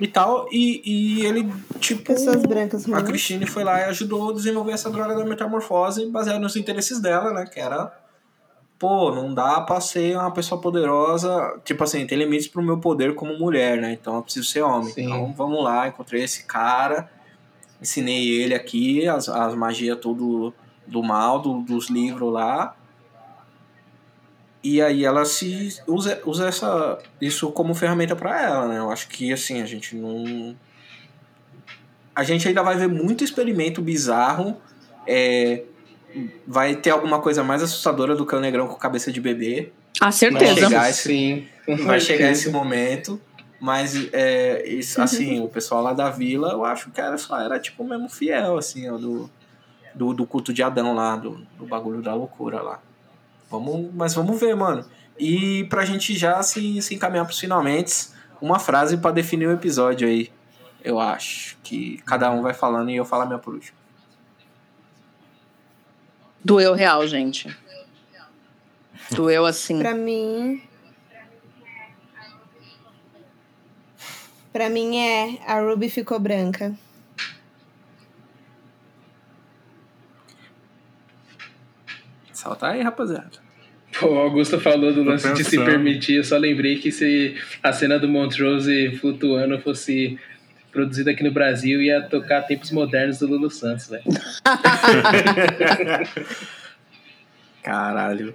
[0.00, 0.48] e tal.
[0.50, 0.82] E,
[1.20, 2.02] e ele, tipo.
[2.02, 3.02] Pessoas brancas A.
[3.02, 7.32] Christine foi lá e ajudou a desenvolver essa droga da metamorfose baseado nos interesses dela,
[7.32, 7.44] né?
[7.46, 7.92] Que era.
[8.78, 11.60] Pô, não dá pra ser uma pessoa poderosa.
[11.64, 13.92] Tipo assim, tem limites pro meu poder como mulher, né?
[13.92, 14.90] Então eu preciso ser homem.
[14.92, 15.04] Sim.
[15.04, 17.10] Então vamos lá, encontrei esse cara,
[17.80, 20.54] ensinei ele aqui, as, as magias tudo
[20.86, 22.74] do mal, do- dos livros lá.
[24.62, 28.78] E aí ela se usa, usa essa, isso como ferramenta pra ela, né?
[28.78, 30.54] Eu acho que assim, a gente não.
[32.14, 34.56] A gente ainda vai ver muito experimento bizarro.
[35.06, 35.62] É,
[36.46, 39.72] vai ter alguma coisa mais assustadora do que o negrão com cabeça de bebê.
[40.00, 40.54] Ah, Vai certeza.
[40.54, 41.48] chegar esse- Sim.
[41.84, 43.20] Vai chegar esse momento.
[43.58, 47.58] Mas, é, isso, assim, o pessoal lá da vila, eu acho que era só era
[47.60, 49.30] tipo mesmo fiel, assim, ó, do,
[49.94, 52.80] do, do culto de Adão lá, do, do bagulho da loucura lá.
[53.50, 54.84] Vamos, mas vamos ver, mano.
[55.18, 58.08] E pra gente já se, se encaminhar pros finalmente,
[58.40, 60.30] uma frase pra definir o episódio aí.
[60.82, 63.76] Eu acho que cada um vai falando e eu falo a minha por último.
[66.42, 67.54] Doeu real, gente.
[69.10, 69.78] Doeu assim.
[69.78, 70.62] Pra mim.
[74.52, 76.74] Pra mim é a Ruby ficou branca.
[82.40, 83.32] Salta aí, rapaziada.
[83.98, 87.36] Pô, o Augusto falou do Tô lance de se permitir, eu só lembrei que se
[87.62, 90.18] a cena do Montrose flutuando fosse
[90.72, 94.04] produzida aqui no Brasil, ia tocar tempos modernos do Lulu Santos, velho.
[97.62, 98.34] Caralho.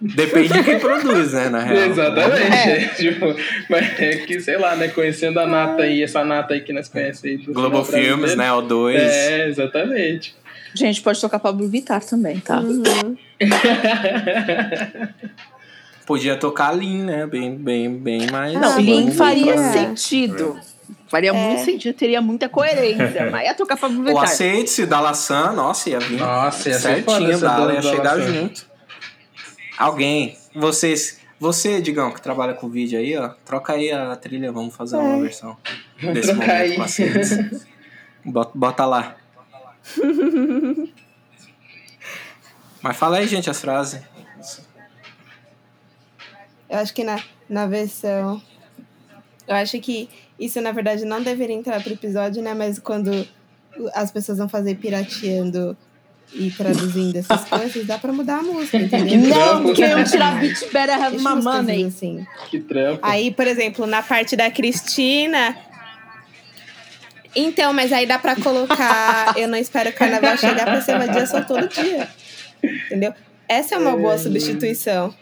[0.00, 1.90] Depende de quem produz, né, na real.
[1.90, 2.96] Exatamente.
[2.96, 3.36] tipo,
[3.70, 4.88] mas é que, sei lá, né?
[4.88, 8.34] Conhecendo a Nata aí, essa Nata aí que nós conhecemos aí do Global cinema Filmes,
[8.34, 9.00] né, o 2.
[9.00, 10.34] É, exatamente.
[10.74, 12.58] Gente, pode tocar Pablo Vittar também, tá?
[12.58, 13.16] Uhum.
[16.06, 17.26] Podia tocar Lean, né?
[17.26, 18.52] Bem, bem, bem mais.
[18.54, 19.72] Não, Lean faria ver.
[19.72, 20.58] sentido.
[21.08, 23.28] Faria muito sentido, teria muita coerência.
[23.32, 24.24] Mas ia tocar Pablo O Vittar.
[24.24, 28.32] aceite da Laçã, nossa, ia vir Nossa, ia certinho, ia da- da chegar Laçã.
[28.32, 28.66] junto.
[29.78, 34.74] Alguém, vocês, você, Digão, que trabalha com vídeo aí, ó, troca aí a trilha, vamos
[34.76, 35.56] fazer uma versão
[36.12, 36.76] desse trocar momento aí.
[36.76, 37.50] com aceite.
[38.24, 39.16] Bota, bota lá.
[42.84, 43.98] Mas fala aí, gente, as frases.
[46.68, 48.42] Eu acho que na, na versão.
[49.48, 50.06] Eu acho que
[50.38, 52.52] isso, na verdade, não deveria entrar pro episódio, né?
[52.52, 53.26] Mas quando
[53.94, 55.74] as pessoas vão fazer pirateando
[56.34, 59.34] e traduzindo essas coisas, dá pra mudar a música, entendeu?
[59.34, 61.86] Não, porque eu tirar Beat Better Have My Money.
[61.86, 62.26] assim.
[62.50, 62.98] Que trampo.
[63.00, 65.56] Aí, por exemplo, na parte da Cristina.
[67.34, 69.32] Então, mas aí dá pra colocar.
[69.38, 72.06] Eu não espero o carnaval chegar pra ser uma dia só todo dia.
[72.86, 73.12] Entendeu?
[73.48, 75.14] Essa é uma boa substituição.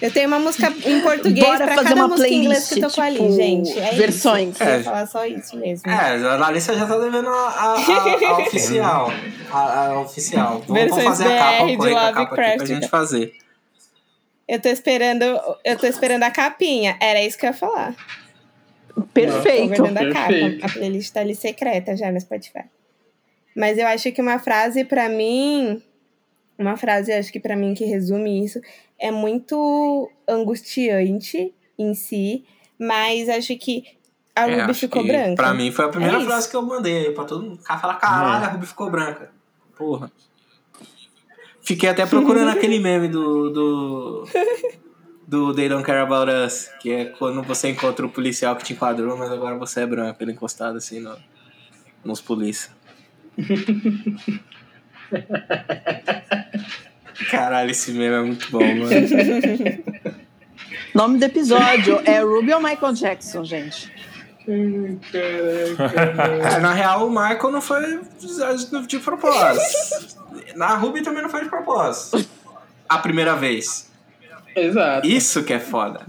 [0.00, 2.74] Eu tenho uma música em português Bora pra fazer cada uma música em inglês playlist,
[2.74, 3.78] que tocou tipo, ali, gente.
[3.78, 4.54] É versões.
[4.56, 4.62] Isso.
[4.64, 4.82] Eu É.
[4.82, 5.88] falar só isso mesmo.
[5.88, 9.12] É, a Larissa já tá devendo a, a- a- a oficial.
[9.52, 10.60] A, a oficial.
[10.66, 13.32] Vamos, vamos Versões fazer a capa, BR de a capa aqui pra gente fazer.
[14.48, 15.24] Eu tô esperando.
[15.64, 16.96] Eu tô esperando a capinha.
[17.00, 17.94] Era isso que eu ia falar.
[18.92, 19.68] Tô Perfeito.
[19.68, 20.34] guardando a capa.
[20.62, 22.64] A playlist tá ali secreta já no Spotify.
[23.56, 25.82] Mas eu acho que uma frase pra mim,
[26.58, 28.60] uma frase acho que pra mim que resume isso,
[28.98, 32.44] é muito angustiante em si,
[32.78, 33.84] mas acho que
[34.34, 35.36] a É, Ruby ficou que branca.
[35.36, 37.60] Pra mim foi a primeira É frase que eu mandei aí pra todo mundo.
[37.60, 39.30] O cara fala, caralho, a Ruby ficou branca.
[39.76, 40.10] Porra.
[41.60, 43.50] Fiquei até procurando aquele meme do.
[43.50, 44.28] do.
[45.26, 48.72] do They Don't Care About Us, que é quando você encontra o policial que te
[48.72, 51.16] enquadrou, mas agora você é branco, ele encostado assim no,
[52.04, 52.70] nos polícia.
[57.30, 58.90] Caralho, esse meme é muito bom, mano.
[60.94, 63.90] Nome do episódio é Ruby ou Michael Jackson, gente?
[65.14, 68.00] É, na real, o Michael não foi
[68.86, 70.16] de propósito.
[70.56, 72.28] Na Ruby também não foi de propósito.
[72.88, 73.90] A primeira vez.
[74.54, 75.06] Exato.
[75.06, 76.04] Isso que é foda.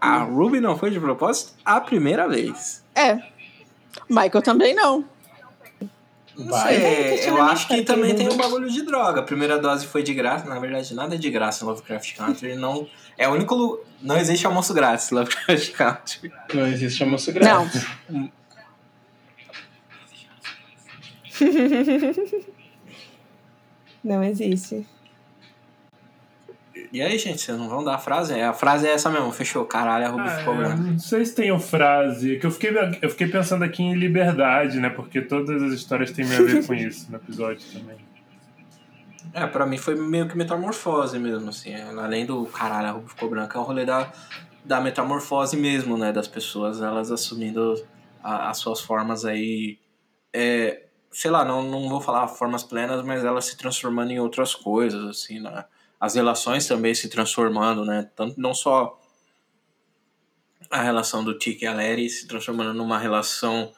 [0.00, 2.84] A Ruby não foi de propósito a primeira vez.
[2.94, 3.18] É.
[4.08, 5.04] Michael também não.
[6.38, 6.76] Não Vai.
[6.76, 9.20] sei, É, eu acho que também tem um não- bagulho de droga.
[9.20, 10.44] A primeira dose foi de graça.
[10.48, 12.54] Na verdade, nada é de graça em Lovecraft Country.
[12.54, 12.86] Não,
[13.16, 13.80] é o único.
[14.00, 16.32] Não existe almoço grátis em Lovecraft Country.
[16.54, 17.40] Não existe almoço Não.
[17.40, 17.86] grátis.
[24.02, 24.86] Não existe.
[26.90, 28.32] E aí, gente, vocês não vão dar a frase?
[28.32, 29.64] É, A frase é essa mesmo, fechou.
[29.66, 30.76] Caralho, a Ruby Ah, ficou é, branca.
[30.76, 32.38] não sei se tem frase.
[32.38, 32.70] Que eu, fiquei,
[33.02, 34.88] eu fiquei pensando aqui em liberdade, né?
[34.88, 37.96] Porque todas as histórias têm a ver com isso no episódio também.
[39.34, 41.74] É, pra mim foi meio que metamorfose mesmo, assim.
[41.74, 44.10] Além do caralho, a roupa ficou branca, é o rolê da,
[44.64, 46.10] da metamorfose mesmo, né?
[46.12, 47.74] Das pessoas, elas assumindo
[48.22, 49.78] a, as suas formas aí.
[50.32, 54.54] É, sei lá, não, não vou falar formas plenas, mas elas se transformando em outras
[54.54, 55.64] coisas, assim, né?
[56.00, 58.08] As relações também se transformando, né?
[58.14, 58.98] Tanto, não só
[60.70, 63.72] a relação do Tiki e a Larry se transformando numa relação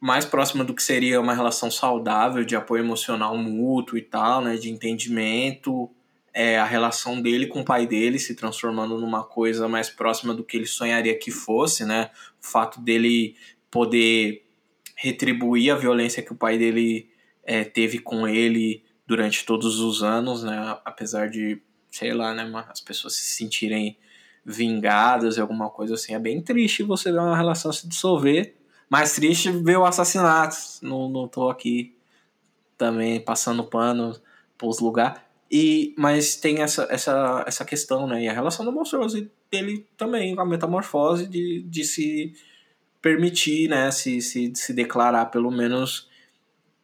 [0.00, 4.56] mais próxima do que seria uma relação saudável de apoio emocional mútuo e tal, né,
[4.56, 5.90] de entendimento,
[6.32, 10.44] é, a relação dele com o pai dele se transformando numa coisa mais próxima do
[10.44, 12.10] que ele sonharia que fosse, né,
[12.42, 13.34] o fato dele
[13.70, 14.44] poder
[14.94, 17.08] retribuir a violência que o pai dele
[17.42, 21.60] é, teve com ele durante todos os anos, né, apesar de,
[21.90, 23.96] sei lá, né, as pessoas se sentirem
[24.44, 28.56] vingadas e alguma coisa assim, é bem triste você ver uma relação se dissolver
[28.88, 30.56] mais triste ver o assassinato.
[30.82, 31.94] Não, não tô aqui
[32.78, 34.18] também passando pano
[34.56, 35.20] pros lugares.
[35.50, 38.24] E, mas tem essa, essa, essa questão, né?
[38.24, 42.32] E a relação do monstruoso dele também, a metamorfose de, de se
[43.00, 43.90] permitir, né?
[43.90, 46.08] Se, se, se declarar, pelo menos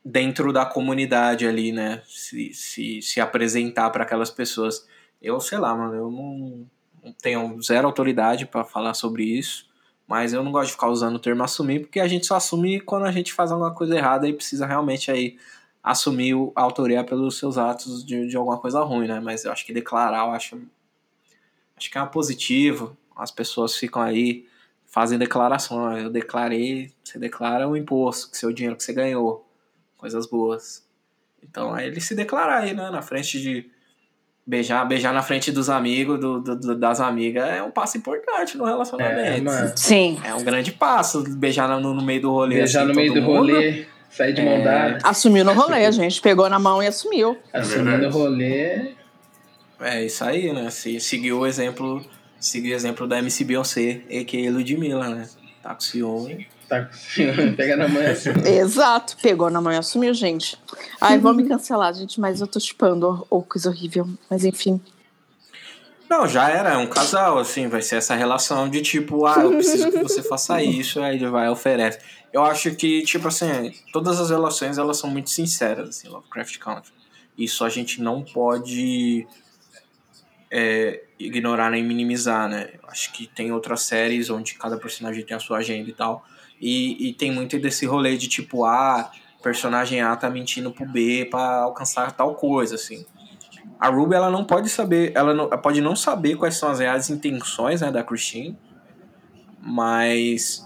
[0.04, 2.02] dentro da comunidade ali, né?
[2.06, 4.86] Se, se, se apresentar para aquelas pessoas.
[5.20, 6.66] Eu sei lá, mano, eu não,
[7.04, 9.70] não tenho zero autoridade para falar sobre isso.
[10.06, 12.80] Mas eu não gosto de ficar usando o termo assumir, porque a gente só assume
[12.80, 15.38] quando a gente faz alguma coisa errada e precisa realmente aí
[15.82, 19.20] assumir a autoria pelos seus atos de, de alguma coisa ruim, né?
[19.20, 20.60] Mas eu acho que declarar, eu acho,
[21.76, 22.96] acho que é uma positivo.
[23.16, 24.46] As pessoas ficam aí,
[24.84, 25.96] fazem declaração.
[25.96, 29.46] Eu declarei, você declara o imposto, que seu dinheiro que você ganhou.
[30.02, 30.84] Coisas boas.
[31.40, 32.90] Então aí ele se declarar aí, né?
[32.90, 33.70] Na frente de
[34.44, 38.64] Beijar, beijar na frente dos amigos, do, do, das amigas, é um passo importante no
[38.64, 39.48] relacionamento.
[39.48, 40.20] É, Sim.
[40.24, 42.56] É um grande passo, beijar no, no meio do rolê.
[42.56, 43.52] Beijar assim, no meio do mundo.
[43.52, 44.64] rolê, sair de mão É.
[44.64, 44.98] dada.
[45.04, 47.38] Assumiu no rolê, a gente pegou na mão e assumiu.
[47.52, 48.94] Assumindo o rolê.
[49.78, 50.68] É isso aí, né?
[50.70, 52.04] Se, seguir o exemplo,
[52.40, 54.50] seguir o exemplo da MC Beyoncé, a.k.a.
[54.50, 55.28] Ludmilla, né?
[55.62, 56.48] Tá com ciúme.
[56.72, 56.88] Tá,
[57.54, 58.30] pega na mão assim.
[58.46, 60.58] Exato, pegou na mão e assumiu, gente.
[60.98, 64.08] Ai, vão me cancelar, gente, mas eu tô chipando, ou coisa horrível.
[64.30, 64.80] Mas enfim.
[66.08, 69.50] Não, já era, é um casal, assim, vai ser essa relação de tipo, ah, eu
[69.50, 71.98] preciso que você faça isso, aí ele vai e oferece.
[72.32, 76.92] Eu acho que, tipo assim, todas as relações, elas são muito sinceras, assim, Lovecraft Country.
[77.36, 79.26] Isso a gente não pode
[80.50, 82.70] é, ignorar nem minimizar, né?
[82.82, 86.24] Eu acho que tem outras séries onde cada personagem tem a sua agenda e tal,
[86.62, 89.10] e, e tem muito desse rolê de tipo, ah,
[89.42, 93.04] personagem A tá mentindo pro B pra alcançar tal coisa, assim.
[93.80, 97.10] A Ruby, ela não pode saber, ela, não, pode não saber quais são as reais
[97.10, 98.56] intenções né, da Christine,
[99.60, 100.64] mas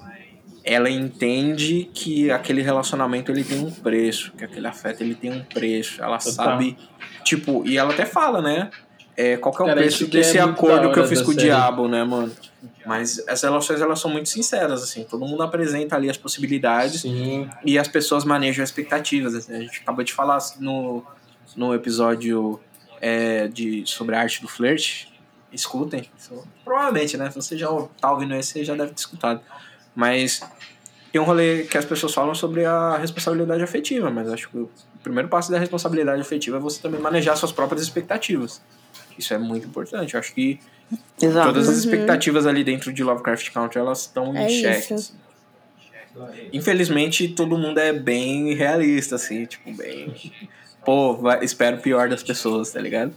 [0.62, 5.42] ela entende que aquele relacionamento ele tem um preço, que aquele afeto ele tem um
[5.44, 6.02] preço.
[6.02, 6.32] Ela Total.
[6.32, 6.76] sabe,
[7.24, 8.70] tipo, e ela até fala, né?
[9.16, 11.30] É, qual que é o Cara, preço é desse muito acordo que eu fiz com
[11.30, 11.46] o série.
[11.46, 12.30] diabo, né, mano?
[12.84, 15.04] Mas as relações elas são muito sinceras, assim.
[15.04, 17.48] Todo mundo apresenta ali as possibilidades Sim.
[17.64, 19.34] e as pessoas manejam expectativas.
[19.34, 19.54] assim.
[19.54, 21.02] A gente acabou de falar no,
[21.56, 22.60] no episódio
[23.00, 25.12] é, de, sobre a arte do flerte.
[25.52, 26.08] Escutem.
[26.18, 27.30] Isso- Provavelmente, né?
[27.30, 27.68] Se você já
[28.00, 29.40] tá ouvindo esse, você já deve ter escutado.
[29.94, 30.42] Mas
[31.10, 34.70] tem um rolê que as pessoas falam sobre a responsabilidade afetiva, mas acho que o
[35.02, 38.60] primeiro passo da responsabilidade afetiva é você também manejar suas próprias expectativas.
[39.18, 40.14] Isso é muito importante.
[40.14, 40.58] Eu acho que
[41.20, 41.46] Exato.
[41.48, 44.78] todas as expectativas ali dentro de Lovecraft Country elas estão em É xeque.
[44.78, 44.94] isso.
[44.94, 45.12] assim.
[46.52, 50.14] Infelizmente, todo mundo é bem realista, assim, tipo, bem.
[50.84, 53.12] Pô, vai- espero o pior das pessoas, tá ligado?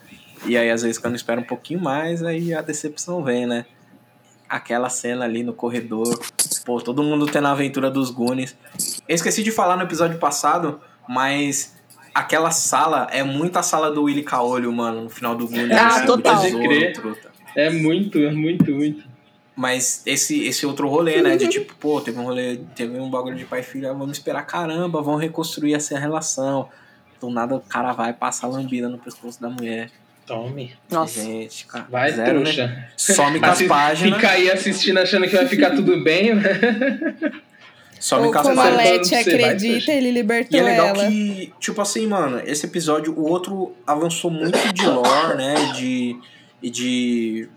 [0.45, 3.65] E aí, às vezes, quando espera um pouquinho mais, aí a decepção vem, né?
[4.49, 6.19] Aquela cena ali no corredor,
[6.65, 8.57] pô, todo mundo tendo a aventura dos Goonies.
[9.07, 11.75] Eu esqueci de falar no episódio passado, mas
[12.13, 15.71] aquela sala é muito a sala do Willy Caolho, mano, no final do Goonies.
[15.71, 16.41] Ah, assim, do total.
[16.41, 16.93] Pode crer.
[16.93, 17.29] truta.
[17.55, 19.03] É muito, é muito, muito.
[19.55, 21.35] Mas esse, esse outro rolê, né?
[21.35, 24.17] De tipo, pô, teve um rolê, teve um bagulho de pai e filho, ah, vamos
[24.17, 26.69] esperar, caramba, vamos reconstruir essa relação.
[27.19, 29.91] Do nada o cara vai passar a lambida no pescoço da mulher.
[30.25, 30.71] Tome.
[30.89, 31.21] Nossa.
[31.21, 31.87] Gente, cara.
[31.89, 32.43] Vai, zero, né?
[32.43, 32.87] trouxa.
[32.95, 34.15] Some com as páginas.
[34.15, 36.31] Fica aí assistindo achando que vai ficar tudo bem,
[38.25, 38.69] Ou com as como a.
[38.69, 41.07] Leti acredita, ele libertou E é legal ela.
[41.07, 45.73] que, tipo assim, mano, esse episódio, o outro avançou muito de lore, né?
[45.73, 46.17] De,
[46.61, 47.49] e de.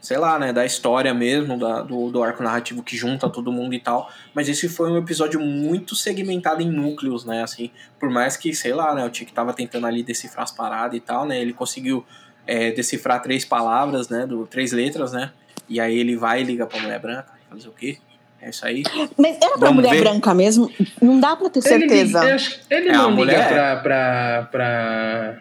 [0.00, 0.52] Sei lá, né?
[0.52, 4.10] Da história mesmo, da, do, do arco narrativo que junta todo mundo e tal.
[4.34, 7.42] Mas esse foi um episódio muito segmentado em núcleos, né?
[7.42, 9.04] Assim, por mais que, sei lá, né?
[9.06, 11.40] O Tiki tava tentando ali decifrar as paradas e tal, né?
[11.40, 12.04] Ele conseguiu
[12.46, 14.26] é, decifrar três palavras, né?
[14.26, 15.32] Do, três letras, né?
[15.66, 17.96] E aí ele vai e liga pra mulher branca, fazer o quê?
[18.44, 18.82] É isso aí.
[19.16, 20.00] Mas era pra Vamos mulher ver.
[20.02, 20.70] branca mesmo?
[21.00, 22.22] Não dá pra ter certeza.
[22.24, 23.48] Ele, acho que ele É não liga mulher.
[23.48, 25.34] pra, pra, pra.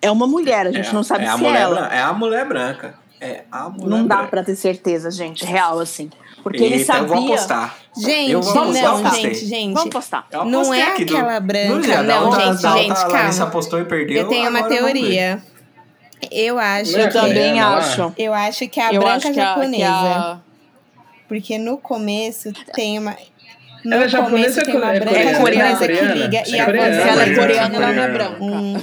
[0.00, 1.74] É uma mulher, a gente é, não sabe é a se é mulher ela.
[1.80, 1.94] branca.
[1.94, 2.94] É a mulher branca.
[3.20, 4.30] É a mulher Não dá branca.
[4.30, 5.44] pra ter certeza, gente.
[5.44, 6.10] Real, assim.
[6.42, 7.02] Porque ele Eita, sabia.
[7.02, 7.76] Eu vou apostar.
[7.96, 9.74] Gente, Eu vou não, apostar, eu gente, gente.
[9.74, 10.26] Vamos postar.
[10.46, 13.38] Não é aqui do- aquela branca, não, da outra- gente, da outra gente, A Larissa
[13.38, 13.44] calma.
[13.50, 14.16] apostou e perdeu.
[14.22, 15.42] Eu tenho uma teoria.
[16.30, 17.12] Eu acho Não é Eu que.
[17.14, 17.76] também lá?
[17.76, 18.12] acho.
[18.16, 19.76] Eu acho que é a eu branca acho que a, japonesa.
[19.76, 20.38] que a-
[21.32, 23.16] Porque no começo tem uma.
[23.82, 25.70] No Ela é japonesa tem uma é branca coreana?
[25.70, 26.14] japonesa que Coreana?
[26.14, 26.90] liga É e a coreana.
[26.90, 28.12] voz Se ela é coreana, ela não é Coreana.
[28.12, 28.44] branca.
[28.44, 28.76] um,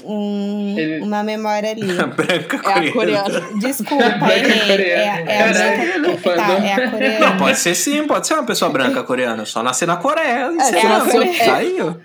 [0.74, 1.84] um- Ele- uma memória ali.
[1.94, 3.42] branca É a coreana.
[3.60, 4.90] Desculpa, Branca errei.
[4.92, 5.32] É, coreana.
[5.32, 6.36] é a branca.
[6.36, 7.38] Tá, é a coreana.
[7.38, 9.46] Pode ser sim, pode ser uma pessoa branca coreana.
[9.46, 10.52] Só nascer na Coreia.
[10.60, 11.06] É, ser se branco.
[11.06, 11.98] nasceu- Saiu.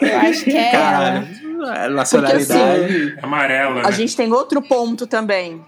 [0.00, 1.28] Eu acho que é Caralho.
[1.74, 3.16] É, Nacionalidade.
[3.22, 3.92] Amarela, A né?
[3.92, 5.60] gente tem outro ponto também.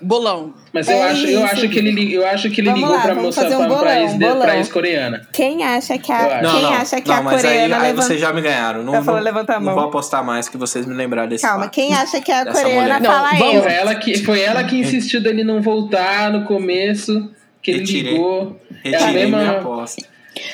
[0.00, 0.54] Bolão.
[0.72, 3.02] Mas eu, É acho, eu, acho que ele, eu acho que ele Vamos ligou lá,
[3.02, 4.40] pra moça um pra bolão, ex, de- bolão.
[4.40, 5.28] pra ex-coreana.
[5.32, 6.40] Quem acha que a.
[6.42, 8.02] Não, quem não, acha que não, a mas aí, coreana aí levanta...
[8.06, 8.82] vocês já me ganharam.
[8.84, 9.20] Não vou,
[9.60, 11.72] não vou apostar mais que vocês me lembrarem desse Calma, fato.
[11.74, 13.62] quem acha que é a coreana fala Não, eu.
[13.62, 17.30] Foi ela, que, foi ela que insistiu dele não voltar no começo,
[17.62, 18.12] que ele Retirei.
[18.12, 18.60] ligou.
[18.84, 20.06] É a Retirei minha mesma, aposta.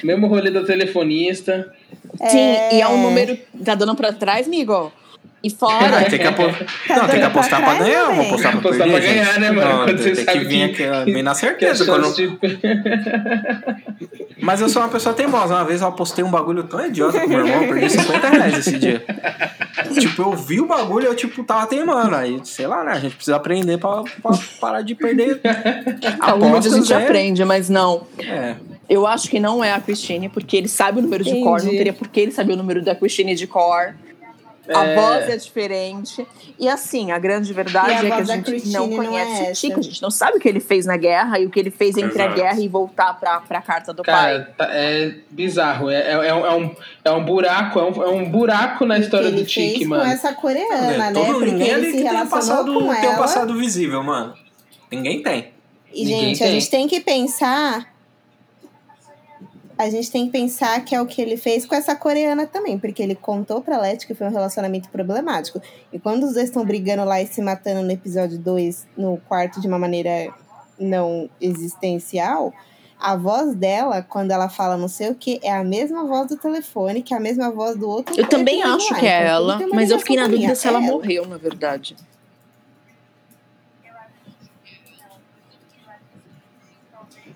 [0.02, 1.70] mesmo rolê do telefonista.
[2.28, 3.36] Sim, e é um número.
[3.64, 4.90] Tá dando pra trás, amigo?
[5.44, 5.88] E fora.
[5.90, 6.42] Não, tem que, apo...
[6.42, 9.02] não, tem que pra apostar pra trás, ganhar, vou apostar pra Apostar perder.
[9.02, 9.40] pra ganhar, gente.
[9.40, 9.68] né, mano?
[9.68, 11.84] Não, Quando tem, que vir que- aqui, bem na certeza.
[11.84, 12.38] quando- chance de-
[14.40, 15.54] Mas eu sou uma pessoa teimosa.
[15.54, 18.58] Uma vez eu apostei um bagulho tão idiota com meu irmão, eu perdi 50 reais
[18.58, 19.04] esse dia.
[20.00, 22.14] tipo, eu vi o bagulho e eu, tipo, tava teimando.
[22.16, 22.92] Aí, sei lá, né?
[22.92, 25.40] A gente precisa aprender pra, pra parar de perder.
[25.44, 27.04] Vez a gente né?
[27.04, 28.06] aprende, mas não.
[28.18, 28.54] É.
[28.88, 31.62] Eu acho que não é a Christine, porque ele sabe o número de cor.
[31.62, 33.94] Não teria por que ele saber o número da Christine de cor.
[34.72, 34.94] A É.
[34.94, 36.26] voz é diferente.
[36.58, 39.30] E assim, a grande verdade a é que a gente Christine não não é conhece
[39.30, 39.54] o essa.
[39.54, 39.80] Chico.
[39.80, 41.96] A gente não sabe o que ele fez na guerra e o que ele fez
[41.96, 42.40] entre a Exato.
[42.40, 44.14] guerra e voltar pra, pra carta do pai.
[44.14, 45.90] Cara, tá- é bizarro.
[45.90, 48.98] É, é, é um, é um- é um buraco, é um, é um buraco na
[48.98, 50.02] história que ele do Tiki, fez mano.
[50.04, 51.12] com essa coreana, né?
[51.12, 53.16] Todo Porque ninguém ele se que tem um, passado, com tem um ela.
[53.18, 54.34] passado visível, mano.
[54.90, 55.52] Ninguém tem.
[55.92, 56.54] E, Ninguém gente, a tem.
[56.60, 57.93] gente tem que pensar.
[59.76, 62.78] A gente tem que pensar que é o que ele fez com essa coreana também,
[62.78, 65.60] porque ele contou pra Leti que foi um relacionamento problemático.
[65.92, 69.60] E quando os dois estão brigando lá e se matando no episódio 2, no quarto
[69.60, 70.32] de uma maneira
[70.78, 72.52] não existencial,
[73.00, 76.36] a voz dela, quando ela fala não sei o que, é a mesma voz do
[76.36, 78.18] telefone, que é a mesma voz do outro.
[78.18, 78.98] Eu também acho lá.
[78.98, 81.96] que é Então, ela, mas eu fiquei na dúvida se ela É morreu, na verdade.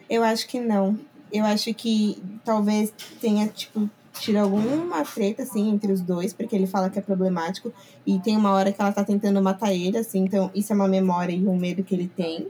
[0.08, 0.98] Eu acho que não.
[1.32, 3.88] Eu acho que talvez tenha, tipo,
[4.20, 7.72] tido alguma treta, assim, entre os dois, porque ele fala que é problemático.
[8.06, 10.88] E tem uma hora que ela tá tentando matar ele, assim, então isso é uma
[10.88, 12.48] memória e um medo que ele tem.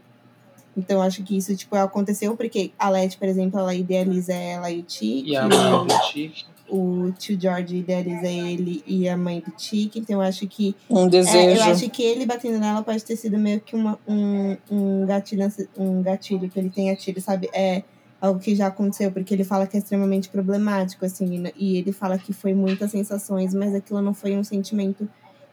[0.76, 4.70] Então eu acho que isso, tipo, aconteceu porque a Letty, por exemplo, ela idealiza ela
[4.70, 5.30] e o Tiki.
[5.30, 6.46] E a mãe do Tiki.
[6.70, 9.98] O tio George idealiza ele e a mãe do Tiki.
[9.98, 11.60] Então eu acho que Um é, desejo.
[11.60, 15.50] eu acho que ele batendo nela pode ter sido meio que uma, um, um, gatilho,
[15.76, 17.48] um gatilho que ele tem gatilho, sabe?
[17.54, 17.82] É
[18.20, 22.18] algo que já aconteceu, porque ele fala que é extremamente problemático, assim, e ele fala
[22.18, 25.08] que foi muitas sensações, mas aquilo não foi um sentimento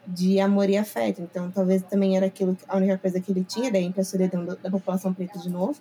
[0.06, 1.20] de amor e afeto.
[1.22, 4.54] Então, talvez também era aquilo, a única coisa que ele tinha, daí pra solidão da,
[4.54, 5.76] da população preta de novo.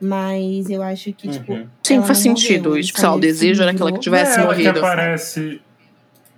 [0.00, 1.52] Mas eu acho que, tipo.
[1.52, 1.68] Uhum.
[1.82, 2.70] Sim, faz sentido.
[2.70, 4.00] morreu, tipo, o desejo era que ela livrou.
[4.00, 4.78] que tivesse não é ela que morrido.
[4.84, 5.62] aparece.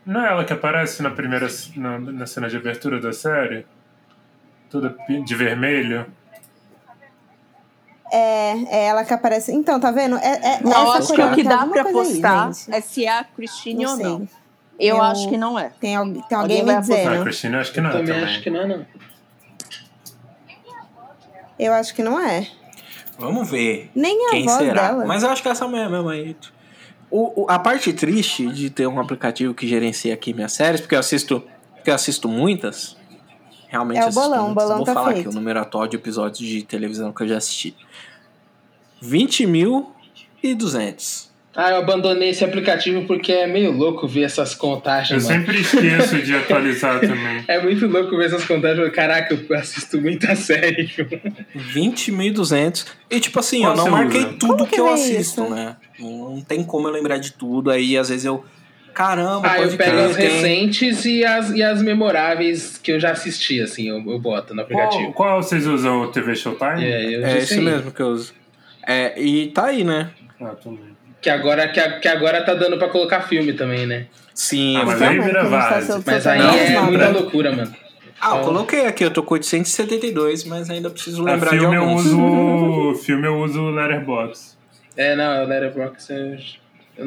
[0.05, 3.67] Não é ela que aparece na primeira na, na cena de abertura da série?
[4.71, 4.95] Toda
[5.25, 6.07] de vermelho.
[8.13, 9.53] É, é ela que aparece.
[9.53, 10.17] Então, tá vendo?
[10.19, 12.75] É, é, Não, essa acho que o que dá pra aí, postar gente.
[12.75, 14.07] é se é a Christine Não ou sei.
[14.07, 14.29] não.
[14.79, 15.71] Eu, Eu- acho que não é.
[15.81, 17.15] Tem, al- tem Alguém alguém vai me dizendo.
[17.15, 18.31] a Cristina, acho que não Eu é também também.
[18.31, 18.87] acho que não é, não.
[21.59, 22.47] Eu acho que não é.
[23.19, 24.89] Vamos ver Nem a quem voz será.
[24.89, 25.07] dela.
[25.07, 26.37] Mas eu acho que essa mulher mesmo aí.
[27.11, 30.95] O, o- a parte triste de ter um aplicativo que gerencia aqui minhas séries, porque
[30.95, 31.43] eu assisto,
[31.75, 32.96] porque eu assisto muitas.
[33.77, 35.21] Realmente É o bolão, o bolão Vou tá falar feito.
[35.21, 37.75] aqui o número atual de episódios de televisão que eu já assisti.
[39.03, 39.91] 20 mil
[40.43, 41.27] e 200.
[41.55, 45.41] Ah, eu abandonei esse aplicativo porque é meio louco ver essas Eu contagens, mano.
[45.47, 47.45] sempre esqueço de atualizar também.
[47.49, 48.91] É muito louco ver essas contagens.
[48.93, 50.87] Caraca, eu assisto muita série.
[51.57, 52.87] 20.200.
[53.11, 54.29] E tipo assim, Qual eu não marquei usa?
[54.39, 55.49] tudo Como que, que eu assisto, isso?
[55.51, 55.77] né?
[55.99, 57.71] Não tem como eu lembrar de tudo.
[57.71, 58.45] Aí às vezes eu.
[58.97, 62.99] Caramba, Ah, pode eu pego as tem- recentes e as, e as memoráveis que eu
[62.99, 65.13] já assisti, assim, eu, eu boto no Qual, aplicativo.
[65.13, 66.83] qual vocês usam o TV Showtime?
[66.83, 67.63] É, eu É esse sei.
[67.63, 68.33] mesmo que eu uso.
[68.89, 70.09] É, e tá aí, né?
[70.41, 70.97] Ah, também.
[71.21, 74.07] Que agora, que, que agora tá dando pra colocar filme também, né?
[74.33, 75.05] Sim, Ah, eu mas vi.
[75.05, 77.75] aí Então, vira tá Mas aí Não, é não, muita loucura, mano.
[78.19, 81.77] Ah, eu coloquei aqui, eu tô com 872, mas ainda preciso A lembrar de filme
[81.77, 82.07] eu alguns.
[82.07, 82.95] uso.
[83.05, 84.57] filme eu uso o Letterboxd.
[84.97, 86.39] É, não, o Letterboxd eu não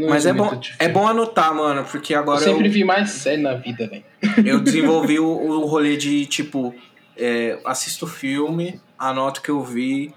[0.08, 3.42] Mas é bom, é bom anotar, mano, porque Eu agora sempre eu, vi mais série
[3.42, 4.04] na vida, velho.
[4.46, 6.74] eu desenvolvi o, o rolê de, tipo,
[7.18, 10.14] é, assisto filme, anoto o que eu vi,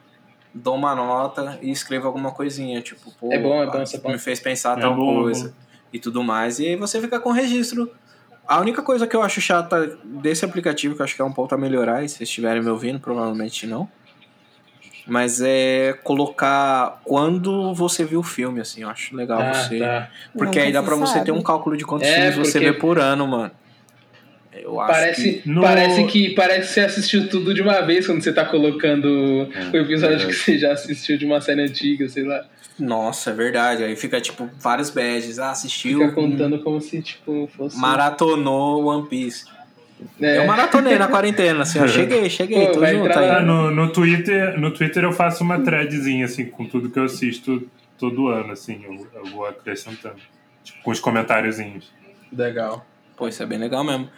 [0.54, 4.10] dou uma nota e escrevo alguma coisinha, tipo, pô, É bom, é bom, é bom.
[4.12, 5.54] me fez pensar É tal bom, é coisa bom.
[5.92, 6.58] e tudo mais.
[6.58, 7.90] E aí você fica com registro.
[8.46, 11.32] A única coisa que eu acho chata desse aplicativo, que eu acho que é um
[11.32, 13.88] ponto a melhorar, e se vocês estiverem me ouvindo, provavelmente não.
[15.06, 19.78] Mas é colocar quando você viu o filme, assim, eu acho legal Ah, você.
[19.78, 20.08] tá.
[20.32, 21.24] Porque Nunca aí dá pra você sabe.
[21.26, 23.50] ter um cálculo de quantos É, filmes você vê por ano, mano.
[24.52, 25.48] Eu acho Parece, que...
[25.48, 29.06] No- parece que parece que você assistiu tudo de uma vez quando você tá colocando
[29.08, 30.26] o episódio verdade.
[30.26, 32.44] que você já assistiu de uma série antiga, sei lá.
[32.78, 33.82] Nossa, é verdade.
[33.82, 35.38] Aí fica, tipo, vários badges.
[35.38, 36.00] Ah, assistiu.
[36.00, 37.76] Fica contando como se, tipo, fosse.
[37.78, 39.46] Maratonou One Piece.
[40.20, 40.38] É.
[40.38, 41.86] Eu maratonei na quarentena, assim, ó.
[41.86, 43.44] Cheguei, cheguei, Pô, tô junto entrar aí.
[43.44, 47.68] no, no, Twitter, no Twitter eu faço uma threadzinha, assim, com tudo que eu assisto
[47.98, 50.16] todo ano, assim, eu, eu vou acrescentando.
[50.64, 51.92] Tipo, com os comentáriozinhos.
[52.32, 52.84] Legal.
[53.16, 54.08] Pô, isso é bem legal mesmo.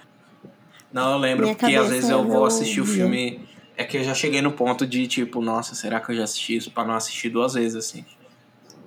[0.93, 3.41] Não, eu lembro, Minha porque às vezes eu é vou meu assistir o filme.
[3.77, 6.57] É que eu já cheguei no ponto de, tipo, nossa, será que eu já assisti
[6.57, 6.71] isso?
[6.71, 8.05] Pra não assistir duas vezes, assim.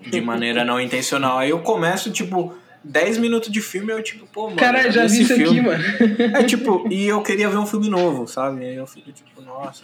[0.02, 1.38] De maneira não intencional.
[1.38, 2.56] Aí eu começo, tipo,
[2.88, 4.58] 10 minutos de filme, eu, tipo, pô, mano.
[4.58, 5.60] Caralho, já vi esse isso filme.
[5.60, 5.84] aqui, mano.
[6.38, 8.66] É tipo, e eu queria ver um filme novo, sabe?
[8.66, 9.84] Aí eu fico tipo, nossa.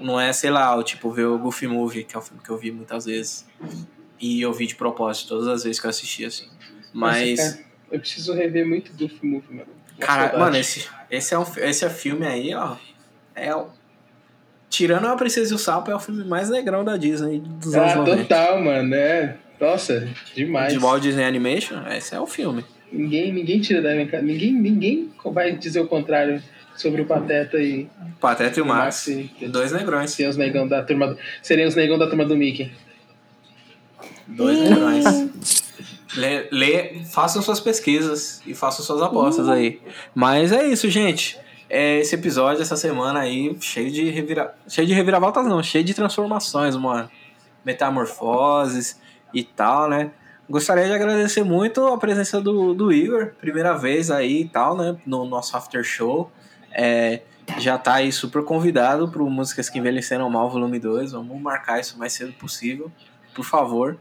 [0.00, 2.50] Não é, sei lá, o tipo, ver o Goofy Movie, que é o filme que
[2.50, 3.46] eu vi muitas vezes.
[4.20, 6.46] E eu vi de propósito, todas as vezes que eu assisti, assim.
[6.92, 9.68] Mas, Nossa, cara, eu preciso rever muito Goofy Movie, mano.
[10.00, 12.76] Cara, mano, esse, esse, é um, esse é filme aí, ó.
[13.34, 13.68] É o.
[14.68, 17.92] Tirando a Princesa e o Sapo, é o filme mais negrão da Disney dos anos
[17.92, 18.22] Ah, 90.
[18.22, 18.94] total, mano.
[18.94, 19.36] É.
[19.62, 20.72] Nossa, demais.
[20.72, 22.64] De Walt Disney Animation, esse é o filme.
[22.92, 24.20] Ninguém, ninguém tira da minha cara.
[24.20, 26.42] Ninguém, ninguém vai dizer o contrário
[26.76, 27.88] sobre o Pateta e
[28.20, 29.30] Pateta e o Max Max.
[29.40, 30.10] e- Dois negrões.
[30.10, 32.72] seriam os negão da turma do, seriam os negão da turma do Mickey.
[34.26, 35.62] Dois negrões.
[36.16, 39.80] Lê, lê, façam suas pesquisas e façam suas apostas aí.
[40.12, 41.38] Mas é isso, gente.
[41.70, 44.54] É esse episódio essa semana aí, cheio de revira...
[44.68, 47.08] cheio de reviravoltas não, cheio de transformações, mano.
[47.64, 49.00] Metamorfoses
[49.32, 50.10] e tal, né?
[50.50, 54.96] Gostaria de agradecer muito a presença do, do Igor, primeira vez aí e tal, né?
[55.06, 56.30] No nosso after show.
[56.72, 57.22] É,
[57.58, 61.12] já tá aí super convidado pro Músicas que Envelheceram Mal, volume 2.
[61.12, 62.90] Vamos marcar isso o mais cedo possível,
[63.34, 63.96] por favor.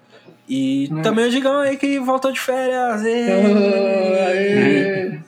[0.48, 1.02] E Hum.
[1.02, 3.04] também o Digão aí que voltou de férias.
[3.06, 5.20] Aê!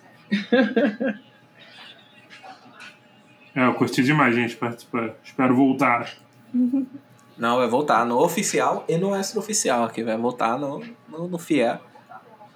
[3.55, 5.11] É, eu curti demais, gente, participar.
[5.23, 6.09] Espero voltar.
[7.38, 10.03] Não, vai voltar no oficial e no extra-oficial aqui.
[10.03, 11.80] Vai voltar no, no, no fiel.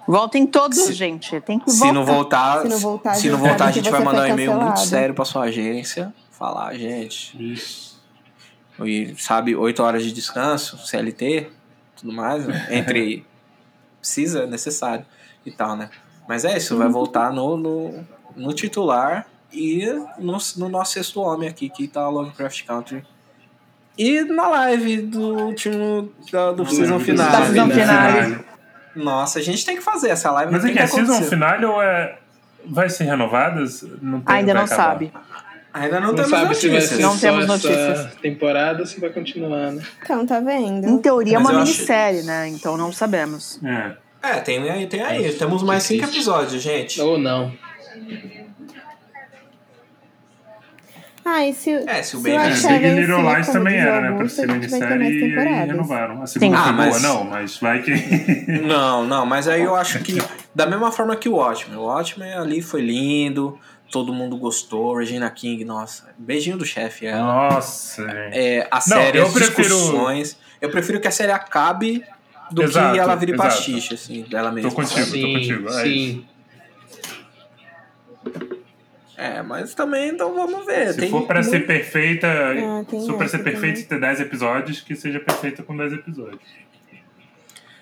[0.06, 1.38] Voltem todos, Se- gente.
[1.40, 1.92] Tem que Se voltar.
[1.94, 4.26] não voltar, Se não voltar, a se gente não voltar, a gente vai mandar um
[4.28, 6.14] e-mail muito sério pra sua agência.
[6.30, 7.52] Falar, gente.
[7.52, 7.98] Isso.
[8.84, 11.50] E, sabe, oito horas de descanso, CLT,
[11.96, 12.46] tudo mais.
[12.46, 12.66] né?
[12.70, 13.26] Entre.
[14.00, 15.04] Precisa, é necessário
[15.44, 15.90] e tal, né?
[16.28, 18.06] Mas é isso, vai voltar no, no,
[18.36, 19.84] no titular e
[20.18, 23.04] no, no nosso sexto homem aqui, que tá Lovecraft Country.
[23.98, 26.12] E na live do último.
[26.30, 27.30] Da, do season final.
[27.30, 28.44] Da season final.
[28.94, 30.52] Nossa, a gente tem que fazer essa live.
[30.52, 31.30] Mas é que season acontecer.
[31.30, 32.16] final ou é.
[32.66, 33.82] Vai ser renovadas?
[34.02, 34.82] Não tem- Ainda não acabar.
[34.84, 35.12] sabe.
[35.72, 36.98] Ainda não, Não temos sabe se vai notícias.
[36.98, 38.14] ser Não só temos essa notícias.
[38.20, 39.82] temporada se vai continuar, né?
[40.02, 40.86] Então, tá vendo?
[40.88, 42.48] Em teoria é Mas uma eu acho- minissérie, né?
[42.48, 43.60] Então não sabemos.
[43.64, 43.92] É.
[44.20, 45.32] É, tem aí, tem aí.
[45.34, 46.32] Temos mais cinco Difícil.
[46.32, 47.00] episódios, gente.
[47.00, 47.52] Ou não.
[51.30, 54.16] Ah, e se, É, se o Baby- o É, Big Little Lies também era, né?
[54.16, 56.22] Pra ser minissérie e renovaram.
[56.22, 56.62] A segunda Sim.
[56.62, 57.90] foi Ah, boa, mas- não, mas vai que.
[58.66, 60.22] Não, não, mas aí eu acho que
[60.54, 61.76] da mesma forma que o Watchmen.
[61.78, 63.58] O Watchmen ali foi lindo,
[63.92, 67.06] todo mundo gostou, Regina King, nossa, beijinho do chefe.
[67.06, 68.02] É, Nossa,
[68.32, 70.36] é, a Não, série, eu as prefiro- discussões.
[70.60, 72.02] Eu prefiro que a série acabe
[72.50, 73.48] do Exato, que ela vire exato.
[73.48, 74.70] pastiche, assim, dela mesma.
[74.70, 75.20] Tô contigo, sabe?
[75.20, 75.68] tô contigo.
[75.68, 76.24] É sim.
[79.20, 80.92] É, mas também então vamos ver.
[80.94, 83.82] Se tem for pra ser muito- perfeita, Ah, tem se for pra ser perfeita também.
[83.82, 86.40] e ter 10 episódios, que seja perfeita com 10 episódios.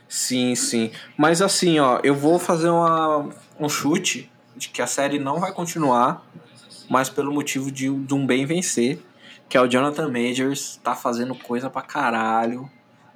[0.09, 0.91] Sim, sim.
[1.17, 5.53] Mas assim, ó, eu vou fazer uma, um chute de que a série não vai
[5.53, 6.25] continuar,
[6.89, 8.99] mas pelo motivo de, de um bem vencer,
[9.49, 12.71] que é o Jonathan Majors tá fazendo coisa pra caralho.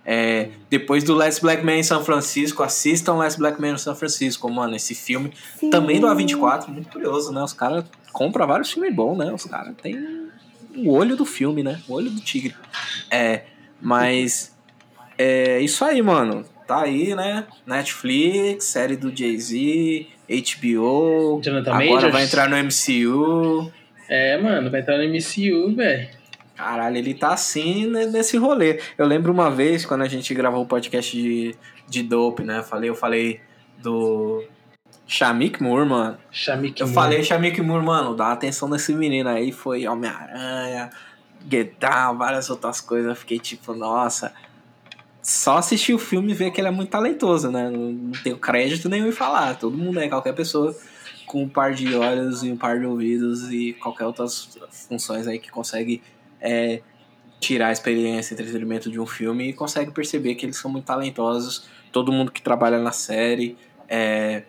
[0.04, 3.94] É, depois do Last Black Man em São Francisco, assistam Last Black Man em São
[3.94, 4.74] Francisco, mano.
[4.74, 5.70] Esse filme Sim.
[5.70, 7.42] também do A24, muito curioso, né?
[7.42, 9.32] Os caras compram vários filmes bons, né?
[9.32, 10.28] Os caras têm
[10.76, 11.80] o olho do filme, né?
[11.88, 12.54] O olho do tigre.
[13.10, 13.42] É,
[13.80, 14.56] mas
[15.18, 16.44] é isso aí, mano.
[16.66, 17.46] Tá aí, né?
[17.66, 21.40] Netflix, série do Jay-Z, HBO.
[21.42, 22.12] Jonathan agora Majors?
[22.12, 23.72] vai entrar no MCU.
[24.08, 26.08] É, mano, vai entrar no MCU, velho.
[26.54, 28.80] Caralho, ele tá assim né, nesse rolê.
[28.98, 31.54] Eu lembro uma vez, quando a gente gravou o podcast de,
[31.88, 32.58] de Dope, né?
[32.58, 33.40] Eu falei, eu falei
[33.78, 34.44] do
[35.10, 36.18] Shamik Moore, mano.
[36.30, 39.50] Shamik Eu falei Shamik Moore, mano, dá atenção nesse menino aí.
[39.50, 40.88] Foi Homem-Aranha,
[41.50, 43.08] Get Down, várias outras coisas.
[43.08, 44.32] Eu fiquei tipo, nossa.
[45.20, 47.68] Só assistir o filme e ver que ele é muito talentoso, né?
[47.68, 49.58] Não, não tenho crédito nenhum em falar.
[49.58, 50.72] Todo mundo é qualquer pessoa
[51.26, 54.56] com um par de olhos e um par de ouvidos e qualquer outras
[54.88, 56.00] funções aí que consegue
[56.40, 56.82] é,
[57.40, 60.84] tirar a experiência e entretenimento de um filme e consegue perceber que eles são muito
[60.84, 61.68] talentosos.
[61.90, 63.58] Todo mundo que trabalha na série.
[63.88, 64.44] É,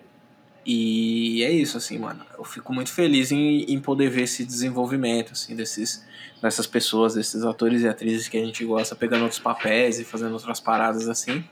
[0.65, 2.23] e é isso, assim, mano.
[2.37, 6.05] Eu fico muito feliz em, em poder ver esse desenvolvimento, assim, desses,
[6.41, 10.33] dessas pessoas, desses atores e atrizes que a gente gosta, pegando outros papéis e fazendo
[10.33, 11.43] outras paradas assim.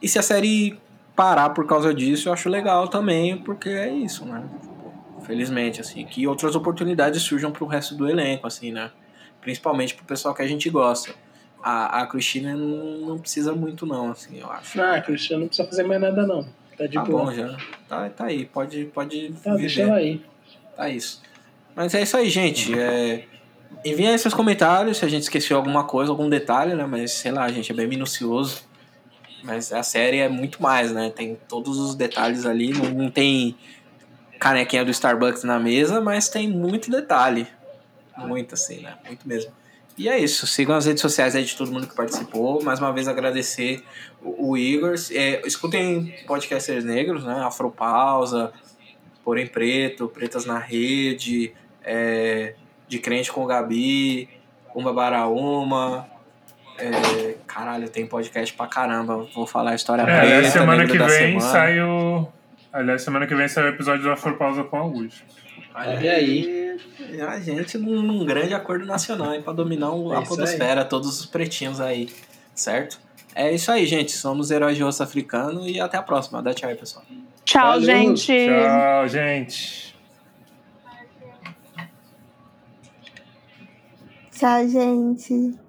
[0.00, 0.78] E se a série
[1.16, 4.44] parar por causa disso, eu acho legal também, porque é isso, né?
[5.26, 8.90] Felizmente, assim, que outras oportunidades surjam pro resto do elenco, assim, né?
[9.40, 11.14] Principalmente pro pessoal que a gente gosta.
[11.62, 14.80] A, a Cristina não, não precisa muito, não, assim, eu acho.
[14.80, 16.61] Ah, Cristiano não precisa fazer mais nada, não.
[16.76, 17.24] Tá de Tá boa.
[17.24, 17.56] bom já.
[17.88, 20.22] Tá, tá aí, pode, pode Tá, deixa ela aí.
[20.76, 21.22] Tá isso.
[21.74, 22.78] Mas é isso aí, gente.
[22.78, 23.24] É...
[23.84, 26.86] Enviem aí seus comentários se a gente esqueceu alguma coisa, algum detalhe, né?
[26.86, 28.62] Mas sei lá, a gente é bem minucioso.
[29.42, 31.10] Mas a série é muito mais, né?
[31.10, 32.72] Tem todos os detalhes ali.
[32.72, 33.56] Não, não tem
[34.38, 37.46] canequinha do Starbucks na mesa, mas tem muito detalhe.
[38.16, 38.94] Muito assim, né?
[39.06, 39.52] Muito mesmo.
[39.96, 40.46] E é isso.
[40.46, 42.62] Sigam as redes sociais aí de todo mundo que participou.
[42.62, 43.82] Mais uma vez agradecer
[44.22, 44.94] o, o Igor.
[45.12, 47.42] É, escutem podcasters negros, né?
[47.44, 48.52] Afropausa,
[49.24, 51.52] Porém Preto, Pretas na Rede,
[51.84, 52.54] é,
[52.88, 54.28] De Crente com o Gabi,
[54.74, 56.06] Uma Baraúma.
[56.78, 59.28] É, caralho, tem podcast pra caramba.
[59.34, 61.40] Vou falar a história É, preta, aliás, semana negro que da vem semana.
[61.40, 62.26] sai o.
[62.72, 65.22] Aliás, semana que vem sai o episódio do Afropausa com Augusto.
[65.74, 66.61] Olha aí.
[67.28, 71.20] A gente num, num grande acordo nacional hein, pra dominar o- É a podosfera, todos
[71.20, 72.08] os pretinhos aí,
[72.54, 72.98] certo?
[73.34, 74.12] É isso aí, gente.
[74.12, 76.42] Somos heróis de rosto africano e até a próxima.
[76.42, 77.04] Dá tchau aí, pessoal.
[77.44, 77.84] Tchau, Valeu.
[77.86, 78.26] gente.
[78.26, 79.94] Tchau, gente.
[84.32, 85.61] Tchau, gente.